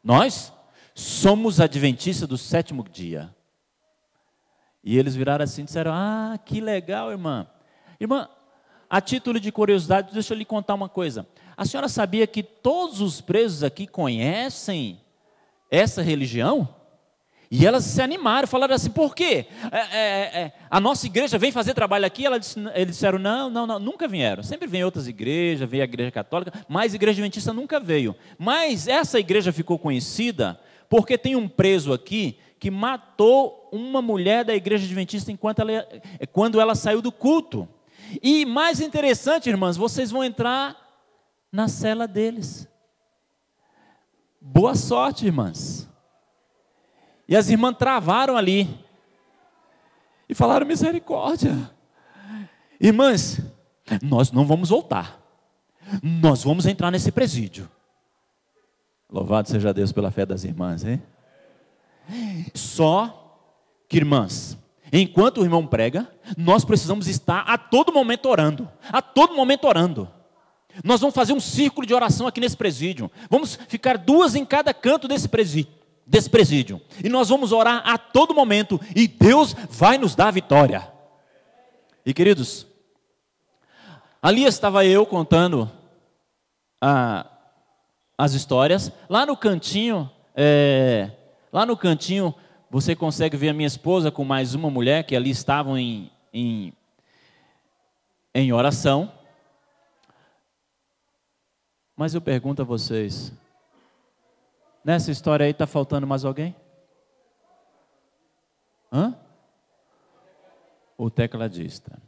Nós 0.02 0.52
somos 0.94 1.60
adventistas 1.60 2.28
do 2.28 2.38
sétimo 2.38 2.84
dia. 2.88 3.34
E 4.82 4.98
eles 4.98 5.16
viraram 5.16 5.42
assim 5.42 5.62
e 5.62 5.64
disseram: 5.64 5.92
Ah, 5.92 6.38
que 6.44 6.60
legal, 6.60 7.10
irmã. 7.10 7.46
Irmã, 7.98 8.28
a 8.88 9.00
título 9.00 9.40
de 9.40 9.50
curiosidade, 9.50 10.12
deixa 10.12 10.34
eu 10.34 10.38
lhe 10.38 10.44
contar 10.44 10.74
uma 10.74 10.88
coisa. 10.88 11.26
A 11.56 11.64
senhora 11.64 11.88
sabia 11.88 12.26
que 12.26 12.42
todos 12.42 13.00
os 13.00 13.20
presos 13.20 13.62
aqui 13.62 13.86
conhecem 13.86 15.00
essa 15.70 16.02
religião? 16.02 16.68
E 17.50 17.66
elas 17.66 17.84
se 17.84 18.00
animaram, 18.00 18.48
falaram 18.48 18.74
assim: 18.74 18.90
por 18.90 19.14
quê? 19.14 19.46
É, 19.70 19.78
é, 19.78 20.42
é, 20.42 20.52
a 20.70 20.80
nossa 20.80 21.06
igreja 21.06 21.38
vem 21.38 21.52
fazer 21.52 21.74
trabalho 21.74 22.06
aqui? 22.06 22.24
Disse, 22.38 22.58
eles 22.74 22.94
disseram: 22.94 23.18
não, 23.18 23.50
não, 23.50 23.66
não, 23.66 23.78
nunca 23.78 24.08
vieram. 24.08 24.42
Sempre 24.42 24.66
vem 24.66 24.84
outras 24.84 25.06
igrejas, 25.06 25.68
veio 25.68 25.82
a 25.82 25.84
igreja 25.84 26.10
católica, 26.10 26.52
mas 26.68 26.92
a 26.92 26.96
igreja 26.96 27.16
adventista 27.16 27.52
nunca 27.52 27.78
veio. 27.78 28.16
Mas 28.38 28.88
essa 28.88 29.18
igreja 29.18 29.52
ficou 29.52 29.78
conhecida 29.78 30.58
porque 30.88 31.18
tem 31.18 31.36
um 31.36 31.48
preso 31.48 31.92
aqui 31.92 32.38
que 32.58 32.70
matou 32.70 33.68
uma 33.72 34.00
mulher 34.00 34.44
da 34.44 34.54
igreja 34.54 34.84
adventista 34.84 35.30
enquanto 35.30 35.60
ela, 35.60 35.86
quando 36.32 36.60
ela 36.60 36.74
saiu 36.74 37.02
do 37.02 37.12
culto. 37.12 37.68
E 38.22 38.44
mais 38.44 38.80
interessante, 38.80 39.48
irmãs, 39.48 39.76
vocês 39.76 40.10
vão 40.10 40.24
entrar 40.24 40.76
na 41.52 41.68
cela 41.68 42.06
deles. 42.06 42.68
Boa 44.40 44.74
sorte, 44.74 45.26
irmãs. 45.26 45.88
E 47.28 47.36
as 47.36 47.48
irmãs 47.48 47.76
travaram 47.76 48.36
ali. 48.36 48.68
E 50.28 50.34
falaram: 50.34 50.66
misericórdia. 50.66 51.70
Irmãs, 52.80 53.40
nós 54.02 54.30
não 54.30 54.46
vamos 54.46 54.68
voltar. 54.68 55.20
Nós 56.02 56.44
vamos 56.44 56.66
entrar 56.66 56.90
nesse 56.90 57.10
presídio. 57.12 57.68
Louvado 59.10 59.48
seja 59.48 59.72
Deus 59.72 59.92
pela 59.92 60.10
fé 60.10 60.26
das 60.26 60.44
irmãs, 60.44 60.84
hein? 60.84 61.02
Só 62.54 63.46
que, 63.88 63.98
irmãs, 63.98 64.58
enquanto 64.92 65.38
o 65.38 65.44
irmão 65.44 65.66
prega, 65.66 66.10
nós 66.36 66.64
precisamos 66.64 67.06
estar 67.06 67.40
a 67.40 67.56
todo 67.56 67.92
momento 67.92 68.28
orando. 68.28 68.68
A 68.90 69.00
todo 69.00 69.34
momento 69.34 69.66
orando. 69.66 70.10
Nós 70.82 71.00
vamos 71.00 71.14
fazer 71.14 71.32
um 71.32 71.40
círculo 71.40 71.86
de 71.86 71.94
oração 71.94 72.26
aqui 72.26 72.40
nesse 72.40 72.56
presídio. 72.56 73.10
Vamos 73.30 73.56
ficar 73.68 73.96
duas 73.96 74.34
em 74.34 74.44
cada 74.44 74.74
canto 74.74 75.06
desse 75.06 75.28
presídio 75.28 75.83
desse 76.06 76.28
presídio. 76.28 76.80
E 77.02 77.08
nós 77.08 77.28
vamos 77.28 77.52
orar 77.52 77.82
a 77.84 77.96
todo 77.98 78.34
momento 78.34 78.80
e 78.94 79.06
Deus 79.06 79.54
vai 79.70 79.98
nos 79.98 80.14
dar 80.14 80.30
vitória. 80.30 80.92
E 82.04 82.12
queridos, 82.12 82.66
ali 84.22 84.44
estava 84.44 84.84
eu 84.84 85.06
contando 85.06 85.70
a, 86.80 87.26
as 88.18 88.34
histórias. 88.34 88.92
Lá 89.08 89.24
no 89.24 89.36
cantinho, 89.36 90.10
é, 90.34 91.10
lá 91.52 91.64
no 91.64 91.76
cantinho, 91.76 92.34
você 92.70 92.94
consegue 92.94 93.36
ver 93.36 93.50
a 93.50 93.54
minha 93.54 93.66
esposa 93.66 94.10
com 94.10 94.24
mais 94.24 94.54
uma 94.54 94.68
mulher 94.68 95.04
que 95.04 95.16
ali 95.16 95.30
estavam 95.30 95.78
em, 95.78 96.10
em, 96.32 96.72
em 98.34 98.52
oração. 98.52 99.10
Mas 101.96 102.14
eu 102.14 102.20
pergunto 102.20 102.60
a 102.60 102.64
vocês, 102.64 103.32
Nessa 104.84 105.10
história 105.10 105.44
aí 105.44 105.50
está 105.50 105.66
faltando 105.66 106.06
mais 106.06 106.26
alguém? 106.26 106.54
Hã? 108.92 109.16
O 110.98 111.08
tecladista. 111.08 111.98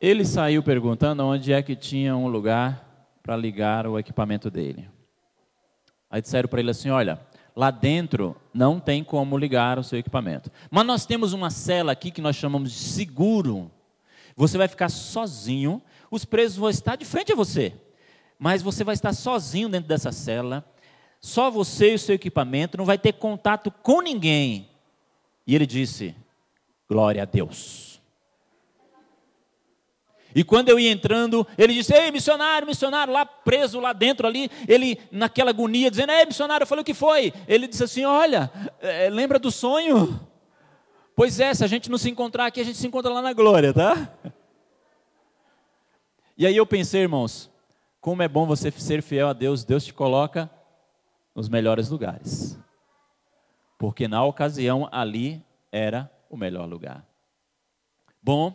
Ele 0.00 0.24
saiu 0.24 0.62
perguntando 0.62 1.24
onde 1.24 1.52
é 1.52 1.62
que 1.62 1.76
tinha 1.76 2.16
um 2.16 2.28
lugar 2.28 2.84
para 3.22 3.36
ligar 3.36 3.86
o 3.86 3.98
equipamento 3.98 4.50
dele. 4.50 4.88
Aí 6.10 6.20
disseram 6.20 6.48
para 6.48 6.60
ele 6.60 6.70
assim: 6.70 6.90
olha, 6.90 7.20
lá 7.54 7.70
dentro 7.70 8.36
não 8.52 8.80
tem 8.80 9.02
como 9.04 9.38
ligar 9.38 9.78
o 9.78 9.84
seu 9.84 9.98
equipamento. 9.98 10.50
Mas 10.70 10.86
nós 10.86 11.06
temos 11.06 11.32
uma 11.32 11.50
cela 11.50 11.92
aqui 11.92 12.10
que 12.10 12.20
nós 12.20 12.36
chamamos 12.36 12.72
de 12.72 12.78
seguro 12.78 13.70
você 14.38 14.56
vai 14.56 14.68
ficar 14.68 14.88
sozinho, 14.88 15.82
os 16.08 16.24
presos 16.24 16.56
vão 16.56 16.70
estar 16.70 16.94
de 16.94 17.04
frente 17.04 17.32
a 17.32 17.34
você, 17.34 17.74
mas 18.38 18.62
você 18.62 18.84
vai 18.84 18.94
estar 18.94 19.12
sozinho 19.12 19.68
dentro 19.68 19.88
dessa 19.88 20.12
cela, 20.12 20.64
só 21.20 21.50
você 21.50 21.90
e 21.90 21.94
o 21.96 21.98
seu 21.98 22.14
equipamento, 22.14 22.78
não 22.78 22.84
vai 22.84 22.96
ter 22.96 23.14
contato 23.14 23.68
com 23.82 24.00
ninguém. 24.00 24.70
E 25.44 25.56
ele 25.56 25.66
disse: 25.66 26.14
Glória 26.88 27.22
a 27.22 27.24
Deus. 27.24 28.00
E 30.32 30.44
quando 30.44 30.68
eu 30.68 30.78
ia 30.78 30.92
entrando, 30.92 31.44
ele 31.58 31.74
disse: 31.74 31.92
Ei, 31.92 32.12
missionário, 32.12 32.68
missionário, 32.68 33.12
lá 33.12 33.26
preso, 33.26 33.80
lá 33.80 33.92
dentro, 33.92 34.24
ali, 34.24 34.48
ele 34.68 35.00
naquela 35.10 35.50
agonia, 35.50 35.90
dizendo: 35.90 36.12
Ei, 36.12 36.26
missionário, 36.26 36.62
eu 36.62 36.68
falei: 36.68 36.82
O 36.82 36.84
que 36.84 36.94
foi? 36.94 37.32
Ele 37.48 37.66
disse 37.66 37.82
assim: 37.82 38.04
Olha, 38.04 38.48
é, 38.80 39.10
lembra 39.10 39.40
do 39.40 39.50
sonho? 39.50 40.27
Pois 41.18 41.40
é, 41.40 41.52
se 41.52 41.64
a 41.64 41.66
gente 41.66 41.90
não 41.90 41.98
se 41.98 42.08
encontrar 42.08 42.46
aqui, 42.46 42.60
a 42.60 42.64
gente 42.64 42.78
se 42.78 42.86
encontra 42.86 43.12
lá 43.12 43.20
na 43.20 43.32
glória, 43.32 43.74
tá? 43.74 44.08
E 46.36 46.46
aí 46.46 46.56
eu 46.56 46.64
pensei, 46.64 47.00
irmãos, 47.00 47.50
como 48.00 48.22
é 48.22 48.28
bom 48.28 48.46
você 48.46 48.70
ser 48.70 49.02
fiel 49.02 49.26
a 49.26 49.32
Deus, 49.32 49.64
Deus 49.64 49.84
te 49.84 49.92
coloca 49.92 50.48
nos 51.34 51.48
melhores 51.48 51.88
lugares. 51.88 52.56
Porque 53.76 54.06
na 54.06 54.22
ocasião 54.22 54.88
ali 54.92 55.44
era 55.72 56.08
o 56.30 56.36
melhor 56.36 56.68
lugar. 56.68 57.04
Bom, 58.22 58.54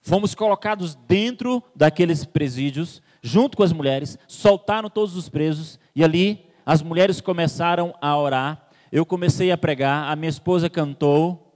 fomos 0.00 0.34
colocados 0.34 0.94
dentro 0.94 1.62
daqueles 1.76 2.24
presídios, 2.24 3.02
junto 3.20 3.54
com 3.54 3.62
as 3.62 3.72
mulheres, 3.74 4.18
soltaram 4.26 4.88
todos 4.88 5.14
os 5.14 5.28
presos 5.28 5.78
e 5.94 6.02
ali 6.02 6.46
as 6.64 6.80
mulheres 6.80 7.20
começaram 7.20 7.94
a 8.00 8.16
orar. 8.16 8.66
Eu 8.90 9.04
comecei 9.04 9.52
a 9.52 9.58
pregar, 9.58 10.10
a 10.10 10.16
minha 10.16 10.30
esposa 10.30 10.70
cantou. 10.70 11.47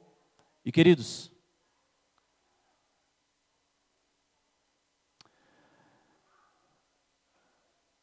E 0.65 0.71
queridos, 0.71 1.33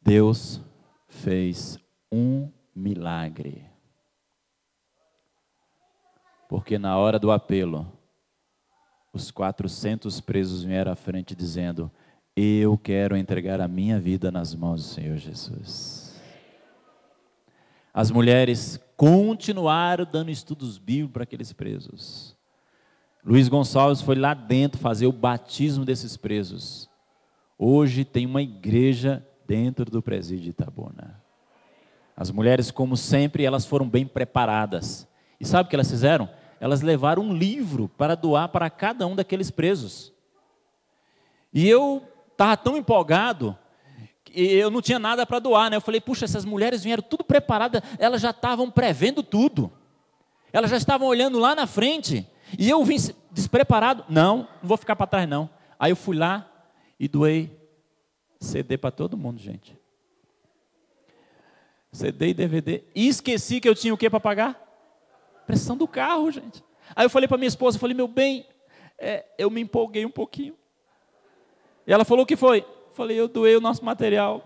Deus 0.01 0.59
fez 1.07 1.77
um 2.11 2.51
milagre. 2.75 3.65
Porque 6.49 6.79
na 6.79 6.97
hora 6.97 7.19
do 7.19 7.31
apelo, 7.31 7.91
os 9.13 9.29
400 9.29 10.19
presos 10.19 10.63
vieram 10.63 10.91
à 10.91 10.95
frente 10.95 11.35
dizendo: 11.35 11.91
Eu 12.35 12.77
quero 12.77 13.15
entregar 13.15 13.61
a 13.61 13.67
minha 13.67 13.99
vida 13.99 14.31
nas 14.31 14.55
mãos 14.55 14.81
do 14.83 14.89
Senhor 14.89 15.17
Jesus. 15.17 16.19
As 17.93 18.11
mulheres 18.11 18.79
continuaram 18.97 20.05
dando 20.05 20.31
estudos 20.31 20.77
bíblicos 20.77 21.13
para 21.13 21.23
aqueles 21.23 21.53
presos. 21.53 22.38
Luiz 23.23 23.49
Gonçalves 23.49 24.01
foi 24.01 24.15
lá 24.15 24.33
dentro 24.33 24.79
fazer 24.79 25.05
o 25.05 25.11
batismo 25.11 25.83
desses 25.83 26.15
presos. 26.15 26.89
Hoje 27.57 28.05
tem 28.05 28.25
uma 28.25 28.41
igreja 28.41 29.25
dentro 29.45 29.85
do 29.85 30.01
presídio 30.01 30.45
de 30.45 30.49
Itabuna. 30.51 31.21
As 32.15 32.31
mulheres, 32.31 32.71
como 32.71 32.95
sempre, 32.95 33.43
elas 33.43 33.65
foram 33.65 33.87
bem 33.89 34.05
preparadas. 34.05 35.07
E 35.39 35.45
sabe 35.45 35.67
o 35.67 35.69
que 35.69 35.75
elas 35.75 35.89
fizeram? 35.89 36.29
Elas 36.59 36.81
levaram 36.81 37.23
um 37.23 37.33
livro 37.33 37.89
para 37.97 38.15
doar 38.15 38.49
para 38.49 38.69
cada 38.69 39.05
um 39.05 39.15
daqueles 39.15 39.51
presos. 39.51 40.13
E 41.53 41.67
eu 41.67 42.03
estava 42.31 42.55
tão 42.55 42.77
empolgado 42.77 43.57
que 44.23 44.39
eu 44.41 44.69
não 44.69 44.81
tinha 44.81 44.99
nada 44.99 45.25
para 45.25 45.39
doar, 45.39 45.69
né? 45.69 45.77
Eu 45.77 45.81
falei, 45.81 45.99
puxa, 45.99 46.25
essas 46.25 46.45
mulheres 46.45 46.83
vieram 46.83 47.03
tudo 47.03 47.23
preparadas, 47.23 47.81
elas 47.97 48.21
já 48.21 48.29
estavam 48.29 48.69
prevendo 48.69 49.23
tudo. 49.23 49.71
Elas 50.53 50.69
já 50.69 50.77
estavam 50.77 51.07
olhando 51.07 51.39
lá 51.39 51.55
na 51.55 51.67
frente. 51.67 52.25
E 52.57 52.69
eu 52.69 52.83
vim 52.83 52.97
despreparado. 53.31 54.05
Não, 54.09 54.47
não 54.61 54.67
vou 54.67 54.77
ficar 54.77 54.95
para 54.95 55.07
trás, 55.07 55.29
não. 55.29 55.49
Aí 55.79 55.91
eu 55.91 55.95
fui 55.95 56.17
lá 56.17 56.49
e 56.99 57.07
doei 57.07 57.57
CD 58.39 58.77
para 58.77 58.91
todo 58.91 59.17
mundo, 59.17 59.39
gente. 59.39 59.77
CD 61.91 62.29
e 62.29 62.33
DVD. 62.33 62.83
E 62.95 63.07
esqueci 63.07 63.59
que 63.59 63.67
eu 63.67 63.75
tinha 63.75 63.93
o 63.93 63.97
que 63.97 64.09
para 64.09 64.19
pagar? 64.19 64.59
Pressão 65.45 65.75
do 65.75 65.87
carro, 65.87 66.31
gente. 66.31 66.63
Aí 66.95 67.05
eu 67.05 67.09
falei 67.09 67.27
para 67.27 67.37
minha 67.37 67.47
esposa, 67.47 67.79
falei, 67.79 67.95
meu 67.95 68.07
bem, 68.07 68.45
é, 68.97 69.25
eu 69.37 69.49
me 69.49 69.61
empolguei 69.61 70.05
um 70.05 70.11
pouquinho. 70.11 70.55
E 71.85 71.93
ela 71.93 72.05
falou, 72.05 72.23
o 72.23 72.27
que 72.27 72.35
foi? 72.35 72.59
Eu 72.59 72.93
falei, 72.93 73.19
eu 73.19 73.27
doei 73.27 73.55
o 73.55 73.61
nosso 73.61 73.83
material. 73.83 74.45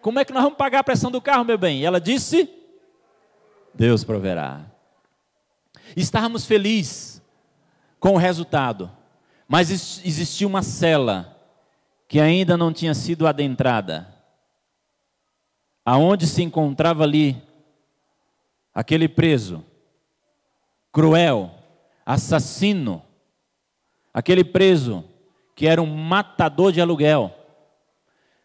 Como 0.00 0.18
é 0.18 0.24
que 0.24 0.32
nós 0.32 0.42
vamos 0.42 0.58
pagar 0.58 0.80
a 0.80 0.84
pressão 0.84 1.10
do 1.10 1.20
carro, 1.20 1.44
meu 1.44 1.58
bem? 1.58 1.80
E 1.80 1.84
ela 1.84 2.00
disse, 2.00 2.48
Deus 3.74 4.02
proverá. 4.02 4.71
Estávamos 5.96 6.44
felizes 6.44 7.22
com 8.00 8.14
o 8.14 8.18
resultado, 8.18 8.90
mas 9.46 9.70
existia 10.04 10.46
uma 10.46 10.62
cela 10.62 11.38
que 12.08 12.20
ainda 12.20 12.56
não 12.56 12.72
tinha 12.72 12.94
sido 12.94 13.26
adentrada, 13.26 14.12
aonde 15.84 16.26
se 16.26 16.42
encontrava 16.42 17.04
ali 17.04 17.42
aquele 18.74 19.08
preso, 19.08 19.64
cruel, 20.90 21.50
assassino, 22.04 23.02
aquele 24.12 24.44
preso 24.44 25.04
que 25.54 25.66
era 25.66 25.80
um 25.80 25.94
matador 25.94 26.72
de 26.72 26.80
aluguel, 26.80 27.34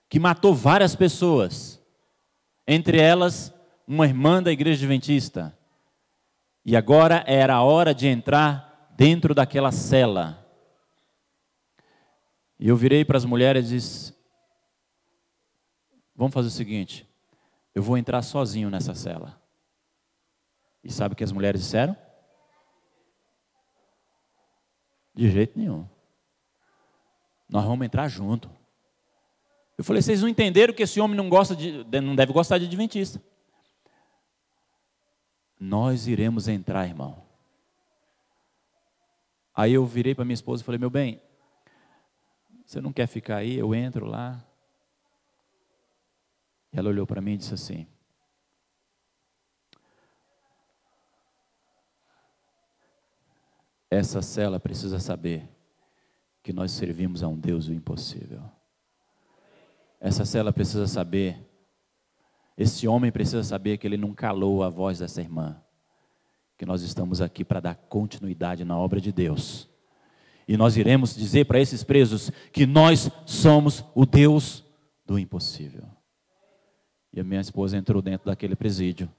que 0.10 0.20
matou 0.20 0.54
várias 0.54 0.96
pessoas, 0.96 1.82
entre 2.66 3.00
elas 3.00 3.54
uma 3.88 4.06
irmã 4.06 4.44
da 4.44 4.52
igreja 4.52 4.86
adventista. 4.86 5.57
E 6.68 6.76
agora 6.76 7.24
era 7.26 7.56
a 7.56 7.64
hora 7.64 7.96
de 7.96 8.06
entrar 8.08 8.94
dentro 8.96 9.34
daquela 9.34 9.72
cela 9.72 10.48
e 12.60 12.68
eu 12.68 12.76
virei 12.76 13.06
para 13.06 13.18
as 13.18 13.26
mulheres 13.26 13.68
e 13.68 13.76
disse: 13.76 14.14
Vamos 16.16 16.34
fazer 16.34 16.48
o 16.48 16.52
seguinte, 16.52 17.08
eu 17.76 17.84
vou 17.84 17.98
entrar 17.98 18.22
sozinho 18.22 18.70
nessa 18.70 18.96
cela. 18.96 19.40
E 20.84 20.92
sabe 20.92 21.14
o 21.14 21.16
que 21.16 21.24
as 21.24 21.32
mulheres 21.32 21.62
disseram? 21.62 21.96
De 25.14 25.30
jeito 25.30 25.58
nenhum. 25.58 25.88
Nós 27.50 27.66
vamos 27.66 27.86
entrar 27.86 28.08
junto. 28.08 28.50
Eu 29.78 29.84
falei, 29.84 30.02
vocês 30.02 30.22
não 30.22 30.30
entenderam 30.30 30.74
que 30.74 30.84
esse 30.84 31.00
homem 31.00 31.16
não 31.16 31.30
gosta 31.30 31.56
de, 31.56 31.84
não 32.02 32.16
deve 32.16 32.34
gostar 32.34 32.58
de 32.58 32.66
adventista. 32.66 33.22
Nós 35.60 36.08
iremos 36.08 36.48
entrar, 36.48 36.88
irmão. 36.88 37.24
Aí 39.56 39.74
eu 39.74 39.86
virei 39.86 40.14
para 40.14 40.26
minha 40.26 40.34
esposa 40.34 40.62
e 40.62 40.66
falei, 40.66 40.80
meu 40.80 40.90
bem, 40.90 41.20
você 42.66 42.82
não 42.82 42.92
quer 42.92 43.08
ficar 43.08 43.38
aí? 43.38 43.58
Eu 43.58 43.74
entro 43.74 44.06
lá. 44.06 44.44
E 46.72 46.78
ela 46.78 46.90
olhou 46.90 47.08
para 47.08 47.22
mim 47.22 47.34
e 47.34 47.38
disse 47.38 47.54
assim: 47.54 47.88
Essa 53.90 54.22
cela 54.22 54.60
precisa 54.60 55.00
saber 55.00 55.50
que 56.44 56.52
nós 56.52 56.72
servimos 56.72 57.24
a 57.24 57.28
um 57.28 57.38
Deus 57.38 57.68
do 57.68 57.74
impossível. 57.74 58.42
Essa 60.00 60.26
cela 60.26 60.52
precisa 60.52 60.88
saber, 60.88 61.40
esse 62.58 62.88
homem 62.88 63.12
precisa 63.12 63.44
saber 63.44 63.78
que 63.78 63.86
ele 63.86 63.98
não 63.98 64.14
calou 64.14 64.64
a 64.64 64.70
voz 64.70 65.00
dessa 65.00 65.22
irmã, 65.22 65.62
que 66.58 66.66
nós 66.66 66.82
estamos 66.82 67.22
aqui 67.22 67.46
para 67.46 67.60
dar 67.60 67.76
continuidade 67.76 68.66
na 68.66 68.78
obra 68.78 69.00
de 69.00 69.12
Deus 69.12 69.70
e 70.48 70.56
nós 70.56 70.78
iremos 70.78 71.14
dizer 71.14 71.46
para 71.46 71.60
esses 71.60 71.84
presos 71.84 72.32
que 72.54 72.66
nós 72.66 73.12
somos 73.26 73.84
o 73.94 74.06
Deus 74.06 74.64
do 75.06 75.20
impossível. 75.20 75.84
E 77.12 77.20
a 77.20 77.24
minha 77.24 77.42
esposa 77.42 77.78
entrou 77.78 78.02
dentro 78.02 78.28
daquele 78.28 78.56
presídio 78.56 79.12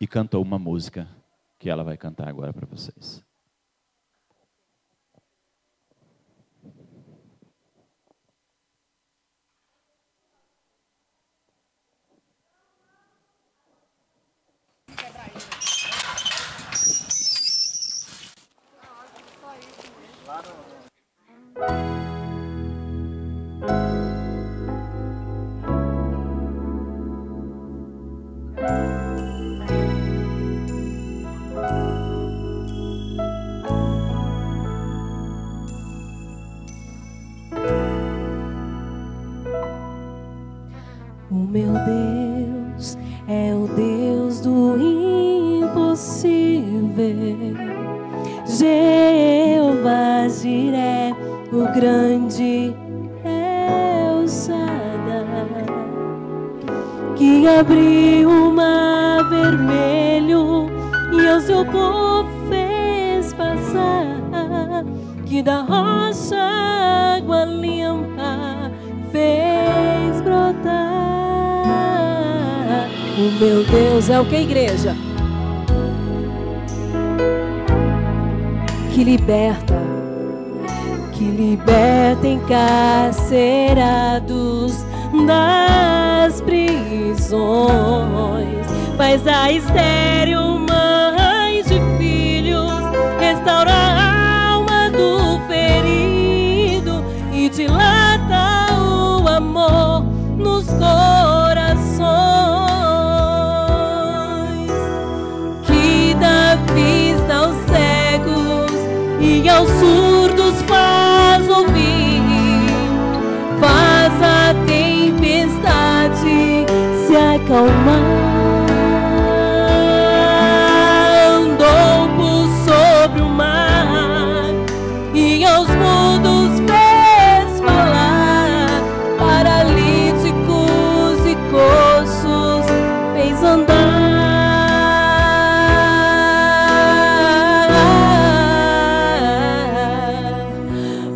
e 0.00 0.06
cantou 0.06 0.42
uma 0.42 0.58
música 0.58 1.08
que 1.58 1.70
ela 1.70 1.84
vai 1.84 1.96
cantar 1.96 2.28
agora 2.28 2.52
para 2.52 2.66
vocês. 2.66 3.22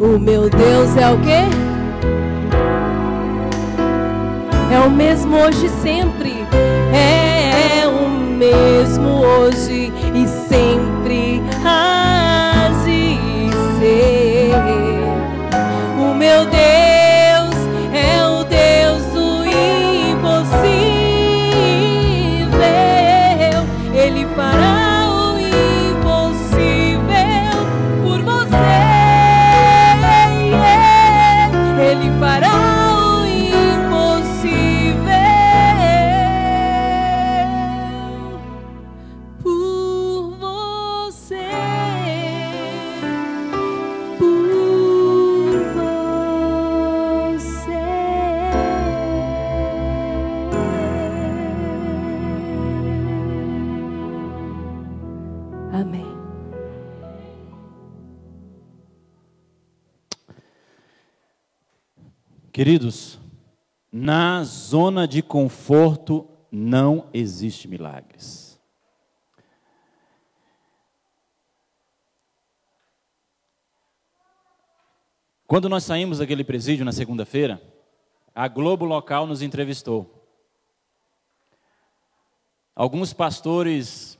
O 0.02 0.18
meu 0.18 0.50
Deus 0.50 0.96
é 0.96 1.08
o 1.08 1.18
quê? 1.20 1.46
É 4.74 4.80
o 4.80 4.90
mesmo 4.90 5.36
hoje 5.36 5.66
e 5.66 5.68
sempre. 5.68 6.34
É 6.92 7.86
o 7.86 8.10
mesmo 8.36 9.24
hoje 9.24 9.92
e 10.12 10.26
sempre 10.26 10.91
Queridos, 62.62 63.18
na 63.90 64.44
zona 64.44 65.08
de 65.08 65.20
conforto 65.20 66.28
não 66.48 67.08
existe 67.12 67.66
milagres. 67.66 68.56
Quando 75.44 75.68
nós 75.68 75.82
saímos 75.82 76.18
daquele 76.18 76.44
presídio 76.44 76.84
na 76.84 76.92
segunda-feira, 76.92 77.60
a 78.32 78.46
Globo 78.46 78.84
local 78.84 79.26
nos 79.26 79.42
entrevistou. 79.42 80.24
Alguns 82.76 83.12
pastores 83.12 84.16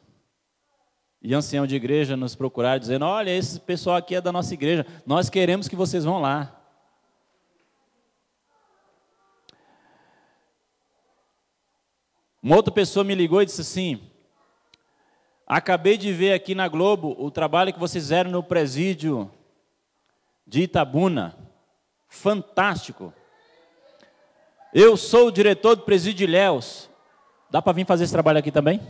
e 1.23 1.33
ancião 1.33 1.65
de 1.65 1.77
igreja 1.77 2.17
nos 2.17 2.35
procuraram 2.35 2.81
dizendo: 2.81 3.05
Olha, 3.05 3.31
esse 3.31 3.61
pessoal 3.61 3.95
aqui 3.95 4.17
é 4.17 4.21
da 4.21 4.33
nossa 4.33 4.53
igreja, 4.53 4.85
nós 5.07 5.31
queremos 5.31 5.69
que 5.69 5.77
vocês 5.77 6.03
vão 6.05 6.21
lá. 6.21 6.59
Uma 12.43 12.57
outra 12.57 12.75
pessoa 12.75 13.05
me 13.05 13.15
ligou 13.15 13.41
e 13.41 13.47
disse 13.47 13.61
assim: 13.61 14.03
Acabei 15.47 15.97
de 15.97 16.13
ver 16.13 16.33
aqui 16.33 16.55
na 16.55 16.67
Globo 16.67 17.15
o 17.19 17.31
trabalho 17.31 17.73
que 17.73 17.79
vocês 17.79 18.03
fizeram 18.05 18.31
no 18.31 18.43
presídio 18.43 19.31
de 20.47 20.63
Itabuna. 20.63 21.37
Fantástico. 22.09 23.13
Eu 24.75 24.97
sou 24.97 25.29
o 25.29 25.33
diretor 25.33 25.77
do 25.77 25.83
presídio 25.83 26.19
de 26.19 26.25
Ilhéus. 26.25 26.91
Dá 27.51 27.61
para 27.61 27.75
vir 27.75 27.87
fazer 27.87 28.05
esse 28.05 28.13
trabalho 28.13 28.39
aqui 28.39 28.51
também? 28.51 28.81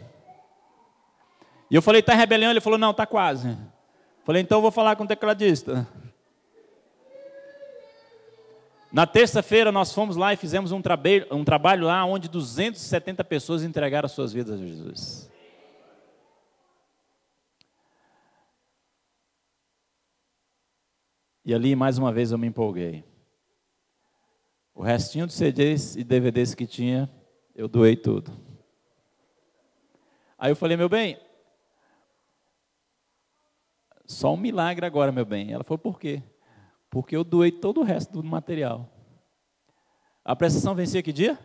E 1.71 1.75
eu 1.75 1.83
falei, 1.83 2.01
está 2.01 2.15
em 2.15 2.19
rebelião? 2.19 2.51
Ele 2.51 2.61
falou, 2.61 2.79
não, 2.79 2.93
está 2.93 3.05
quase. 3.07 3.59
Falei, 4.25 4.43
então 4.43 4.59
eu 4.59 4.63
vou 4.63 4.71
falar 4.71 4.95
com 4.95 5.05
o 5.05 5.09
tecladista. 5.09 5.87
Na 8.93 9.07
terça-feira 9.07 9.73
nós 9.73 9.95
fomos 9.95 10.17
lá 10.17 10.35
e 10.35 10.37
fizemos 10.37 10.71
um, 10.71 10.83
trabalho, 10.83 11.27
um 11.31 11.43
trabalho 11.43 11.87
lá 11.87 12.05
onde 12.05 12.29
270 12.29 13.25
pessoas 13.25 13.65
entregaram 13.65 14.05
as 14.05 14.13
suas 14.13 14.35
vidas 14.35 14.61
a 14.61 14.67
Jesus. 14.67 15.31
E 21.43 21.55
ali 21.55 21.75
mais 21.75 21.97
uma 21.97 22.13
vez 22.13 22.33
eu 22.33 22.39
me 22.39 22.47
empolguei. 22.47 23.03
O 24.75 24.83
restinho 24.83 25.27
de 25.27 25.33
CDs 25.33 25.97
e 25.97 26.05
DVDs 26.05 26.55
que 26.55 26.67
tinha, 26.67 27.11
eu 27.55 27.69
doei 27.69 27.97
tudo. 27.97 28.31
Aí 30.39 30.51
eu 30.51 30.57
falei, 30.57 30.77
meu 30.77 30.89
bem, 30.89 31.19
só 34.05 34.35
um 34.35 34.37
milagre 34.37 34.85
agora, 34.85 35.11
meu 35.11 35.25
bem. 35.25 35.51
Ela 35.51 35.65
falou, 35.65 35.79
por 35.79 35.99
quê? 35.99 36.23
Porque 36.93 37.17
eu 37.17 37.25
doei 37.25 37.51
todo 37.51 37.81
o 37.81 37.83
resto 37.83 38.21
do 38.21 38.23
material. 38.23 38.87
A 40.23 40.37
prestação 40.37 40.75
vencia 40.75 41.03
que 41.03 41.11
dia? 41.11 41.39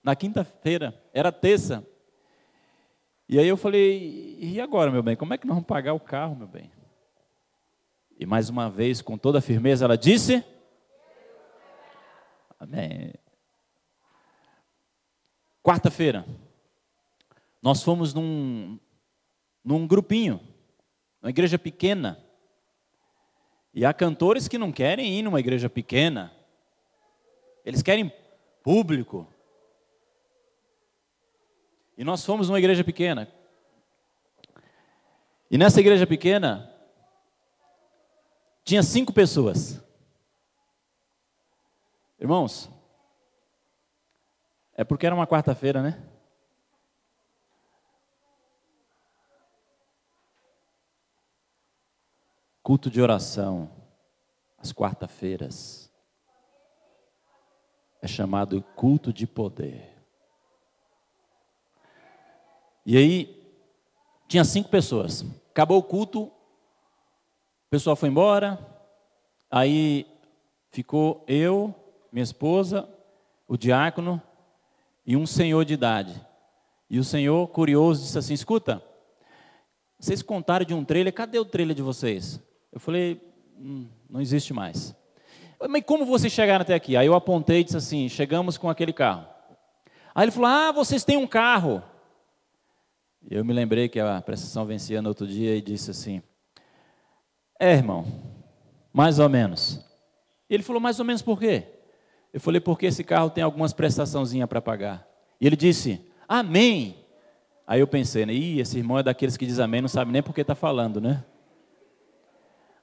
Na 0.00 0.14
quinta-feira, 0.14 0.94
era 1.12 1.32
terça. 1.32 1.84
E 3.28 3.36
aí 3.36 3.48
eu 3.48 3.56
falei, 3.56 4.38
e 4.38 4.60
agora, 4.60 4.92
meu 4.92 5.02
bem, 5.02 5.16
como 5.16 5.34
é 5.34 5.38
que 5.38 5.44
nós 5.44 5.56
vamos 5.56 5.66
pagar 5.66 5.92
o 5.92 5.98
carro, 5.98 6.36
meu 6.36 6.46
bem? 6.46 6.70
E 8.16 8.24
mais 8.24 8.48
uma 8.48 8.70
vez, 8.70 9.02
com 9.02 9.18
toda 9.18 9.40
firmeza, 9.40 9.84
ela 9.84 9.98
disse: 9.98 10.44
Amém. 12.60 13.12
Quarta-feira, 15.64 16.24
nós 17.60 17.82
fomos 17.82 18.14
num, 18.14 18.78
num 19.64 19.84
grupinho, 19.84 20.40
uma 21.20 21.30
igreja 21.30 21.58
pequena. 21.58 22.24
E 23.72 23.84
há 23.84 23.94
cantores 23.94 24.48
que 24.48 24.58
não 24.58 24.72
querem 24.72 25.18
ir 25.18 25.22
numa 25.22 25.40
igreja 25.40 25.70
pequena, 25.70 26.32
eles 27.64 27.82
querem 27.82 28.12
público. 28.62 29.26
E 31.96 32.04
nós 32.04 32.24
fomos 32.24 32.48
numa 32.48 32.58
igreja 32.58 32.82
pequena. 32.82 33.32
E 35.50 35.58
nessa 35.58 35.80
igreja 35.80 36.06
pequena, 36.06 36.72
tinha 38.64 38.82
cinco 38.82 39.12
pessoas. 39.12 39.82
Irmãos, 42.18 42.70
é 44.74 44.84
porque 44.84 45.06
era 45.06 45.14
uma 45.14 45.26
quarta-feira, 45.26 45.82
né? 45.82 46.02
Culto 52.70 52.88
de 52.88 53.02
oração, 53.02 53.68
às 54.56 54.72
quarta-feiras, 54.72 55.90
é 58.00 58.06
chamado 58.06 58.62
culto 58.76 59.12
de 59.12 59.26
poder. 59.26 59.98
E 62.86 62.96
aí, 62.96 63.44
tinha 64.28 64.44
cinco 64.44 64.68
pessoas. 64.68 65.24
Acabou 65.50 65.78
o 65.78 65.82
culto, 65.82 66.22
o 66.22 66.32
pessoal 67.70 67.96
foi 67.96 68.08
embora, 68.08 68.56
aí 69.50 70.06
ficou 70.70 71.24
eu, 71.26 71.74
minha 72.12 72.22
esposa, 72.22 72.88
o 73.48 73.56
diácono 73.56 74.22
e 75.04 75.16
um 75.16 75.26
senhor 75.26 75.64
de 75.64 75.74
idade. 75.74 76.24
E 76.88 77.00
o 77.00 77.04
senhor, 77.04 77.48
curioso, 77.48 78.04
disse 78.04 78.16
assim: 78.16 78.34
Escuta, 78.34 78.80
vocês 79.98 80.22
contaram 80.22 80.64
de 80.64 80.72
um 80.72 80.84
trailer, 80.84 81.12
cadê 81.12 81.36
o 81.36 81.44
trailer 81.44 81.74
de 81.74 81.82
vocês? 81.82 82.40
Eu 82.72 82.80
falei: 82.80 83.20
hum, 83.58 83.88
Não 84.08 84.20
existe 84.20 84.52
mais. 84.52 84.94
Mas 85.68 85.84
como 85.84 86.06
vocês 86.06 86.32
chegaram 86.32 86.62
até 86.62 86.74
aqui? 86.74 86.96
Aí 86.96 87.06
eu 87.06 87.14
apontei 87.14 87.60
e 87.60 87.64
disse 87.64 87.76
assim: 87.76 88.08
chegamos 88.08 88.56
com 88.56 88.68
aquele 88.68 88.92
carro. 88.92 89.26
Aí 90.14 90.24
ele 90.24 90.30
falou: 90.30 90.48
Ah, 90.48 90.72
vocês 90.72 91.04
têm 91.04 91.16
um 91.16 91.26
carro. 91.26 91.82
Eu 93.28 93.44
me 93.44 93.52
lembrei 93.52 93.88
que 93.88 94.00
a 94.00 94.20
prestação 94.22 94.64
vencia 94.64 95.02
no 95.02 95.08
outro 95.08 95.26
dia 95.26 95.54
e 95.56 95.60
disse 95.60 95.90
assim: 95.90 96.22
É, 97.58 97.72
irmão, 97.72 98.06
mais 98.92 99.18
ou 99.18 99.28
menos. 99.28 99.84
Ele 100.48 100.62
falou: 100.62 100.80
Mais 100.80 100.98
ou 100.98 101.04
menos 101.04 101.20
por 101.20 101.38
quê? 101.38 101.64
Eu 102.32 102.40
falei: 102.40 102.60
Porque 102.60 102.86
esse 102.86 103.04
carro 103.04 103.28
tem 103.28 103.44
algumas 103.44 103.72
prestaçãozinhas 103.72 104.48
para 104.48 104.62
pagar. 104.62 105.06
E 105.40 105.46
ele 105.46 105.56
disse: 105.56 106.00
Amém. 106.26 106.96
Aí 107.66 107.80
eu 107.80 107.86
pensei, 107.86 108.26
né? 108.26 108.32
Ih, 108.32 108.60
esse 108.60 108.78
irmão 108.78 108.98
é 108.98 109.02
daqueles 109.02 109.36
que 109.36 109.46
diz 109.46 109.60
amém, 109.60 109.80
não 109.80 109.88
sabe 109.88 110.10
nem 110.10 110.22
por 110.22 110.34
que 110.34 110.40
está 110.40 110.56
falando, 110.56 111.00
né? 111.00 111.24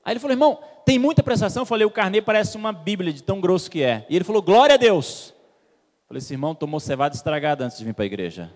Aí 0.07 0.13
ele 0.13 0.21
falou, 0.21 0.33
irmão, 0.33 0.59
tem 0.85 0.97
muita 0.97 1.21
prestação? 1.21 1.63
Eu 1.63 1.65
falei, 1.65 1.85
o 1.85 1.91
carnê 1.91 2.21
parece 2.21 2.55
uma 2.55 2.71
Bíblia 2.71 3.11
de 3.11 3.21
tão 3.21 3.41
grosso 3.41 3.69
que 3.69 3.83
é. 3.83 4.05
E 4.09 4.15
ele 4.15 4.23
falou, 4.23 4.41
glória 4.41 4.75
a 4.75 4.77
Deus. 4.77 5.33
Eu 5.35 6.07
falei, 6.07 6.19
esse 6.19 6.33
irmão 6.33 6.55
tomou 6.55 6.79
cevada 6.79 7.13
estragada 7.13 7.65
antes 7.65 7.77
de 7.77 7.83
vir 7.83 7.93
para 7.93 8.03
a 8.03 8.05
igreja. 8.05 8.49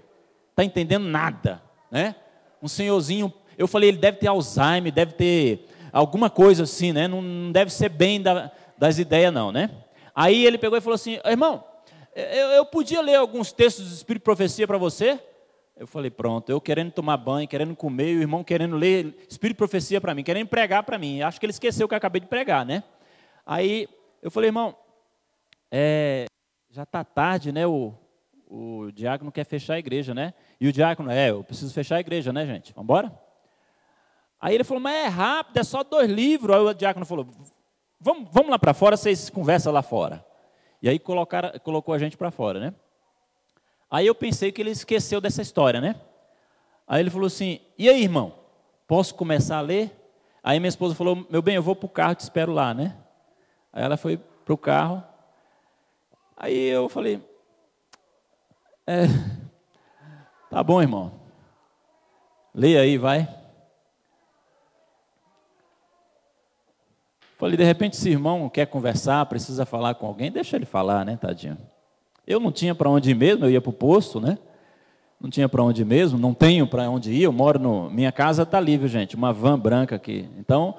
Está 0.51 0.63
entendendo 0.63 1.03
nada, 1.09 1.61
né? 1.91 2.15
Um 2.63 2.69
senhorzinho, 2.69 3.33
eu 3.57 3.67
falei, 3.67 3.89
ele 3.89 3.97
deve 3.97 4.17
ter 4.17 4.27
Alzheimer, 4.27 4.93
deve 4.93 5.11
ter 5.11 5.67
alguma 5.91 6.29
coisa 6.29 6.63
assim, 6.63 6.93
né? 6.93 7.05
Não 7.05 7.51
deve 7.51 7.69
ser 7.69 7.89
bem 7.89 8.21
da, 8.21 8.49
das 8.77 8.97
ideias, 8.97 9.33
não, 9.33 9.51
né? 9.51 9.71
Aí 10.15 10.45
ele 10.45 10.57
pegou 10.57 10.77
e 10.77 10.81
falou 10.81 10.95
assim, 10.95 11.19
irmão, 11.25 11.65
eu, 12.15 12.47
eu 12.51 12.65
podia 12.65 13.01
ler 13.01 13.15
alguns 13.15 13.51
textos 13.51 13.89
do 13.89 13.93
Espírito 13.93 14.21
de 14.21 14.23
Profecia 14.23 14.65
para 14.65 14.77
você? 14.77 15.19
Eu 15.75 15.87
falei, 15.87 16.11
pronto, 16.11 16.49
eu 16.49 16.61
querendo 16.61 16.91
tomar 16.91 17.17
banho, 17.17 17.47
querendo 17.47 17.75
comer, 17.75 18.17
o 18.17 18.21
irmão 18.21 18.43
querendo 18.43 18.75
ler 18.75 19.15
Espírito 19.27 19.55
de 19.55 19.57
Profecia 19.57 19.99
para 19.99 20.13
mim, 20.13 20.23
querendo 20.23 20.47
pregar 20.47 20.83
para 20.83 20.97
mim. 20.97 21.21
Acho 21.21 21.39
que 21.39 21.45
ele 21.45 21.51
esqueceu 21.51 21.87
que 21.87 21.93
eu 21.93 21.97
acabei 21.97 22.21
de 22.21 22.27
pregar, 22.27 22.65
né? 22.65 22.83
Aí 23.45 23.87
eu 24.21 24.29
falei, 24.29 24.49
irmão, 24.49 24.75
é, 25.71 26.25
já 26.69 26.83
está 26.83 27.03
tarde, 27.03 27.51
né? 27.51 27.65
O, 27.65 27.93
o 28.47 28.91
diácono 28.91 29.31
quer 29.31 29.45
fechar 29.45 29.75
a 29.75 29.79
igreja, 29.79 30.13
né? 30.13 30.33
E 30.59 30.67
o 30.67 30.73
diácono, 30.73 31.09
é, 31.09 31.31
eu 31.31 31.43
preciso 31.43 31.73
fechar 31.73 31.95
a 31.95 31.99
igreja, 32.01 32.31
né, 32.31 32.45
gente? 32.45 32.73
Vamos 32.73 32.85
embora? 32.85 33.19
Aí 34.39 34.53
ele 34.53 34.63
falou, 34.63 34.81
mas 34.81 35.05
é 35.05 35.07
rápido, 35.07 35.57
é 35.57 35.63
só 35.63 35.83
dois 35.83 36.09
livros. 36.09 36.55
Aí 36.55 36.61
o 36.61 36.73
diácono 36.73 37.05
falou, 37.05 37.27
vamos, 37.99 38.29
vamos 38.31 38.49
lá 38.49 38.59
para 38.59 38.73
fora, 38.73 38.97
vocês 38.97 39.29
conversam 39.29 39.71
lá 39.71 39.81
fora. 39.81 40.25
E 40.81 40.89
aí 40.89 40.99
colocaram, 40.99 41.51
colocou 41.59 41.93
a 41.93 41.99
gente 41.99 42.17
para 42.17 42.31
fora, 42.31 42.59
né? 42.59 42.73
Aí 43.91 44.07
eu 44.07 44.15
pensei 44.15 44.53
que 44.53 44.61
ele 44.61 44.71
esqueceu 44.71 45.19
dessa 45.19 45.41
história, 45.41 45.81
né? 45.81 45.99
Aí 46.87 47.01
ele 47.01 47.09
falou 47.09 47.27
assim: 47.27 47.59
E 47.77 47.89
aí, 47.89 48.01
irmão, 48.01 48.33
posso 48.87 49.13
começar 49.13 49.57
a 49.57 49.61
ler? 49.61 49.93
Aí 50.41 50.59
minha 50.61 50.69
esposa 50.69 50.95
falou: 50.95 51.27
Meu 51.29 51.41
bem, 51.41 51.55
eu 51.55 51.61
vou 51.61 51.75
para 51.75 51.85
o 51.85 51.89
carro, 51.89 52.15
te 52.15 52.21
espero 52.21 52.53
lá, 52.53 52.73
né? 52.73 52.95
Aí 53.73 53.83
ela 53.83 53.97
foi 53.97 54.15
para 54.17 54.53
o 54.53 54.57
carro. 54.57 55.03
Aí 56.37 56.67
eu 56.67 56.87
falei: 56.87 57.21
é, 58.87 59.03
Tá 60.49 60.63
bom, 60.63 60.81
irmão. 60.81 61.13
Leia 62.53 62.81
aí, 62.81 62.97
vai. 62.97 63.27
Falei, 67.37 67.57
de 67.57 67.63
repente, 67.63 67.97
se 67.97 68.09
irmão 68.09 68.49
quer 68.49 68.67
conversar, 68.67 69.25
precisa 69.25 69.65
falar 69.65 69.95
com 69.95 70.05
alguém, 70.05 70.31
deixa 70.31 70.55
ele 70.55 70.65
falar, 70.65 71.03
né, 71.03 71.17
tadinho? 71.17 71.57
Eu 72.25 72.39
não 72.39 72.51
tinha 72.51 72.75
para 72.75 72.89
onde 72.89 73.11
ir 73.11 73.15
mesmo, 73.15 73.45
eu 73.45 73.51
ia 73.51 73.61
para 73.61 73.69
o 73.69 73.73
posto, 73.73 74.19
né? 74.19 74.37
Não 75.19 75.29
tinha 75.29 75.47
para 75.47 75.63
onde 75.63 75.81
ir 75.81 75.85
mesmo, 75.85 76.17
não 76.17 76.33
tenho 76.33 76.65
para 76.67 76.89
onde 76.89 77.11
ir, 77.11 77.23
eu 77.23 77.31
moro 77.31 77.59
no. 77.59 77.89
Minha 77.89 78.11
casa 78.11 78.43
está 78.43 78.59
livre, 78.59 78.87
gente, 78.87 79.15
uma 79.15 79.31
van 79.31 79.59
branca 79.59 79.95
aqui. 79.95 80.27
Então, 80.37 80.75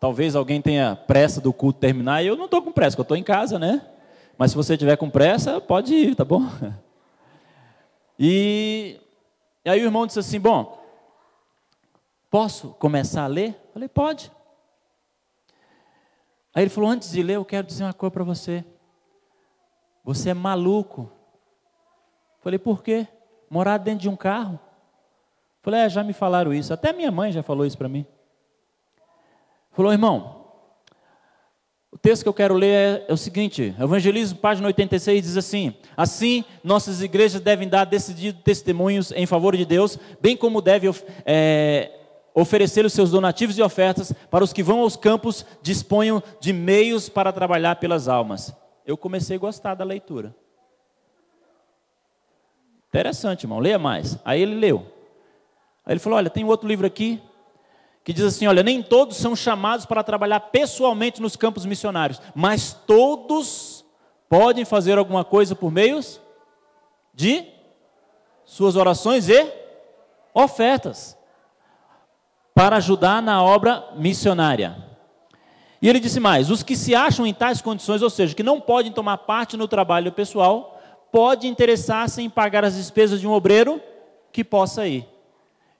talvez 0.00 0.34
alguém 0.34 0.60
tenha 0.60 0.96
pressa 0.96 1.40
do 1.40 1.52
culto 1.52 1.78
terminar, 1.78 2.22
e 2.22 2.26
eu 2.26 2.36
não 2.36 2.46
estou 2.46 2.62
com 2.62 2.72
pressa, 2.72 2.96
porque 2.96 3.00
eu 3.00 3.16
estou 3.16 3.16
em 3.16 3.22
casa, 3.22 3.58
né? 3.58 3.82
Mas 4.38 4.50
se 4.50 4.56
você 4.56 4.76
tiver 4.76 4.96
com 4.96 5.08
pressa, 5.08 5.60
pode 5.60 5.94
ir, 5.94 6.14
tá 6.14 6.24
bom? 6.24 6.42
E, 8.18 8.98
e 9.62 9.68
aí 9.68 9.78
o 9.82 9.84
irmão 9.84 10.06
disse 10.06 10.18
assim: 10.18 10.40
Bom, 10.40 10.82
posso 12.30 12.70
começar 12.78 13.24
a 13.24 13.26
ler? 13.26 13.48
Eu 13.48 13.72
falei: 13.74 13.88
Pode. 13.90 14.32
Aí 16.54 16.62
ele 16.62 16.70
falou: 16.70 16.88
Antes 16.88 17.12
de 17.12 17.22
ler, 17.22 17.34
eu 17.34 17.44
quero 17.44 17.66
dizer 17.66 17.84
uma 17.84 17.92
coisa 17.92 18.10
para 18.10 18.24
você. 18.24 18.64
Você 20.06 20.30
é 20.30 20.34
maluco. 20.34 21.10
Falei, 22.40 22.60
por 22.60 22.80
quê? 22.80 23.08
Morar 23.50 23.76
dentro 23.76 24.02
de 24.02 24.08
um 24.08 24.14
carro? 24.14 24.58
Falei, 25.60 25.80
é, 25.80 25.88
já 25.88 26.04
me 26.04 26.12
falaram 26.12 26.54
isso. 26.54 26.72
Até 26.72 26.92
minha 26.92 27.10
mãe 27.10 27.32
já 27.32 27.42
falou 27.42 27.66
isso 27.66 27.76
para 27.76 27.88
mim. 27.88 28.06
Falou, 29.72 29.90
irmão, 29.90 30.46
o 31.90 31.98
texto 31.98 32.22
que 32.22 32.28
eu 32.28 32.34
quero 32.34 32.54
ler 32.54 32.68
é, 32.68 33.06
é, 33.08 33.12
o 33.12 33.16
seguinte: 33.16 33.74
Evangelismo, 33.80 34.38
página 34.38 34.68
86, 34.68 35.22
diz 35.24 35.36
assim: 35.36 35.74
Assim, 35.96 36.44
nossas 36.62 37.02
igrejas 37.02 37.40
devem 37.40 37.68
dar 37.68 37.84
decididos 37.84 38.44
testemunhos 38.44 39.10
em 39.10 39.26
favor 39.26 39.56
de 39.56 39.64
Deus, 39.64 39.98
bem 40.20 40.36
como 40.36 40.62
devem 40.62 40.88
é, 41.24 41.90
oferecer 42.32 42.84
os 42.84 42.92
seus 42.92 43.10
donativos 43.10 43.58
e 43.58 43.62
ofertas 43.62 44.12
para 44.30 44.44
os 44.44 44.52
que 44.52 44.62
vão 44.62 44.82
aos 44.82 44.94
campos, 44.94 45.44
disponham 45.60 46.22
de 46.40 46.52
meios 46.52 47.08
para 47.08 47.32
trabalhar 47.32 47.74
pelas 47.76 48.06
almas 48.06 48.54
eu 48.86 48.96
comecei 48.96 49.36
a 49.36 49.40
gostar 49.40 49.74
da 49.74 49.84
leitura. 49.84 50.34
Interessante, 52.88 53.42
irmão, 53.42 53.58
leia 53.58 53.78
mais. 53.78 54.16
Aí 54.24 54.40
ele 54.40 54.54
leu. 54.54 54.86
Aí 55.84 55.92
ele 55.92 56.00
falou: 56.00 56.16
Olha, 56.16 56.30
tem 56.30 56.44
outro 56.44 56.68
livro 56.68 56.86
aqui 56.86 57.20
que 58.04 58.12
diz 58.12 58.24
assim: 58.24 58.46
Olha, 58.46 58.62
nem 58.62 58.82
todos 58.82 59.16
são 59.16 59.34
chamados 59.34 59.84
para 59.84 60.04
trabalhar 60.04 60.38
pessoalmente 60.38 61.20
nos 61.20 61.34
campos 61.34 61.66
missionários, 61.66 62.22
mas 62.34 62.72
todos 62.72 63.84
podem 64.28 64.64
fazer 64.64 64.96
alguma 64.96 65.24
coisa 65.24 65.54
por 65.56 65.70
meios 65.70 66.20
de 67.12 67.44
suas 68.44 68.76
orações 68.76 69.28
e 69.28 69.52
ofertas 70.32 71.18
para 72.54 72.76
ajudar 72.76 73.20
na 73.20 73.42
obra 73.42 73.90
missionária. 73.96 74.85
E 75.80 75.88
ele 75.88 76.00
disse 76.00 76.20
mais: 76.20 76.50
os 76.50 76.62
que 76.62 76.76
se 76.76 76.94
acham 76.94 77.26
em 77.26 77.34
tais 77.34 77.60
condições, 77.60 78.02
ou 78.02 78.10
seja, 78.10 78.34
que 78.34 78.42
não 78.42 78.60
podem 78.60 78.92
tomar 78.92 79.18
parte 79.18 79.56
no 79.56 79.68
trabalho 79.68 80.12
pessoal, 80.12 80.80
pode 81.12 81.46
interessar-se 81.46 82.22
em 82.22 82.30
pagar 82.30 82.64
as 82.64 82.76
despesas 82.76 83.20
de 83.20 83.26
um 83.26 83.32
obreiro 83.32 83.80
que 84.32 84.44
possa 84.44 84.86
ir. 84.86 85.06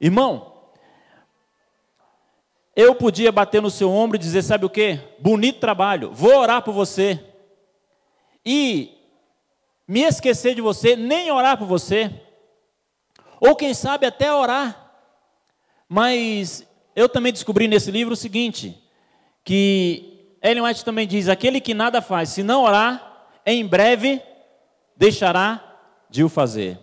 Irmão, 0.01 0.53
eu 2.75 2.95
podia 2.95 3.33
bater 3.33 3.63
no 3.63 3.71
seu 3.71 3.91
ombro 3.91 4.17
e 4.17 4.21
dizer: 4.21 4.43
sabe 4.43 4.67
o 4.67 4.71
que? 4.71 5.01
Bonito 5.19 5.61
trabalho, 5.61 6.13
vou 6.13 6.37
orar 6.37 6.63
por 6.63 6.73
você. 6.73 7.23
E 8.45 8.93
me 9.89 10.03
esquecer 10.03 10.55
de 10.55 10.61
você, 10.61 10.95
nem 10.95 11.31
orar 11.31 11.57
por 11.57 11.67
você. 11.67 12.11
Ou 13.41 13.57
quem 13.57 13.75
sabe 13.75 14.07
até 14.07 14.33
orar. 14.33 14.93
Mas 15.89 16.67
eu 16.95 17.09
também 17.09 17.33
descobri 17.33 17.67
nesse 17.69 17.91
livro 17.91 18.15
o 18.15 18.17
seguinte: 18.17 18.83
que 19.47 20.37
Ellen 20.43 20.65
White 20.65 20.85
também 20.85 21.07
diz: 21.07 21.29
aquele 21.29 21.61
que 21.61 21.73
nada 21.73 22.03
faz, 22.03 22.31
se 22.31 22.43
não 22.43 22.65
orar, 22.65 23.29
em 23.47 23.65
breve 23.65 24.21
deixará 24.97 25.63
de 26.11 26.25
o 26.25 26.29
fazer. 26.29 26.79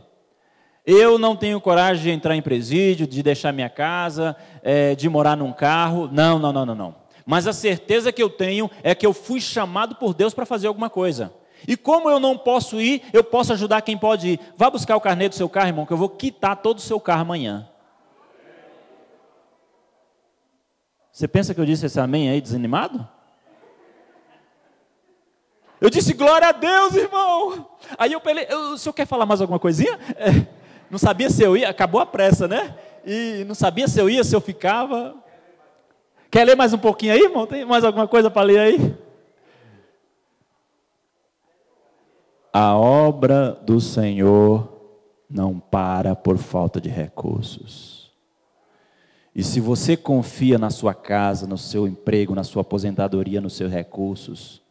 Eu 0.86 1.20
não 1.20 1.36
tenho 1.36 1.62
coragem 1.62 2.04
de 2.04 2.12
entrar 2.12 2.36
em 2.36 2.42
presídio, 2.42 3.06
de 3.06 3.22
deixar 3.22 3.52
minha 3.54 3.70
casa, 3.70 4.36
é, 4.62 4.96
de 4.96 5.08
morar 5.08 5.38
num 5.38 5.54
carro. 5.54 6.10
Não, 6.12 6.40
não, 6.40 6.52
não, 6.52 6.66
não, 6.66 6.76
não. 6.76 6.96
Mas 7.26 7.48
a 7.48 7.54
certeza 7.54 8.12
que 8.12 8.24
eu 8.24 8.30
tenho 8.30 8.70
é 8.82 8.96
que 8.96 9.06
eu 9.06 9.14
fui 9.14 9.40
chamado 9.40 9.96
por 9.96 10.14
Deus 10.14 10.34
para 10.34 10.46
fazer 10.46 10.68
alguma 10.68 10.90
coisa. 10.90 11.34
E 11.66 11.78
como 11.78 12.10
eu 12.10 12.20
não 12.20 12.38
posso 12.38 12.82
ir, 12.82 13.02
eu 13.14 13.24
posso 13.24 13.54
ajudar 13.54 13.82
quem 13.82 13.98
pode 13.98 14.32
ir. 14.32 14.40
Vá 14.58 14.70
buscar 14.70 14.98
o 14.98 15.02
carnê 15.02 15.30
do 15.30 15.36
seu 15.36 15.48
carro, 15.48 15.68
irmão, 15.68 15.86
que 15.86 15.94
eu 15.94 15.98
vou 15.98 16.10
quitar 16.10 16.58
todo 16.58 16.80
o 16.80 16.82
seu 16.82 17.00
carro 17.00 17.22
amanhã. 17.22 17.70
Você 21.14 21.28
pensa 21.28 21.54
que 21.54 21.62
eu 21.62 21.66
disse 21.66 21.86
esse 21.86 22.00
amém 22.00 22.28
aí 22.28 22.42
desanimado? 22.42 23.08
Eu 25.80 25.88
disse 25.88 26.12
glória 26.12 26.48
a 26.48 26.52
Deus, 26.52 26.96
irmão. 26.96 27.70
Aí 28.00 28.12
eu 28.12 28.20
falei, 28.20 28.48
o 28.52 28.78
senhor 28.80 28.94
quer 28.94 29.06
falar 29.06 29.28
mais 29.28 29.40
alguma 29.40 29.60
coisinha? 29.60 30.00
É, 30.16 30.48
não 30.90 30.98
sabia 30.98 31.30
se 31.30 31.44
eu 31.44 31.56
ia, 31.56 31.70
acabou 31.70 32.02
a 32.02 32.06
pressa, 32.06 32.48
né? 32.48 32.76
E 33.06 33.44
não 33.48 33.54
sabia 33.54 33.88
se 33.88 34.00
eu 34.00 34.10
ia, 34.10 34.24
se 34.24 34.36
eu 34.36 34.42
ficava. 34.42 35.16
Quer 36.32 36.46
ler 36.46 36.56
mais 36.56 36.74
um 36.74 36.80
pouquinho 36.80 37.14
aí, 37.14 37.22
irmão? 37.22 37.46
Tem 37.46 37.64
mais 37.64 37.84
alguma 37.84 38.08
coisa 38.08 38.32
para 38.32 38.42
ler 38.42 38.60
aí? 38.60 38.98
A 42.52 42.76
obra 42.76 43.52
do 43.62 43.80
Senhor 43.80 44.68
não 45.30 45.60
para 45.60 46.16
por 46.16 46.40
falta 46.40 46.82
de 46.82 46.90
recursos. 46.90 47.93
E 49.36 49.44
se 49.44 49.60
você 49.60 49.98
confia 49.98 50.60
na 50.60 50.70
sua 50.70 50.94
casa, 50.94 51.48
no 51.48 51.58
seu 51.58 51.88
emprego, 51.88 52.36
na 52.36 52.44
sua 52.44 52.62
aposentadoria, 52.62 53.42
nos 53.42 53.54
seus 53.54 53.72
recursos, 53.72 54.62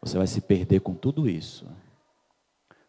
você 0.00 0.16
vai 0.16 0.26
se 0.26 0.40
perder 0.40 0.80
com 0.80 0.94
tudo 0.94 1.28
isso. 1.28 1.66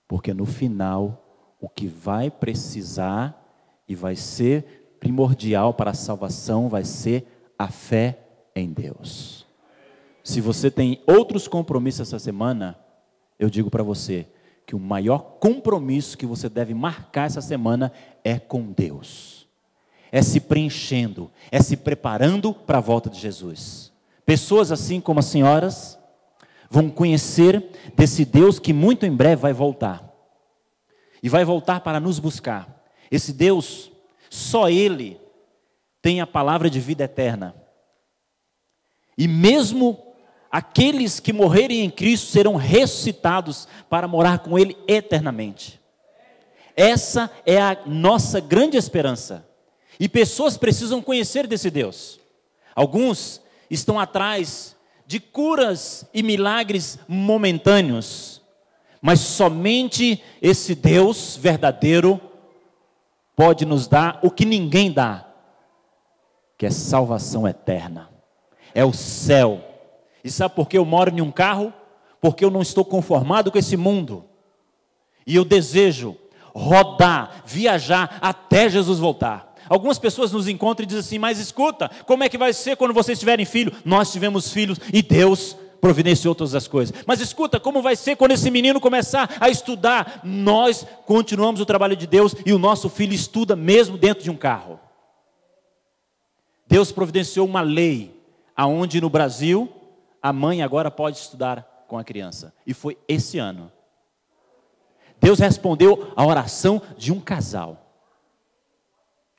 Porque 0.08 0.34
no 0.34 0.46
final, 0.46 1.26
o 1.60 1.68
que 1.68 1.88
vai 1.88 2.30
precisar 2.30 3.38
e 3.88 3.96
vai 3.96 4.16
ser 4.16 4.96
primordial 5.00 5.74
para 5.74 5.92
a 5.92 5.96
salvação 5.96 6.70
vai 6.70 6.84
ser 6.84 7.26
a 7.58 7.68
fé 7.68 8.20
em 8.56 8.72
Deus. 8.72 9.48
Se 10.24 10.40
você 10.40 10.70
tem 10.70 11.02
outros 11.08 11.48
compromissos 11.48 12.02
essa 12.02 12.20
semana, 12.20 12.78
eu 13.40 13.50
digo 13.50 13.72
para 13.72 13.84
você 13.84 14.28
que 14.68 14.76
o 14.76 14.80
maior 14.80 15.38
compromisso 15.40 16.18
que 16.18 16.26
você 16.26 16.48
deve 16.48 16.74
marcar 16.74 17.26
essa 17.26 17.42
semana 17.42 17.92
é 18.24 18.38
com 18.38 18.72
Deus. 18.72 19.41
É 20.12 20.22
se 20.22 20.40
preenchendo, 20.40 21.32
é 21.52 21.62
se 21.62 21.78
preparando 21.78 22.54
para 22.54 22.80
a 22.80 22.82
volta 22.82 23.10
de 23.10 23.20
Jesus. 23.20 23.92
Pessoas 24.26 24.72
assim 24.72 25.00
como 25.00 25.20
as 25.20 25.26
senhoras 25.26 25.98
vão 26.70 26.90
conhecer 26.90 27.70
desse 27.96 28.24
Deus 28.24 28.60
que 28.60 28.74
muito 28.74 29.06
em 29.06 29.16
breve 29.16 29.42
vai 29.42 29.54
voltar. 29.54 30.10
E 31.22 31.30
vai 31.30 31.46
voltar 31.46 31.82
para 31.82 32.00
nos 32.00 32.20
buscar. 32.20 32.84
Esse 33.12 33.34
Deus, 33.34 33.92
só 34.30 34.70
Ele 34.70 35.20
tem 36.02 36.22
a 36.22 36.28
palavra 36.28 36.70
de 36.70 36.80
vida 36.80 37.04
eterna. 37.04 37.56
E 39.18 39.28
mesmo 39.28 40.16
aqueles 40.50 41.20
que 41.20 41.34
morrerem 41.34 41.82
em 41.82 41.90
Cristo 41.90 42.28
serão 42.28 42.56
ressuscitados 42.56 43.68
para 43.90 44.08
morar 44.08 44.40
com 44.40 44.58
Ele 44.58 44.78
eternamente. 44.88 45.80
Essa 46.76 47.30
é 47.46 47.62
a 47.62 47.78
nossa 47.86 48.40
grande 48.40 48.78
esperança. 48.78 49.48
E 50.02 50.10
pessoas 50.10 50.58
precisam 50.58 51.00
conhecer 51.00 51.46
desse 51.46 51.70
Deus. 51.70 52.20
Alguns 52.76 53.40
estão 53.70 54.00
atrás 54.00 54.76
de 55.06 55.20
curas 55.20 56.08
e 56.12 56.24
milagres 56.24 56.98
momentâneos, 57.08 58.42
mas 59.00 59.20
somente 59.20 60.20
esse 60.42 60.74
Deus 60.74 61.38
verdadeiro 61.38 62.20
pode 63.36 63.64
nos 63.64 63.86
dar 63.86 64.20
o 64.24 64.32
que 64.32 64.44
ninguém 64.44 64.92
dá, 64.92 65.24
que 66.58 66.66
é 66.66 66.72
salvação 66.72 67.48
eterna. 67.48 68.10
É 68.74 68.84
o 68.84 68.94
céu 68.94 69.64
e 70.24 70.32
sabe 70.32 70.56
por 70.56 70.68
que 70.68 70.80
eu 70.80 70.86
moro 70.86 71.16
em 71.16 71.22
um 71.22 71.32
carro? 71.32 71.72
Porque 72.20 72.44
eu 72.44 72.50
não 72.50 72.64
estou 72.64 72.84
conformado 72.84 73.52
com 73.52 73.58
esse 73.60 73.78
mundo. 73.78 74.26
E 75.28 75.36
eu 75.36 75.46
desejo 75.46 76.18
rodar, 76.56 77.44
viajar 77.46 78.18
até 78.20 78.68
Jesus 78.68 78.98
voltar. 78.98 79.51
Algumas 79.72 79.98
pessoas 79.98 80.34
nos 80.34 80.50
encontram 80.50 80.84
e 80.84 80.86
dizem 80.86 81.00
assim: 81.00 81.18
Mas 81.18 81.40
escuta, 81.40 81.90
como 82.06 82.26
é 82.26 82.28
que 82.28 82.38
vai 82.38 82.52
ser 82.52 82.76
quando 82.76 82.94
vocês 82.94 83.18
tiverem 83.18 83.46
filho? 83.46 83.72
Nós 83.86 84.12
tivemos 84.12 84.52
filhos 84.52 84.78
e 84.92 85.02
Deus 85.02 85.56
providenciou 85.80 86.36
todas 86.36 86.54
as 86.54 86.68
coisas. 86.68 86.94
Mas 87.08 87.22
escuta, 87.22 87.58
como 87.58 87.82
vai 87.82 87.96
ser 87.96 88.18
quando 88.18 88.32
esse 88.32 88.52
menino 88.52 88.82
começar 88.82 89.34
a 89.40 89.48
estudar? 89.48 90.20
Nós 90.26 90.86
continuamos 91.06 91.62
o 91.62 91.66
trabalho 91.66 91.96
de 91.96 92.06
Deus 92.06 92.36
e 92.46 92.52
o 92.52 92.60
nosso 92.60 92.90
filho 92.90 93.14
estuda 93.14 93.56
mesmo 93.56 93.98
dentro 93.98 94.22
de 94.22 94.30
um 94.30 94.36
carro. 94.36 94.78
Deus 96.68 96.92
providenciou 96.92 97.48
uma 97.48 97.62
lei 97.62 98.14
aonde 98.54 99.00
no 99.00 99.10
Brasil 99.10 99.72
a 100.22 100.34
mãe 100.34 100.62
agora 100.62 100.92
pode 100.92 101.18
estudar 101.18 101.86
com 101.88 101.98
a 101.98 102.04
criança. 102.04 102.54
E 102.68 102.74
foi 102.74 102.98
esse 103.08 103.38
ano. 103.38 103.72
Deus 105.18 105.40
respondeu 105.40 106.12
a 106.14 106.26
oração 106.26 106.82
de 106.98 107.14
um 107.14 107.22
casal. 107.22 107.91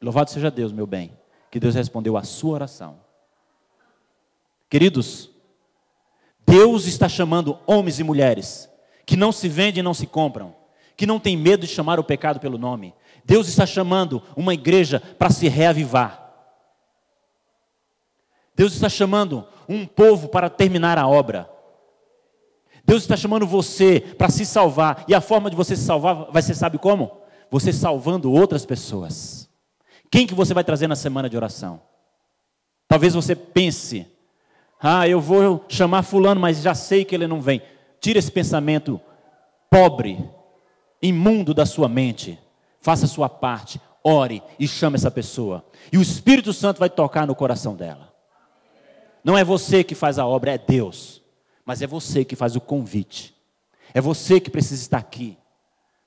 Louvado 0.02 0.30
seja 0.30 0.50
Deus, 0.50 0.72
meu 0.72 0.86
bem, 0.86 1.16
que 1.48 1.60
Deus 1.60 1.76
respondeu 1.76 2.16
a 2.16 2.24
sua 2.24 2.54
oração. 2.54 2.98
Queridos, 4.68 5.30
Deus 6.44 6.86
está 6.86 7.08
chamando 7.08 7.58
homens 7.66 8.00
e 8.00 8.02
mulheres 8.02 8.68
que 9.06 9.16
não 9.16 9.30
se 9.30 9.48
vendem 9.48 9.80
e 9.80 9.82
não 9.82 9.94
se 9.94 10.06
compram, 10.06 10.54
que 10.96 11.06
não 11.06 11.20
têm 11.20 11.36
medo 11.36 11.66
de 11.66 11.72
chamar 11.72 12.00
o 12.00 12.04
pecado 12.04 12.40
pelo 12.40 12.58
nome. 12.58 12.94
Deus 13.24 13.48
está 13.48 13.64
chamando 13.64 14.22
uma 14.36 14.54
igreja 14.54 15.00
para 15.18 15.30
se 15.30 15.48
reavivar. 15.48 16.32
Deus 18.56 18.74
está 18.74 18.88
chamando 18.88 19.46
um 19.68 19.86
povo 19.86 20.28
para 20.28 20.50
terminar 20.50 20.98
a 20.98 21.06
obra. 21.06 21.48
Deus 22.84 23.02
está 23.02 23.16
chamando 23.16 23.46
você 23.46 24.00
para 24.00 24.28
se 24.28 24.44
salvar, 24.44 25.04
e 25.06 25.14
a 25.14 25.20
forma 25.20 25.48
de 25.48 25.54
você 25.54 25.76
se 25.76 25.84
salvar 25.84 26.26
vai 26.30 26.42
ser, 26.42 26.54
sabe 26.54 26.78
como? 26.78 27.22
Você 27.50 27.72
salvando 27.72 28.32
outras 28.32 28.66
pessoas. 28.66 29.51
Quem 30.12 30.26
que 30.26 30.34
você 30.34 30.52
vai 30.52 30.62
trazer 30.62 30.86
na 30.86 30.94
semana 30.94 31.26
de 31.26 31.38
oração? 31.38 31.80
Talvez 32.86 33.14
você 33.14 33.34
pense, 33.34 34.06
ah, 34.78 35.08
eu 35.08 35.18
vou 35.18 35.64
chamar 35.70 36.02
fulano, 36.02 36.38
mas 36.38 36.60
já 36.60 36.74
sei 36.74 37.02
que 37.02 37.14
ele 37.14 37.26
não 37.26 37.40
vem. 37.40 37.62
Tira 37.98 38.18
esse 38.18 38.30
pensamento 38.30 39.00
pobre, 39.70 40.22
imundo 41.00 41.54
da 41.54 41.64
sua 41.64 41.88
mente. 41.88 42.38
Faça 42.82 43.06
a 43.06 43.08
sua 43.08 43.26
parte, 43.26 43.80
ore 44.04 44.42
e 44.58 44.68
chame 44.68 44.96
essa 44.96 45.10
pessoa. 45.10 45.64
E 45.90 45.96
o 45.96 46.02
Espírito 46.02 46.52
Santo 46.52 46.78
vai 46.78 46.90
tocar 46.90 47.26
no 47.26 47.34
coração 47.34 47.74
dela. 47.74 48.12
Não 49.24 49.38
é 49.38 49.42
você 49.42 49.82
que 49.82 49.94
faz 49.94 50.18
a 50.18 50.26
obra, 50.26 50.52
é 50.52 50.58
Deus. 50.58 51.22
Mas 51.64 51.80
é 51.80 51.86
você 51.86 52.22
que 52.22 52.36
faz 52.36 52.54
o 52.54 52.60
convite. 52.60 53.34
É 53.94 54.00
você 54.00 54.38
que 54.38 54.50
precisa 54.50 54.82
estar 54.82 54.98
aqui. 54.98 55.38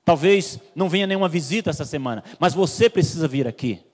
Talvez 0.04 0.60
não 0.76 0.88
venha 0.88 1.08
nenhuma 1.08 1.28
visita 1.28 1.70
essa 1.70 1.84
semana, 1.84 2.22
mas 2.38 2.54
você 2.54 2.88
precisa 2.88 3.26
vir 3.26 3.48
aqui. 3.48 3.84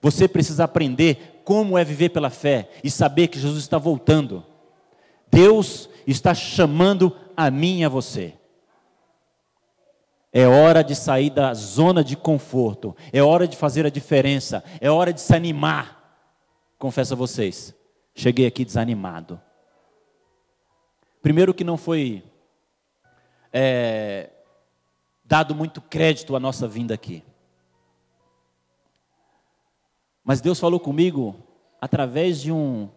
Você 0.00 0.26
precisa 0.26 0.64
aprender 0.64 1.42
como 1.44 1.76
é 1.76 1.84
viver 1.84 2.10
pela 2.10 2.30
fé 2.30 2.70
e 2.82 2.90
saber 2.90 3.28
que 3.28 3.38
Jesus 3.38 3.62
está 3.62 3.78
voltando. 3.78 4.44
Deus 5.30 5.88
está 6.06 6.34
chamando 6.34 7.14
a 7.36 7.50
mim 7.50 7.80
e 7.80 7.84
a 7.84 7.88
você. 7.88 8.34
É 10.32 10.46
hora 10.46 10.82
de 10.82 10.94
sair 10.94 11.30
da 11.30 11.52
zona 11.54 12.04
de 12.04 12.16
conforto. 12.16 12.96
É 13.12 13.22
hora 13.22 13.48
de 13.48 13.56
fazer 13.56 13.84
a 13.84 13.90
diferença. 13.90 14.62
É 14.80 14.90
hora 14.90 15.12
de 15.12 15.20
se 15.20 15.34
animar. 15.34 16.00
Confesso 16.78 17.12
a 17.12 17.16
vocês, 17.16 17.74
cheguei 18.14 18.46
aqui 18.46 18.64
desanimado. 18.64 19.38
Primeiro, 21.20 21.52
que 21.52 21.62
não 21.62 21.76
foi 21.76 22.24
é, 23.52 24.30
dado 25.22 25.54
muito 25.54 25.82
crédito 25.82 26.34
à 26.34 26.40
nossa 26.40 26.66
vinda 26.66 26.94
aqui. 26.94 27.22
Mas 30.24 30.40
Deus 30.40 30.60
falou 30.60 30.78
comigo 30.78 31.36
através 31.80 32.40
de 32.40 32.52
um 32.52 32.88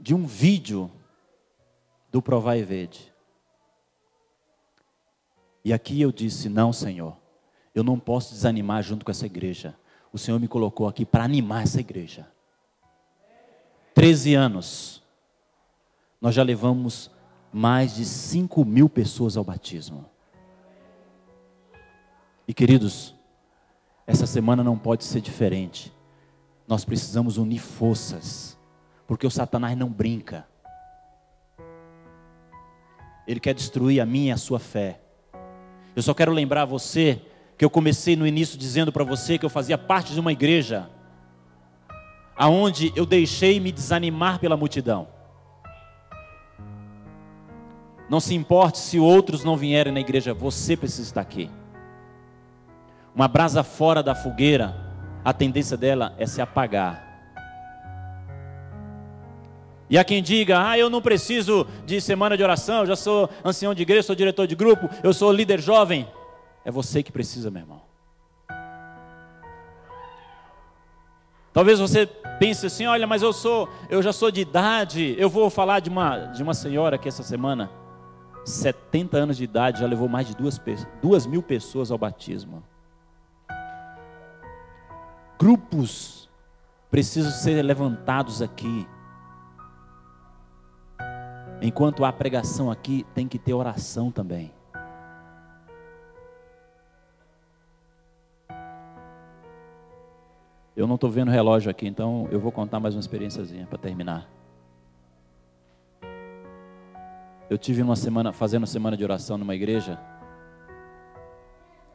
de 0.00 0.14
um 0.14 0.26
vídeo 0.26 0.90
do 2.12 2.20
Provai 2.20 2.60
e 2.60 2.64
Vede. 2.64 3.12
E 5.64 5.72
aqui 5.72 6.00
eu 6.00 6.12
disse: 6.12 6.48
Não, 6.48 6.72
Senhor, 6.72 7.16
eu 7.74 7.82
não 7.82 7.98
posso 7.98 8.34
desanimar 8.34 8.82
junto 8.82 9.04
com 9.04 9.10
essa 9.10 9.26
igreja 9.26 9.76
o 10.14 10.18
Senhor 10.18 10.38
me 10.38 10.46
colocou 10.46 10.86
aqui 10.86 11.04
para 11.04 11.24
animar 11.24 11.64
essa 11.64 11.80
igreja. 11.80 12.24
Treze 13.92 14.32
anos, 14.32 15.02
nós 16.20 16.32
já 16.36 16.44
levamos 16.44 17.10
mais 17.52 17.96
de 17.96 18.04
cinco 18.04 18.64
mil 18.64 18.88
pessoas 18.88 19.36
ao 19.36 19.42
batismo. 19.42 20.08
E 22.46 22.54
queridos, 22.54 23.13
essa 24.06 24.26
semana 24.26 24.62
não 24.62 24.78
pode 24.78 25.04
ser 25.04 25.20
diferente. 25.20 25.92
Nós 26.66 26.84
precisamos 26.84 27.36
unir 27.36 27.58
forças, 27.58 28.58
porque 29.06 29.26
o 29.26 29.30
Satanás 29.30 29.76
não 29.76 29.88
brinca. 29.88 30.46
Ele 33.26 33.40
quer 33.40 33.54
destruir 33.54 34.00
a 34.00 34.06
minha 34.06 34.28
e 34.28 34.32
a 34.32 34.36
sua 34.36 34.58
fé. 34.58 35.00
Eu 35.96 36.02
só 36.02 36.12
quero 36.12 36.32
lembrar 36.32 36.64
você 36.64 37.22
que 37.56 37.64
eu 37.64 37.70
comecei 37.70 38.16
no 38.16 38.26
início 38.26 38.58
dizendo 38.58 38.92
para 38.92 39.04
você 39.04 39.38
que 39.38 39.46
eu 39.46 39.50
fazia 39.50 39.78
parte 39.78 40.12
de 40.12 40.20
uma 40.20 40.32
igreja 40.32 40.90
aonde 42.36 42.92
eu 42.96 43.06
deixei 43.06 43.60
me 43.60 43.70
desanimar 43.70 44.38
pela 44.38 44.56
multidão. 44.56 45.08
Não 48.10 48.20
se 48.20 48.34
importe 48.34 48.78
se 48.78 48.98
outros 48.98 49.44
não 49.44 49.56
vierem 49.56 49.92
na 49.92 50.00
igreja, 50.00 50.34
você 50.34 50.76
precisa 50.76 51.08
estar 51.08 51.20
aqui. 51.20 51.48
Uma 53.14 53.28
brasa 53.28 53.62
fora 53.62 54.02
da 54.02 54.14
fogueira, 54.14 54.74
a 55.24 55.32
tendência 55.32 55.76
dela 55.76 56.12
é 56.18 56.26
se 56.26 56.40
apagar. 56.40 57.04
E 59.88 59.96
há 59.96 60.02
quem 60.02 60.20
diga: 60.20 60.68
Ah, 60.68 60.76
eu 60.76 60.90
não 60.90 61.00
preciso 61.00 61.64
de 61.86 62.00
semana 62.00 62.36
de 62.36 62.42
oração, 62.42 62.80
eu 62.80 62.86
já 62.86 62.96
sou 62.96 63.30
ancião 63.44 63.72
de 63.72 63.82
igreja, 63.82 64.02
sou 64.02 64.16
diretor 64.16 64.48
de 64.48 64.56
grupo, 64.56 64.88
eu 65.02 65.14
sou 65.14 65.30
líder 65.30 65.60
jovem. 65.60 66.08
É 66.64 66.70
você 66.72 67.02
que 67.02 67.12
precisa, 67.12 67.50
meu 67.50 67.62
irmão. 67.62 67.82
Talvez 71.52 71.78
você 71.78 72.06
pense 72.40 72.66
assim, 72.66 72.84
olha, 72.86 73.06
mas 73.06 73.22
eu 73.22 73.32
sou, 73.32 73.68
eu 73.88 74.02
já 74.02 74.12
sou 74.12 74.28
de 74.28 74.40
idade. 74.40 75.14
Eu 75.16 75.30
vou 75.30 75.48
falar 75.48 75.78
de 75.78 75.88
uma 75.88 76.26
de 76.26 76.42
uma 76.42 76.54
senhora 76.54 76.98
que 76.98 77.06
essa 77.06 77.22
semana, 77.22 77.70
70 78.44 79.16
anos 79.16 79.36
de 79.36 79.44
idade, 79.44 79.78
já 79.78 79.86
levou 79.86 80.08
mais 80.08 80.26
de 80.26 80.34
duas, 80.34 80.60
duas 81.00 81.26
mil 81.26 81.44
pessoas 81.44 81.92
ao 81.92 81.98
batismo. 81.98 82.60
Grupos 85.44 86.26
precisam 86.90 87.30
ser 87.30 87.60
levantados 87.60 88.40
aqui. 88.40 88.88
Enquanto 91.60 92.02
há 92.02 92.10
pregação 92.10 92.70
aqui, 92.70 93.04
tem 93.14 93.28
que 93.28 93.38
ter 93.38 93.52
oração 93.52 94.10
também. 94.10 94.54
Eu 100.74 100.86
não 100.86 100.94
estou 100.94 101.10
vendo 101.10 101.30
relógio 101.30 101.70
aqui, 101.70 101.86
então 101.86 102.26
eu 102.30 102.40
vou 102.40 102.50
contar 102.50 102.80
mais 102.80 102.94
uma 102.94 103.00
experiênciazinha 103.00 103.66
para 103.66 103.76
terminar. 103.76 104.26
Eu 107.50 107.58
tive 107.58 107.82
uma 107.82 107.96
semana 107.96 108.32
fazendo 108.32 108.62
uma 108.62 108.66
semana 108.66 108.96
de 108.96 109.04
oração 109.04 109.36
numa 109.36 109.54
igreja, 109.54 110.00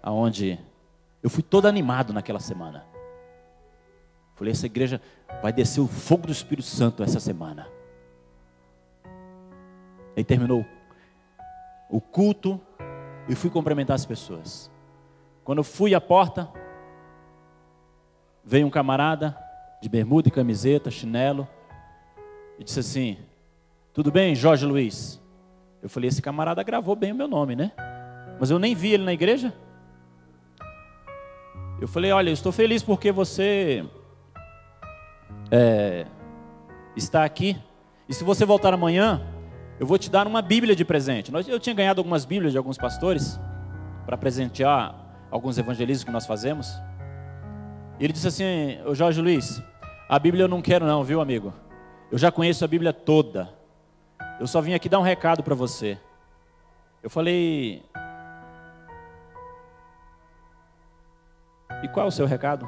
aonde 0.04 0.60
eu 1.24 1.32
fui 1.32 1.42
todo 1.42 1.66
animado 1.66 2.14
naquela 2.14 2.40
semana. 2.40 2.99
Falei, 4.40 4.54
essa 4.54 4.68
igreja 4.68 5.02
vai 5.42 5.52
descer 5.52 5.82
o 5.82 5.88
fogo 5.88 6.28
do 6.28 6.32
Espírito 6.32 6.66
Santo 6.66 7.04
essa 7.04 7.20
semana. 7.20 7.68
Aí 10.16 10.24
terminou 10.24 10.66
o 11.90 12.00
culto 12.00 12.58
e 13.28 13.36
fui 13.36 13.50
cumprimentar 13.50 13.96
as 13.96 14.06
pessoas. 14.06 14.72
Quando 15.44 15.58
eu 15.58 15.64
fui 15.66 15.94
à 15.94 16.00
porta, 16.00 16.50
veio 18.42 18.66
um 18.66 18.70
camarada 18.70 19.38
de 19.82 19.90
bermuda 19.90 20.30
e 20.30 20.32
camiseta, 20.32 20.90
chinelo, 20.90 21.46
e 22.58 22.64
disse 22.64 22.80
assim: 22.80 23.18
Tudo 23.94 24.10
bem, 24.10 24.36
Jorge 24.36 24.66
Luiz? 24.66 25.22
Eu 25.84 25.90
falei: 25.90 26.08
Esse 26.08 26.22
camarada 26.22 26.64
gravou 26.64 26.96
bem 26.96 27.12
o 27.12 27.16
meu 27.16 27.28
nome, 27.28 27.58
né? 27.58 27.74
Mas 28.40 28.50
eu 28.50 28.58
nem 28.58 28.74
vi 28.74 28.94
ele 28.94 29.04
na 29.04 29.12
igreja. 29.12 29.54
Eu 31.82 31.90
falei: 31.90 32.14
Olha, 32.14 32.30
eu 32.30 32.34
estou 32.34 32.54
feliz 32.54 32.82
porque 32.82 33.12
você 33.12 33.86
é, 35.52 36.06
está 36.96 37.24
aqui. 37.24 37.58
E 38.08 38.14
se 38.14 38.24
você 38.24 38.46
voltar 38.46 38.74
amanhã, 38.74 39.22
eu 39.80 39.86
vou 39.86 39.98
te 39.98 40.10
dar 40.10 40.28
uma 40.28 40.42
Bíblia 40.42 40.76
de 40.76 40.84
presente. 40.84 41.32
Eu 41.48 41.60
tinha 41.60 41.76
ganhado 41.76 42.02
algumas 42.02 42.26
Bíblias 42.26 42.52
de 42.52 42.58
alguns 42.58 42.78
pastores 42.78 43.40
para 44.06 44.18
presentear 44.18 44.96
alguns 45.32 45.58
evangelistas 45.58 46.04
que 46.04 46.12
nós 46.12 46.26
fazemos. 46.26 46.68
E 48.00 48.04
ele 48.04 48.14
disse 48.14 48.28
assim: 48.28 48.82
Ô 48.86 48.94
Jorge 48.96 49.22
Luiz, 49.22 49.62
a 50.08 50.18
Bíblia 50.18 50.44
eu 50.44 50.48
não 50.48 50.62
quero, 50.62 50.86
não, 50.86 51.04
viu, 51.04 51.22
amigo? 51.22 51.54
Eu 52.12 52.18
já 52.18 52.32
conheço 52.32 52.66
a 52.66 52.68
Bíblia 52.68 52.92
toda. 52.92 53.50
Eu 54.40 54.48
só 54.48 54.62
vim 54.62 54.74
aqui 54.74 54.90
dar 54.90 55.00
um 55.00 55.04
recado 55.04 55.44
para 55.44 55.56
você. 55.56 55.98
Eu 57.04 57.10
falei: 57.10 57.84
E 61.84 61.88
qual 61.90 62.06
é 62.06 62.10
o 62.10 62.12
seu 62.12 62.26
recado? 62.26 62.68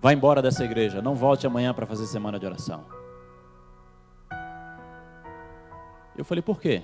Vá 0.00 0.12
embora 0.12 0.40
dessa 0.40 0.64
igreja, 0.64 1.02
não 1.02 1.14
volte 1.14 1.46
amanhã 1.46 1.74
para 1.74 1.86
fazer 1.86 2.06
semana 2.06 2.38
de 2.38 2.46
oração. 2.46 2.86
Eu 6.16 6.24
falei, 6.24 6.40
por 6.40 6.58
quê? 6.58 6.82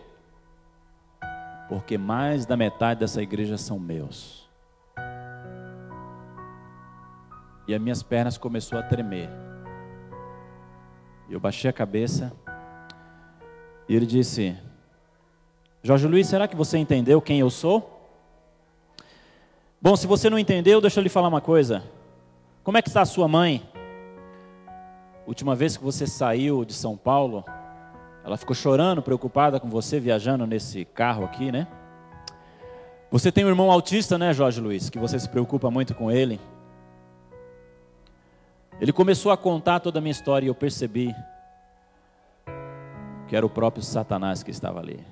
Porque 1.68 1.96
mais 1.96 2.44
da 2.44 2.56
metade 2.56 3.00
dessa 3.00 3.22
igreja 3.22 3.56
são 3.56 3.78
meus. 3.78 4.46
E 7.66 7.74
as 7.74 7.80
minhas 7.80 8.02
pernas 8.02 8.38
começou 8.38 8.78
a 8.78 8.82
tremer. 8.82 9.28
Eu 11.28 11.40
baixei 11.40 11.68
a 11.68 11.72
cabeça 11.72 12.32
e 13.88 13.96
ele 13.96 14.06
disse: 14.06 14.56
Jorge 15.82 16.06
Luiz, 16.06 16.28
será 16.28 16.46
que 16.46 16.54
você 16.54 16.78
entendeu 16.78 17.20
quem 17.20 17.40
eu 17.40 17.50
sou? 17.50 17.92
Bom, 19.82 19.96
se 19.96 20.06
você 20.06 20.30
não 20.30 20.38
entendeu, 20.38 20.80
deixa 20.80 21.00
eu 21.00 21.02
lhe 21.02 21.08
falar 21.08 21.28
uma 21.28 21.40
coisa. 21.40 21.82
Como 22.66 22.76
é 22.76 22.82
que 22.82 22.88
está 22.88 23.02
a 23.02 23.06
sua 23.06 23.28
mãe? 23.28 23.62
Última 25.24 25.54
vez 25.54 25.76
que 25.76 25.84
você 25.84 26.04
saiu 26.04 26.64
de 26.64 26.72
São 26.72 26.96
Paulo, 26.96 27.44
ela 28.24 28.36
ficou 28.36 28.56
chorando, 28.56 29.00
preocupada 29.00 29.60
com 29.60 29.70
você 29.70 30.00
viajando 30.00 30.48
nesse 30.48 30.84
carro 30.84 31.24
aqui, 31.24 31.52
né? 31.52 31.68
Você 33.08 33.30
tem 33.30 33.44
um 33.44 33.48
irmão 33.48 33.70
autista, 33.70 34.18
né, 34.18 34.32
Jorge 34.34 34.60
Luiz? 34.60 34.90
Que 34.90 34.98
você 34.98 35.16
se 35.16 35.28
preocupa 35.28 35.70
muito 35.70 35.94
com 35.94 36.10
ele. 36.10 36.40
Ele 38.80 38.92
começou 38.92 39.30
a 39.30 39.36
contar 39.36 39.78
toda 39.78 40.00
a 40.00 40.02
minha 40.02 40.10
história 40.10 40.46
e 40.46 40.48
eu 40.48 40.54
percebi 40.56 41.14
que 43.28 43.36
era 43.36 43.46
o 43.46 43.48
próprio 43.48 43.84
Satanás 43.84 44.42
que 44.42 44.50
estava 44.50 44.80
ali. 44.80 45.06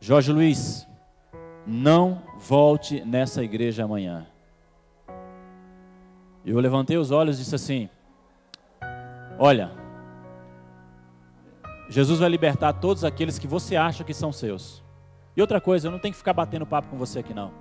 Jorge 0.00 0.32
Luiz, 0.32 0.88
não 1.66 2.22
volte 2.38 3.04
nessa 3.04 3.42
igreja 3.42 3.84
amanhã. 3.84 4.26
Eu 6.44 6.58
levantei 6.58 6.96
os 6.96 7.10
olhos 7.10 7.36
e 7.36 7.42
disse 7.42 7.54
assim: 7.54 7.88
Olha, 9.38 9.70
Jesus 11.88 12.20
vai 12.20 12.28
libertar 12.28 12.72
todos 12.72 13.04
aqueles 13.04 13.38
que 13.38 13.46
você 13.46 13.76
acha 13.76 14.02
que 14.02 14.14
são 14.14 14.32
seus. 14.32 14.82
E 15.36 15.40
outra 15.40 15.60
coisa, 15.60 15.86
eu 15.86 15.92
não 15.92 15.98
tenho 15.98 16.12
que 16.12 16.18
ficar 16.18 16.32
batendo 16.32 16.66
papo 16.66 16.88
com 16.88 16.96
você 16.96 17.20
aqui 17.20 17.32
não. 17.32 17.52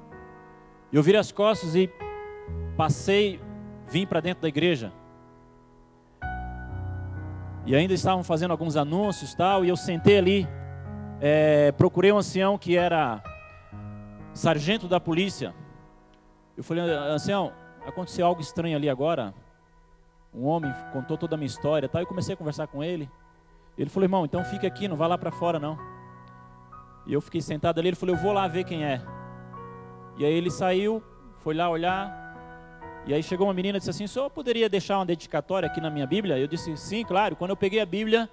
Eu 0.91 1.01
virei 1.01 1.19
as 1.19 1.31
costas 1.31 1.75
e 1.75 1.89
passei, 2.75 3.39
vim 3.87 4.05
para 4.05 4.19
dentro 4.19 4.41
da 4.41 4.47
igreja. 4.47 4.91
E 7.65 7.75
ainda 7.75 7.93
estavam 7.93 8.23
fazendo 8.23 8.51
alguns 8.51 8.75
anúncios 8.75 9.35
tal, 9.35 9.63
e 9.63 9.69
eu 9.69 9.77
sentei 9.77 10.17
ali, 10.17 10.47
é, 11.21 11.71
procurei 11.73 12.11
um 12.11 12.17
ancião 12.17 12.57
que 12.57 12.75
era 12.75 13.21
sargento 14.33 14.87
da 14.87 14.99
polícia. 14.99 15.53
Eu 16.55 16.63
falei, 16.63 16.83
ancião, 16.83 17.51
aconteceu 17.85 18.25
algo 18.25 18.41
estranho 18.41 18.75
ali 18.75 18.89
agora. 18.89 19.33
Um 20.33 20.45
homem 20.45 20.73
contou 20.93 21.17
toda 21.17 21.35
a 21.35 21.37
minha 21.37 21.47
história, 21.47 21.89
tal. 21.89 22.01
Eu 22.01 22.07
comecei 22.07 22.33
a 22.33 22.37
conversar 22.37 22.67
com 22.67 22.83
ele. 22.83 23.09
Ele 23.77 23.89
falou, 23.89 24.05
irmão, 24.05 24.25
então 24.25 24.43
fica 24.43 24.67
aqui, 24.67 24.87
não 24.87 24.95
vá 24.95 25.07
lá 25.07 25.17
para 25.17 25.31
fora 25.31 25.59
não. 25.59 25.77
E 27.05 27.13
eu 27.13 27.21
fiquei 27.21 27.41
sentado 27.41 27.79
ali. 27.79 27.89
Ele 27.89 27.95
falou, 27.95 28.15
eu 28.15 28.21
vou 28.21 28.31
lá 28.31 28.47
ver 28.47 28.63
quem 28.63 28.83
é. 28.83 29.01
E 30.17 30.25
aí 30.25 30.33
ele 30.33 30.51
saiu, 30.51 31.03
foi 31.39 31.55
lá 31.55 31.69
olhar. 31.69 32.21
E 33.05 33.13
aí 33.13 33.23
chegou 33.23 33.47
uma 33.47 33.53
menina 33.53 33.77
e 33.77 33.79
disse 33.79 33.89
assim: 33.89 34.05
"Só 34.05 34.29
poderia 34.29 34.69
deixar 34.69 34.99
uma 34.99 35.05
dedicatória 35.05 35.67
aqui 35.67 35.81
na 35.81 35.89
minha 35.89 36.05
Bíblia?" 36.05 36.37
Eu 36.37 36.47
disse: 36.47 36.77
"Sim, 36.77 37.03
claro". 37.03 37.35
Quando 37.35 37.49
eu 37.49 37.57
peguei 37.57 37.79
a 37.81 37.85
Bíblia, 37.85 38.29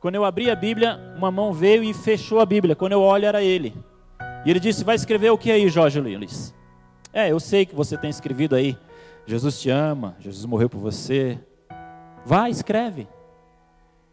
quando 0.00 0.14
eu 0.14 0.24
abri 0.24 0.50
a 0.50 0.56
Bíblia, 0.56 0.98
uma 1.16 1.30
mão 1.30 1.52
veio 1.52 1.84
e 1.84 1.92
fechou 1.92 2.40
a 2.40 2.46
Bíblia. 2.46 2.74
Quando 2.74 2.92
eu 2.92 3.02
olho 3.02 3.26
era 3.26 3.42
ele. 3.42 3.74
E 4.48 4.50
ele 4.50 4.60
disse: 4.60 4.82
Vai 4.82 4.96
escrever 4.96 5.28
o 5.28 5.36
que 5.36 5.50
aí, 5.50 5.68
Jorge 5.68 6.00
Luiz? 6.00 6.54
É, 7.12 7.30
eu 7.30 7.38
sei 7.38 7.66
que 7.66 7.74
você 7.74 7.98
tem 7.98 8.08
escrevido 8.08 8.56
aí. 8.56 8.78
Jesus 9.26 9.60
te 9.60 9.68
ama, 9.68 10.16
Jesus 10.20 10.46
morreu 10.46 10.70
por 10.70 10.78
você. 10.78 11.38
Vai, 12.24 12.50
escreve. 12.50 13.06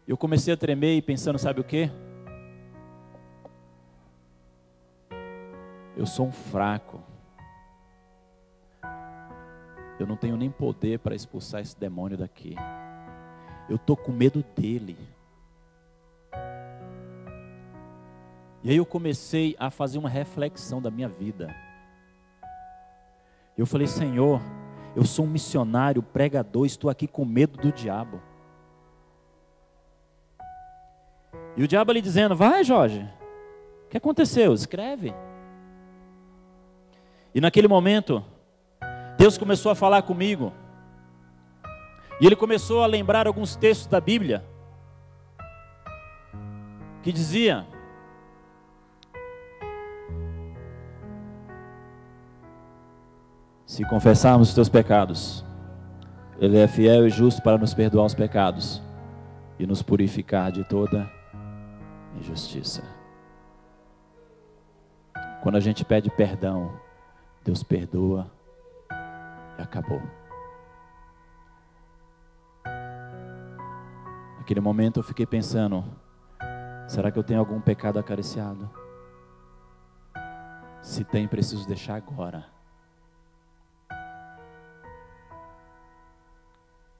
Eu 0.06 0.14
comecei 0.14 0.52
a 0.52 0.56
tremer 0.58 0.94
e 0.94 1.00
pensando, 1.00 1.38
sabe 1.38 1.62
o 1.62 1.64
que? 1.64 1.90
Eu 5.96 6.04
sou 6.04 6.26
um 6.26 6.32
fraco. 6.32 7.02
Eu 9.98 10.06
não 10.06 10.18
tenho 10.18 10.36
nem 10.36 10.50
poder 10.50 10.98
para 10.98 11.14
expulsar 11.14 11.62
esse 11.62 11.80
demônio 11.80 12.18
daqui. 12.18 12.54
Eu 13.70 13.76
estou 13.76 13.96
com 13.96 14.12
medo 14.12 14.44
dele. 14.54 14.98
E 18.62 18.70
aí 18.70 18.76
eu 18.76 18.86
comecei 18.86 19.54
a 19.58 19.70
fazer 19.70 19.98
uma 19.98 20.08
reflexão 20.08 20.80
da 20.80 20.90
minha 20.90 21.08
vida. 21.08 21.54
Eu 23.56 23.66
falei, 23.66 23.86
Senhor, 23.86 24.40
eu 24.94 25.04
sou 25.04 25.24
um 25.24 25.28
missionário, 25.28 26.02
pregador, 26.02 26.66
estou 26.66 26.90
aqui 26.90 27.06
com 27.06 27.24
medo 27.24 27.58
do 27.58 27.72
diabo. 27.72 28.20
E 31.56 31.62
o 31.62 31.68
diabo 31.68 31.90
ali 31.90 32.02
dizendo: 32.02 32.36
Vai, 32.36 32.62
Jorge, 32.62 33.08
o 33.86 33.88
que 33.88 33.96
aconteceu? 33.96 34.52
Escreve. 34.52 35.14
E 37.34 37.40
naquele 37.40 37.68
momento, 37.68 38.24
Deus 39.18 39.38
começou 39.38 39.70
a 39.72 39.74
falar 39.74 40.02
comigo. 40.02 40.52
E 42.20 42.26
ele 42.26 42.36
começou 42.36 42.82
a 42.82 42.86
lembrar 42.86 43.26
alguns 43.26 43.56
textos 43.56 43.86
da 43.86 44.00
Bíblia 44.00 44.44
que 47.02 47.12
dizia 47.12 47.66
Se 53.66 53.84
confessarmos 53.84 54.50
os 54.50 54.54
teus 54.54 54.68
pecados, 54.68 55.44
Ele 56.38 56.56
é 56.56 56.68
fiel 56.68 57.04
e 57.04 57.10
justo 57.10 57.42
para 57.42 57.58
nos 57.58 57.74
perdoar 57.74 58.06
os 58.06 58.14
pecados 58.14 58.80
e 59.58 59.66
nos 59.66 59.82
purificar 59.82 60.52
de 60.52 60.62
toda 60.62 61.10
injustiça. 62.16 62.84
Quando 65.42 65.56
a 65.56 65.60
gente 65.60 65.84
pede 65.84 66.08
perdão, 66.10 66.78
Deus 67.44 67.64
perdoa 67.64 68.30
e 69.58 69.62
acabou. 69.62 70.00
Naquele 74.38 74.60
momento 74.60 75.00
eu 75.00 75.04
fiquei 75.04 75.26
pensando: 75.26 75.84
será 76.86 77.10
que 77.10 77.18
eu 77.18 77.24
tenho 77.24 77.40
algum 77.40 77.60
pecado 77.60 77.98
acariciado? 77.98 78.70
Se 80.80 81.02
tem, 81.02 81.26
preciso 81.26 81.66
deixar 81.66 81.96
agora. 81.96 82.55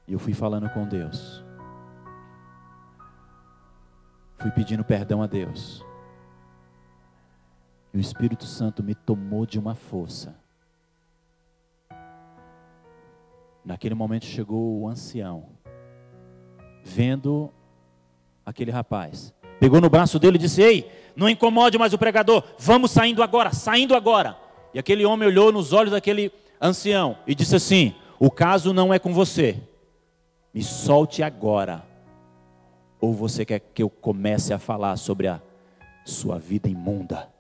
E 0.09 0.13
eu 0.13 0.19
fui 0.19 0.33
falando 0.33 0.69
com 0.71 0.87
Deus. 0.87 1.45
Fui 4.39 4.51
pedindo 4.51 4.85
perdão 4.85 5.23
a 5.23 5.27
Deus. 5.27 5.85
E 7.93 7.99
o 7.99 8.01
Espírito 8.01 8.45
Santo 8.45 8.83
me 8.83 8.95
tomou 8.95 9.47
de 9.47 9.59
uma 9.59 9.75
força. 9.75 10.37
Naquele 13.65 13.95
momento 13.95 14.27
chegou 14.27 14.81
o 14.81 14.89
ancião, 14.89 15.49
vendo 16.85 17.51
aquele 18.45 18.71
rapaz. 18.71 19.35
Pegou 19.59 19.81
no 19.81 19.91
braço 19.91 20.21
dele 20.21 20.37
e 20.37 20.41
disse: 20.41 20.63
Ei, 20.63 20.93
não 21.17 21.29
incomode 21.29 21.77
mais 21.77 21.93
o 21.93 21.99
pregador, 21.99 22.45
vamos 22.59 22.93
saindo 22.93 23.25
agora, 23.25 23.53
saindo 23.53 23.97
agora. 23.97 24.37
E 24.73 24.79
aquele 24.79 25.05
homem 25.05 25.27
olhou 25.27 25.51
nos 25.51 25.73
olhos 25.73 25.91
daquele 25.91 26.31
ancião 26.61 27.19
e 27.27 27.35
disse 27.35 27.57
assim: 27.57 27.95
O 28.21 28.31
caso 28.31 28.73
não 28.73 28.95
é 28.95 29.01
com 29.01 29.13
você, 29.13 29.61
me 30.57 30.65
solte 30.65 31.23
agora. 31.23 31.87
Ou 32.99 33.13
você 33.13 33.45
quer 33.45 33.61
que 33.61 33.83
eu 33.83 33.91
comece 33.91 34.55
a 34.55 34.59
falar 34.59 34.97
sobre 34.97 35.29
a 35.29 35.43
sua 36.03 36.39
vida 36.39 36.67
imunda? 36.67 37.31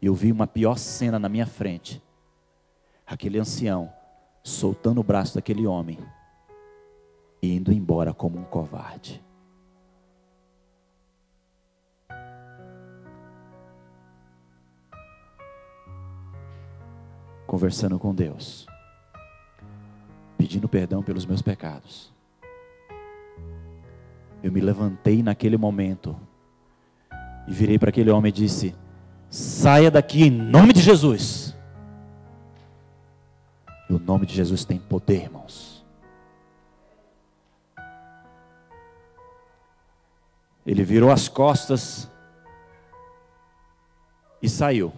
Eu 0.00 0.14
vi 0.14 0.32
uma 0.32 0.46
pior 0.46 0.78
cena 0.78 1.18
na 1.18 1.28
minha 1.28 1.44
frente. 1.44 2.02
Aquele 3.06 3.38
ancião 3.38 3.92
soltando 4.42 5.02
o 5.02 5.04
braço 5.04 5.34
daquele 5.34 5.66
homem 5.66 5.98
e 7.42 7.54
indo 7.54 7.70
embora 7.70 8.14
como 8.14 8.38
um 8.38 8.44
covarde. 8.44 9.22
Conversando 17.46 17.98
com 17.98 18.14
Deus, 18.14 18.66
pedindo 20.42 20.68
perdão 20.68 21.04
pelos 21.04 21.24
meus 21.24 21.40
pecados. 21.40 22.12
Eu 24.42 24.50
me 24.50 24.60
levantei 24.60 25.22
naquele 25.22 25.56
momento 25.56 26.18
e 27.46 27.52
virei 27.52 27.78
para 27.78 27.90
aquele 27.90 28.10
homem 28.10 28.30
e 28.30 28.32
disse: 28.32 28.74
Saia 29.30 29.88
daqui 29.88 30.24
em 30.24 30.30
nome 30.32 30.72
de 30.72 30.80
Jesus. 30.80 31.56
E 33.88 33.92
o 33.92 34.00
nome 34.00 34.26
de 34.26 34.34
Jesus 34.34 34.64
tem 34.64 34.80
poder, 34.80 35.22
irmãos. 35.22 35.86
Ele 40.66 40.82
virou 40.82 41.12
as 41.12 41.28
costas 41.28 42.10
e 44.42 44.48
saiu. 44.48 44.92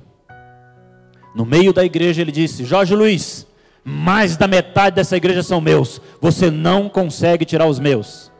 No 1.35 1.45
meio 1.45 1.71
da 1.71 1.85
igreja 1.85 2.23
ele 2.23 2.33
disse: 2.33 2.65
Jorge 2.65 2.97
Luiz, 2.97 3.47
mais 3.85 4.37
da 4.37 4.49
metade 4.49 4.97
dessa 4.97 5.17
igreja 5.17 5.43
são 5.43 5.61
meus. 5.61 6.01
Você 6.21 6.51
não 6.51 6.89
consegue 6.89 7.45
tirar 7.45 7.67
os 7.67 7.79
meus. 7.79 8.33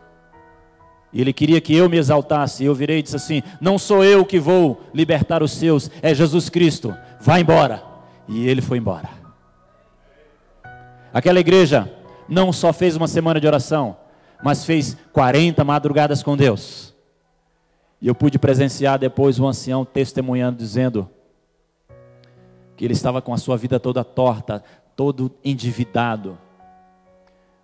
E 1.13 1.21
ele 1.21 1.33
queria 1.33 1.61
que 1.61 1.75
eu 1.77 1.89
me 1.89 1.99
exaltasse. 1.99 2.65
Eu 2.65 2.75
virei 2.75 2.99
e 2.99 3.03
disse 3.03 3.17
assim: 3.17 3.43
Não 3.61 3.79
sou 3.79 4.03
eu 4.03 4.25
que 4.25 4.41
vou 4.41 4.83
libertar 4.93 5.43
os 5.43 5.53
seus, 5.53 5.91
é 6.03 6.15
Jesus 6.15 6.49
Cristo. 6.49 6.97
Vá 7.21 7.39
embora. 7.39 7.83
E 8.27 8.49
ele 8.49 8.63
foi 8.63 8.79
embora. 8.79 9.09
Aquela 11.13 11.39
igreja 11.39 11.93
não 12.29 12.53
só 12.53 12.73
fez 12.73 12.97
uma 12.97 13.07
semana 13.07 13.39
de 13.39 13.47
oração, 13.47 13.97
mas 14.43 14.65
fez 14.65 14.97
40 15.13 15.63
madrugadas 15.63 16.23
com 16.23 16.37
Deus. 16.37 16.93
E 18.01 18.09
eu 18.09 18.15
pude 18.15 18.39
presenciar 18.39 18.99
depois 18.99 19.39
um 19.39 19.47
ancião 19.47 19.85
testemunhando, 19.85 20.59
dizendo 20.59 21.09
que 22.77 22.85
ele 22.85 22.93
estava 22.93 23.23
com 23.23 23.33
a 23.33 23.39
sua 23.39 23.57
vida 23.57 23.79
toda 23.79 24.03
torta, 24.03 24.65
todo 24.97 25.31
endividado, 25.45 26.39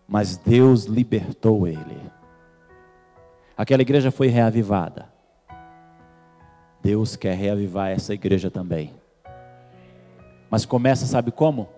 mas 0.07 0.37
Deus 0.37 0.85
libertou 0.85 1.67
ele. 1.67 2.01
Aquela 3.57 3.83
igreja 3.83 4.11
foi 4.11 4.29
reavivada. 4.29 5.09
Deus 6.83 7.15
quer 7.15 7.35
reavivar 7.35 7.91
essa 7.91 8.15
igreja 8.15 8.51
também. 8.51 8.95
Mas 10.51 10.65
começa, 10.65 11.07
sabe 11.07 11.31
como? 11.31 11.69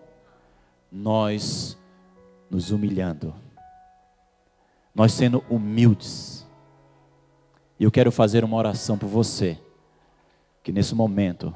Nós 0.91 1.77
nos 2.49 2.71
humilhando, 2.71 3.35
nós 4.95 5.13
sendo 5.13 5.43
humildes. 5.49 6.47
E 7.81 7.85
eu 7.85 7.91
quero 7.91 8.13
fazer 8.13 8.45
uma 8.45 8.57
oração 8.57 8.97
por 8.97 9.09
você, 9.09 9.59
que 10.63 10.71
nesse 10.71 10.95
momento 10.95 11.53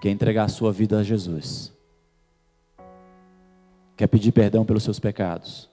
quer 0.00 0.10
entregar 0.10 0.44
a 0.44 0.48
sua 0.48 0.70
vida 0.70 0.98
a 0.98 1.02
Jesus, 1.02 1.72
quer 3.98 4.06
pedir 4.06 4.30
perdão 4.30 4.64
pelos 4.64 4.84
seus 4.84 5.00
pecados 5.00 5.68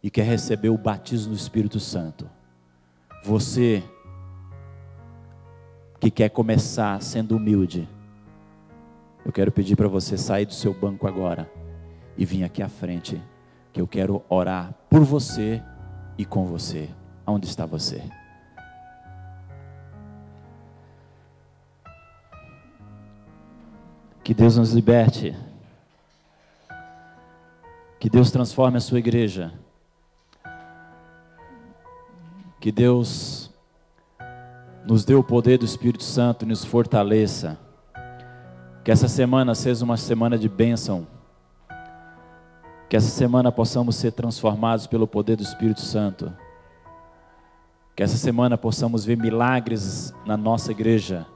e 0.00 0.08
quer 0.08 0.22
receber 0.22 0.68
o 0.68 0.78
batismo 0.78 1.32
do 1.32 1.36
Espírito 1.36 1.80
Santo. 1.80 2.30
Você 3.24 3.82
que 5.98 6.08
quer 6.08 6.28
começar 6.28 7.02
sendo 7.02 7.36
humilde, 7.36 7.88
eu 9.24 9.32
quero 9.32 9.50
pedir 9.50 9.74
para 9.74 9.88
você 9.88 10.16
sair 10.16 10.46
do 10.46 10.54
seu 10.54 10.72
banco 10.72 11.08
agora 11.08 11.50
e 12.16 12.24
vir 12.24 12.44
aqui 12.44 12.62
à 12.62 12.68
frente, 12.68 13.20
que 13.72 13.80
eu 13.80 13.88
quero 13.88 14.22
orar 14.28 14.72
por 14.88 15.00
você 15.00 15.60
e 16.16 16.24
com 16.24 16.46
você. 16.46 16.88
Onde 17.26 17.46
está 17.46 17.66
você? 17.66 18.04
Que 24.22 24.32
Deus 24.32 24.58
nos 24.58 24.70
liberte. 24.70 25.34
Que 28.04 28.10
Deus 28.10 28.30
transforme 28.30 28.76
a 28.76 28.80
sua 28.82 28.98
igreja. 28.98 29.50
Que 32.60 32.70
Deus 32.70 33.50
nos 34.84 35.06
dê 35.06 35.14
o 35.14 35.24
poder 35.24 35.56
do 35.56 35.64
Espírito 35.64 36.04
Santo 36.04 36.44
e 36.44 36.48
nos 36.48 36.66
fortaleça. 36.66 37.58
Que 38.84 38.90
essa 38.90 39.08
semana 39.08 39.54
seja 39.54 39.82
uma 39.82 39.96
semana 39.96 40.36
de 40.36 40.50
bênção. 40.50 41.06
Que 42.90 42.96
essa 42.98 43.08
semana 43.08 43.50
possamos 43.50 43.96
ser 43.96 44.12
transformados 44.12 44.86
pelo 44.86 45.08
poder 45.08 45.36
do 45.36 45.42
Espírito 45.42 45.80
Santo. 45.80 46.30
Que 47.96 48.02
essa 48.02 48.18
semana 48.18 48.58
possamos 48.58 49.06
ver 49.06 49.16
milagres 49.16 50.12
na 50.26 50.36
nossa 50.36 50.72
igreja. 50.72 51.26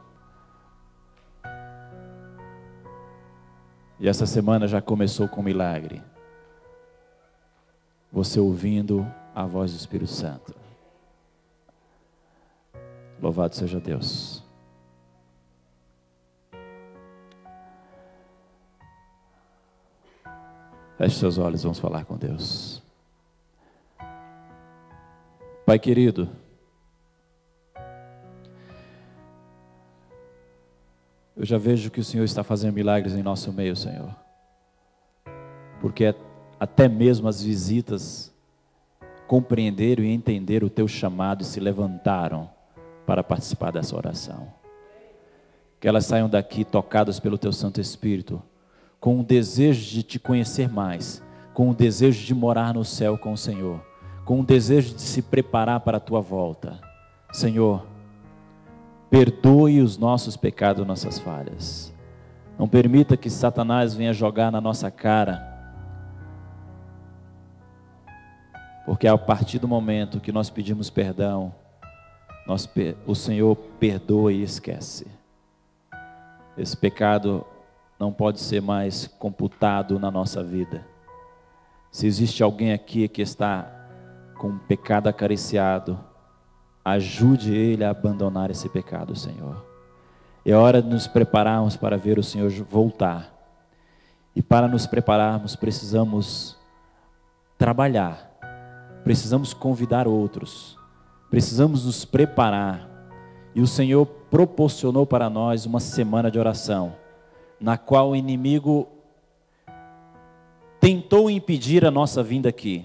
E 3.99 4.07
essa 4.07 4.27
semana 4.27 4.69
já 4.69 4.83
começou 4.83 5.27
com 5.27 5.43
milagre. 5.43 6.03
Você 8.11 8.41
ouvindo 8.41 9.07
a 9.35 9.45
voz 9.47 9.73
do 9.73 9.77
Espírito 9.77 10.11
Santo. 10.11 10.55
Louvado 13.21 13.55
seja 13.55 13.79
Deus. 13.79 14.43
Feche 20.97 21.17
seus 21.17 21.39
olhos, 21.39 21.63
vamos 21.63 21.79
falar 21.79 22.05
com 22.05 22.17
Deus. 22.17 22.83
Pai 25.65 25.79
querido, 25.79 26.29
eu 31.37 31.45
já 31.45 31.57
vejo 31.57 31.91
que 31.91 32.01
o 32.01 32.05
Senhor 32.05 32.25
está 32.25 32.43
fazendo 32.43 32.75
milagres 32.75 33.15
em 33.15 33.23
nosso 33.23 33.53
meio, 33.53 33.77
Senhor. 33.77 34.13
Porque 35.81 36.13
até 36.59 36.89
mesmo 36.89 37.29
as 37.29 37.43
visitas 37.43 38.33
compreenderam 39.27 40.03
e 40.03 40.13
entenderam 40.13 40.67
o 40.67 40.71
teu 40.71 40.89
chamado 40.89 41.43
e 41.43 41.45
se 41.45 41.61
levantaram 41.61 42.49
para 43.07 43.23
participar 43.23 43.71
dessa 43.71 43.97
oração. 43.97 44.49
Que 45.81 45.87
elas 45.87 46.07
saiam 46.07 46.29
daqui 46.29 46.65
tocadas 46.65 47.21
pelo 47.21 47.39
Teu 47.39 47.53
Santo 47.53 47.81
Espírito, 47.81 48.43
com 48.99 49.21
o 49.21 49.25
desejo 49.25 49.91
de 49.91 50.03
te 50.03 50.19
conhecer 50.19 50.69
mais, 50.69 51.23
com 51.55 51.71
o 51.71 51.75
desejo 51.75 52.25
de 52.25 52.35
morar 52.35 52.75
no 52.75 52.85
céu 52.85 53.17
com 53.17 53.33
o 53.33 53.39
Senhor, 53.39 53.81
com 54.25 54.41
o 54.41 54.45
desejo 54.45 54.95
de 54.95 55.03
se 55.03 55.23
preparar 55.23 55.81
para 55.81 55.99
a 55.99 56.01
Tua 56.01 56.21
volta. 56.21 56.81
Senhor, 57.33 57.87
perdoe 59.11 59.81
os 59.81 59.97
nossos 59.97 60.37
pecados, 60.37 60.87
nossas 60.87 61.19
falhas. 61.19 61.93
Não 62.59 62.69
permita 62.69 63.17
que 63.17 63.31
Satanás 63.31 63.95
venha 63.95 64.13
jogar 64.13 64.51
na 64.51 64.61
nossa 64.61 64.91
cara. 64.91 65.58
Porque 68.89 69.07
a 69.07 69.19
partir 69.19 69.59
do 69.59 69.69
momento 69.69 70.19
que 70.19 70.33
nós 70.33 70.49
pedimos 70.49 70.89
perdão, 70.89 71.55
nós, 72.47 72.67
o 73.07 73.15
Senhor 73.15 73.55
perdoa 73.79 74.33
e 74.33 74.43
esquece. 74.43 75.07
Esse 76.57 76.75
pecado 76.75 77.45
não 78.01 78.11
pode 78.11 78.41
ser 78.41 78.63
mais 78.63 79.07
computado 79.07 79.99
na 79.99 80.11
nossa 80.11 80.43
vida. 80.43 80.87
Se 81.93 82.07
existe 82.07 82.43
alguém 82.43 82.73
aqui 82.73 83.07
que 83.09 83.21
está 83.21 83.71
com 84.39 84.49
um 84.49 84.59
pecado 84.59 85.07
acariciado, 85.07 86.03
ajude 86.83 87.55
ele 87.55 87.85
a 87.85 87.91
abandonar 87.91 88.51
esse 88.51 88.71
pecado, 88.71 89.15
Senhor. 89.15 89.63
É 90.47 90.55
hora 90.55 90.81
de 90.81 90.89
nos 90.89 91.07
prepararmos 91.07 91.77
para 91.77 91.99
ver 91.99 92.19
o 92.19 92.23
Senhor 92.23 92.51
voltar. 92.71 93.35
E 94.35 94.41
para 94.41 94.67
nos 94.67 94.87
prepararmos, 94.87 95.55
precisamos 95.55 96.57
trabalhar, 97.59 98.28
precisamos 99.05 99.55
convidar 99.55 100.07
outros 100.07 100.79
Precisamos 101.31 101.85
nos 101.85 102.05
preparar. 102.05 102.89
E 103.55 103.61
o 103.61 103.67
Senhor 103.67 104.07
proporcionou 104.07 105.07
para 105.07 105.29
nós 105.29 105.67
uma 105.67 105.81
semana 105.81 106.31
de 106.31 106.39
oração, 106.39 106.95
na 107.61 107.77
qual 107.77 108.11
o 108.11 108.17
inimigo 108.17 108.89
tentou 110.81 111.29
impedir 111.29 111.85
a 111.85 111.91
nossa 111.91 112.23
vinda 112.23 112.49
aqui. 112.49 112.85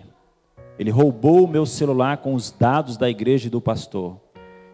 Ele 0.77 0.90
roubou 0.90 1.45
o 1.45 1.48
meu 1.48 1.65
celular 1.65 2.18
com 2.18 2.34
os 2.34 2.52
dados 2.52 2.98
da 2.98 3.10
igreja 3.10 3.48
e 3.48 3.52
do 3.52 3.61
pastor. 3.61 4.19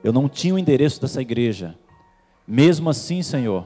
Eu 0.04 0.14
não 0.14 0.30
tinha 0.30 0.56
o 0.56 0.60
endereço 0.60 1.02
dessa 1.02 1.22
igreja. 1.22 1.76
Mesmo 2.48 2.90
assim, 2.90 3.22
Senhor, 3.22 3.66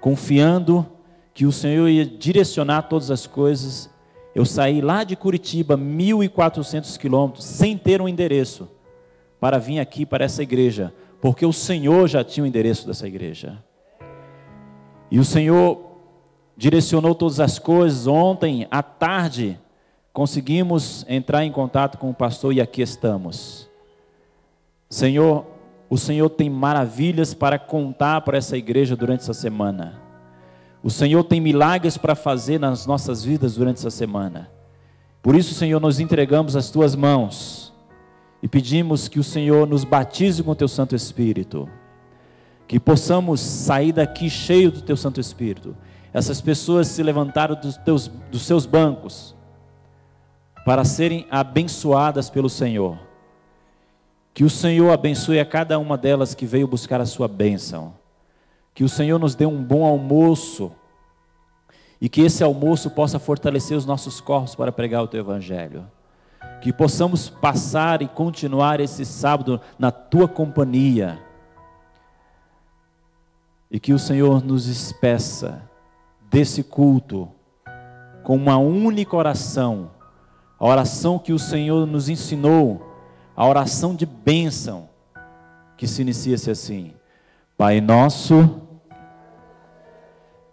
confiando 0.00 0.86
que 1.34 1.44
o 1.44 1.52
Senhor 1.52 1.88
ia 1.88 2.06
direcionar 2.06 2.82
todas 2.82 3.10
as 3.10 3.26
coisas, 3.26 3.90
eu 4.36 4.44
saí 4.44 4.82
lá 4.82 5.02
de 5.02 5.16
Curitiba, 5.16 5.78
1.400 5.78 6.98
quilômetros, 6.98 7.42
sem 7.42 7.74
ter 7.74 8.02
um 8.02 8.08
endereço, 8.08 8.68
para 9.40 9.58
vir 9.58 9.80
aqui 9.80 10.04
para 10.04 10.26
essa 10.26 10.42
igreja, 10.42 10.92
porque 11.22 11.46
o 11.46 11.54
Senhor 11.54 12.06
já 12.06 12.22
tinha 12.22 12.44
o 12.44 12.46
endereço 12.46 12.86
dessa 12.86 13.06
igreja. 13.06 13.64
E 15.10 15.18
o 15.18 15.24
Senhor 15.24 15.80
direcionou 16.54 17.14
todas 17.14 17.40
as 17.40 17.58
coisas. 17.58 18.06
Ontem, 18.06 18.68
à 18.70 18.82
tarde, 18.82 19.58
conseguimos 20.12 21.06
entrar 21.08 21.42
em 21.42 21.50
contato 21.50 21.96
com 21.96 22.10
o 22.10 22.14
pastor 22.14 22.52
e 22.52 22.60
aqui 22.60 22.82
estamos. 22.82 23.70
Senhor, 24.90 25.46
o 25.88 25.96
Senhor 25.96 26.28
tem 26.28 26.50
maravilhas 26.50 27.32
para 27.32 27.58
contar 27.58 28.20
para 28.20 28.36
essa 28.36 28.54
igreja 28.54 28.94
durante 28.94 29.20
essa 29.20 29.32
semana. 29.32 30.05
O 30.86 30.90
Senhor 30.90 31.24
tem 31.24 31.40
milagres 31.40 31.98
para 31.98 32.14
fazer 32.14 32.60
nas 32.60 32.86
nossas 32.86 33.24
vidas 33.24 33.56
durante 33.56 33.78
essa 33.78 33.90
semana. 33.90 34.48
Por 35.20 35.34
isso, 35.34 35.52
Senhor, 35.52 35.80
nós 35.80 35.98
entregamos 35.98 36.54
as 36.54 36.70
tuas 36.70 36.94
mãos 36.94 37.74
e 38.40 38.46
pedimos 38.46 39.08
que 39.08 39.18
o 39.18 39.24
Senhor 39.24 39.66
nos 39.66 39.82
batize 39.82 40.44
com 40.44 40.52
o 40.52 40.54
teu 40.54 40.68
Santo 40.68 40.94
Espírito. 40.94 41.68
Que 42.68 42.78
possamos 42.78 43.40
sair 43.40 43.90
daqui 43.90 44.30
cheio 44.30 44.70
do 44.70 44.80
teu 44.80 44.96
Santo 44.96 45.20
Espírito. 45.20 45.76
Essas 46.14 46.40
pessoas 46.40 46.86
se 46.86 47.02
levantaram 47.02 47.56
dos, 47.60 47.76
teus, 47.78 48.06
dos 48.30 48.42
seus 48.42 48.64
bancos 48.64 49.34
para 50.64 50.84
serem 50.84 51.26
abençoadas 51.32 52.30
pelo 52.30 52.48
Senhor. 52.48 52.96
Que 54.32 54.44
o 54.44 54.50
Senhor 54.50 54.92
abençoe 54.92 55.40
a 55.40 55.44
cada 55.44 55.80
uma 55.80 55.98
delas 55.98 56.32
que 56.32 56.46
veio 56.46 56.68
buscar 56.68 57.00
a 57.00 57.06
sua 57.06 57.26
bênção. 57.26 58.05
Que 58.76 58.84
o 58.84 58.88
Senhor 58.88 59.18
nos 59.18 59.34
dê 59.34 59.46
um 59.46 59.64
bom 59.64 59.84
almoço 59.84 60.70
e 61.98 62.08
que 62.08 62.20
esse 62.20 62.44
almoço 62.44 62.90
possa 62.90 63.18
fortalecer 63.18 63.76
os 63.76 63.86
nossos 63.86 64.20
corpos 64.20 64.54
para 64.54 64.70
pregar 64.70 65.02
o 65.02 65.08
teu 65.08 65.20
evangelho. 65.20 65.84
Que 66.60 66.72
possamos 66.72 67.28
passar 67.28 68.02
e 68.02 68.06
continuar 68.06 68.78
esse 68.78 69.04
sábado 69.04 69.60
na 69.78 69.90
tua 69.90 70.28
companhia 70.28 71.18
e 73.70 73.80
que 73.80 73.94
o 73.94 73.98
Senhor 73.98 74.44
nos 74.44 74.66
espeça 74.66 75.62
desse 76.30 76.62
culto 76.62 77.28
com 78.22 78.36
uma 78.36 78.58
única 78.58 79.16
oração, 79.16 79.90
a 80.58 80.66
oração 80.66 81.18
que 81.18 81.32
o 81.32 81.38
Senhor 81.38 81.86
nos 81.86 82.10
ensinou, 82.10 82.94
a 83.34 83.46
oração 83.46 83.94
de 83.94 84.04
bênção, 84.04 84.88
que 85.78 85.86
se 85.86 86.02
inicia-se 86.02 86.50
assim: 86.50 86.92
Pai 87.56 87.80
nosso, 87.80 88.65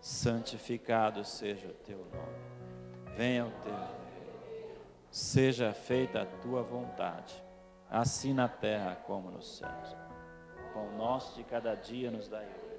santificado 0.04 1.24
seja 1.24 1.70
o 1.70 1.74
teu 1.74 1.98
nome, 1.98 3.16
venha 3.16 3.46
o 3.46 3.52
teu 3.62 3.74
seja 5.10 5.72
feita 5.74 6.24
a 6.24 6.26
tua 6.26 6.62
vontade, 6.62 7.42
assim 7.90 8.34
na 8.34 8.50
terra 8.50 8.96
como 8.96 9.32
nos 9.32 9.58
céus. 9.60 9.96
O 10.76 10.98
nosso 10.98 11.36
de 11.36 11.44
cada 11.44 11.76
dia 11.76 12.10
nos 12.10 12.28
dai 12.28 12.46
hoje 12.46 12.74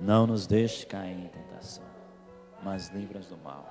Não 0.00 0.28
nos 0.28 0.46
deixe 0.46 0.86
cair 0.86 1.18
em 1.18 1.28
tentação, 1.28 1.84
mas 2.62 2.88
livra-nos 2.88 3.26
do 3.26 3.36
mal. 3.36 3.66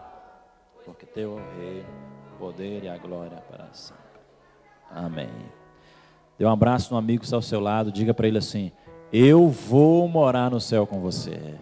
Porque 0.83 1.05
teu 1.05 1.39
é 1.39 1.41
o 1.41 1.57
reino, 1.57 1.89
o 2.33 2.37
poder 2.37 2.83
e 2.83 2.89
a 2.89 2.97
glória 2.97 3.37
para 3.49 3.73
sempre. 3.73 4.03
Amém. 4.91 5.49
Dê 6.37 6.45
um 6.45 6.51
abraço 6.51 6.93
no 6.93 6.99
amigo 6.99 7.19
que 7.21 7.25
está 7.25 7.35
ao 7.35 7.41
seu 7.41 7.59
lado, 7.59 7.91
diga 7.91 8.13
para 8.13 8.27
ele 8.27 8.37
assim: 8.37 8.71
Eu 9.11 9.49
vou 9.49 10.07
morar 10.07 10.51
no 10.51 10.59
céu 10.59 10.85
com 10.85 10.99
você. 10.99 11.55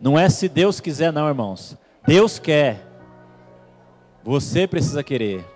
Não 0.00 0.18
é 0.18 0.28
se 0.28 0.48
Deus 0.48 0.78
quiser, 0.78 1.12
não, 1.12 1.26
irmãos. 1.26 1.76
Deus 2.06 2.38
quer. 2.38 2.86
Você 4.22 4.66
precisa 4.66 5.02
querer. 5.02 5.55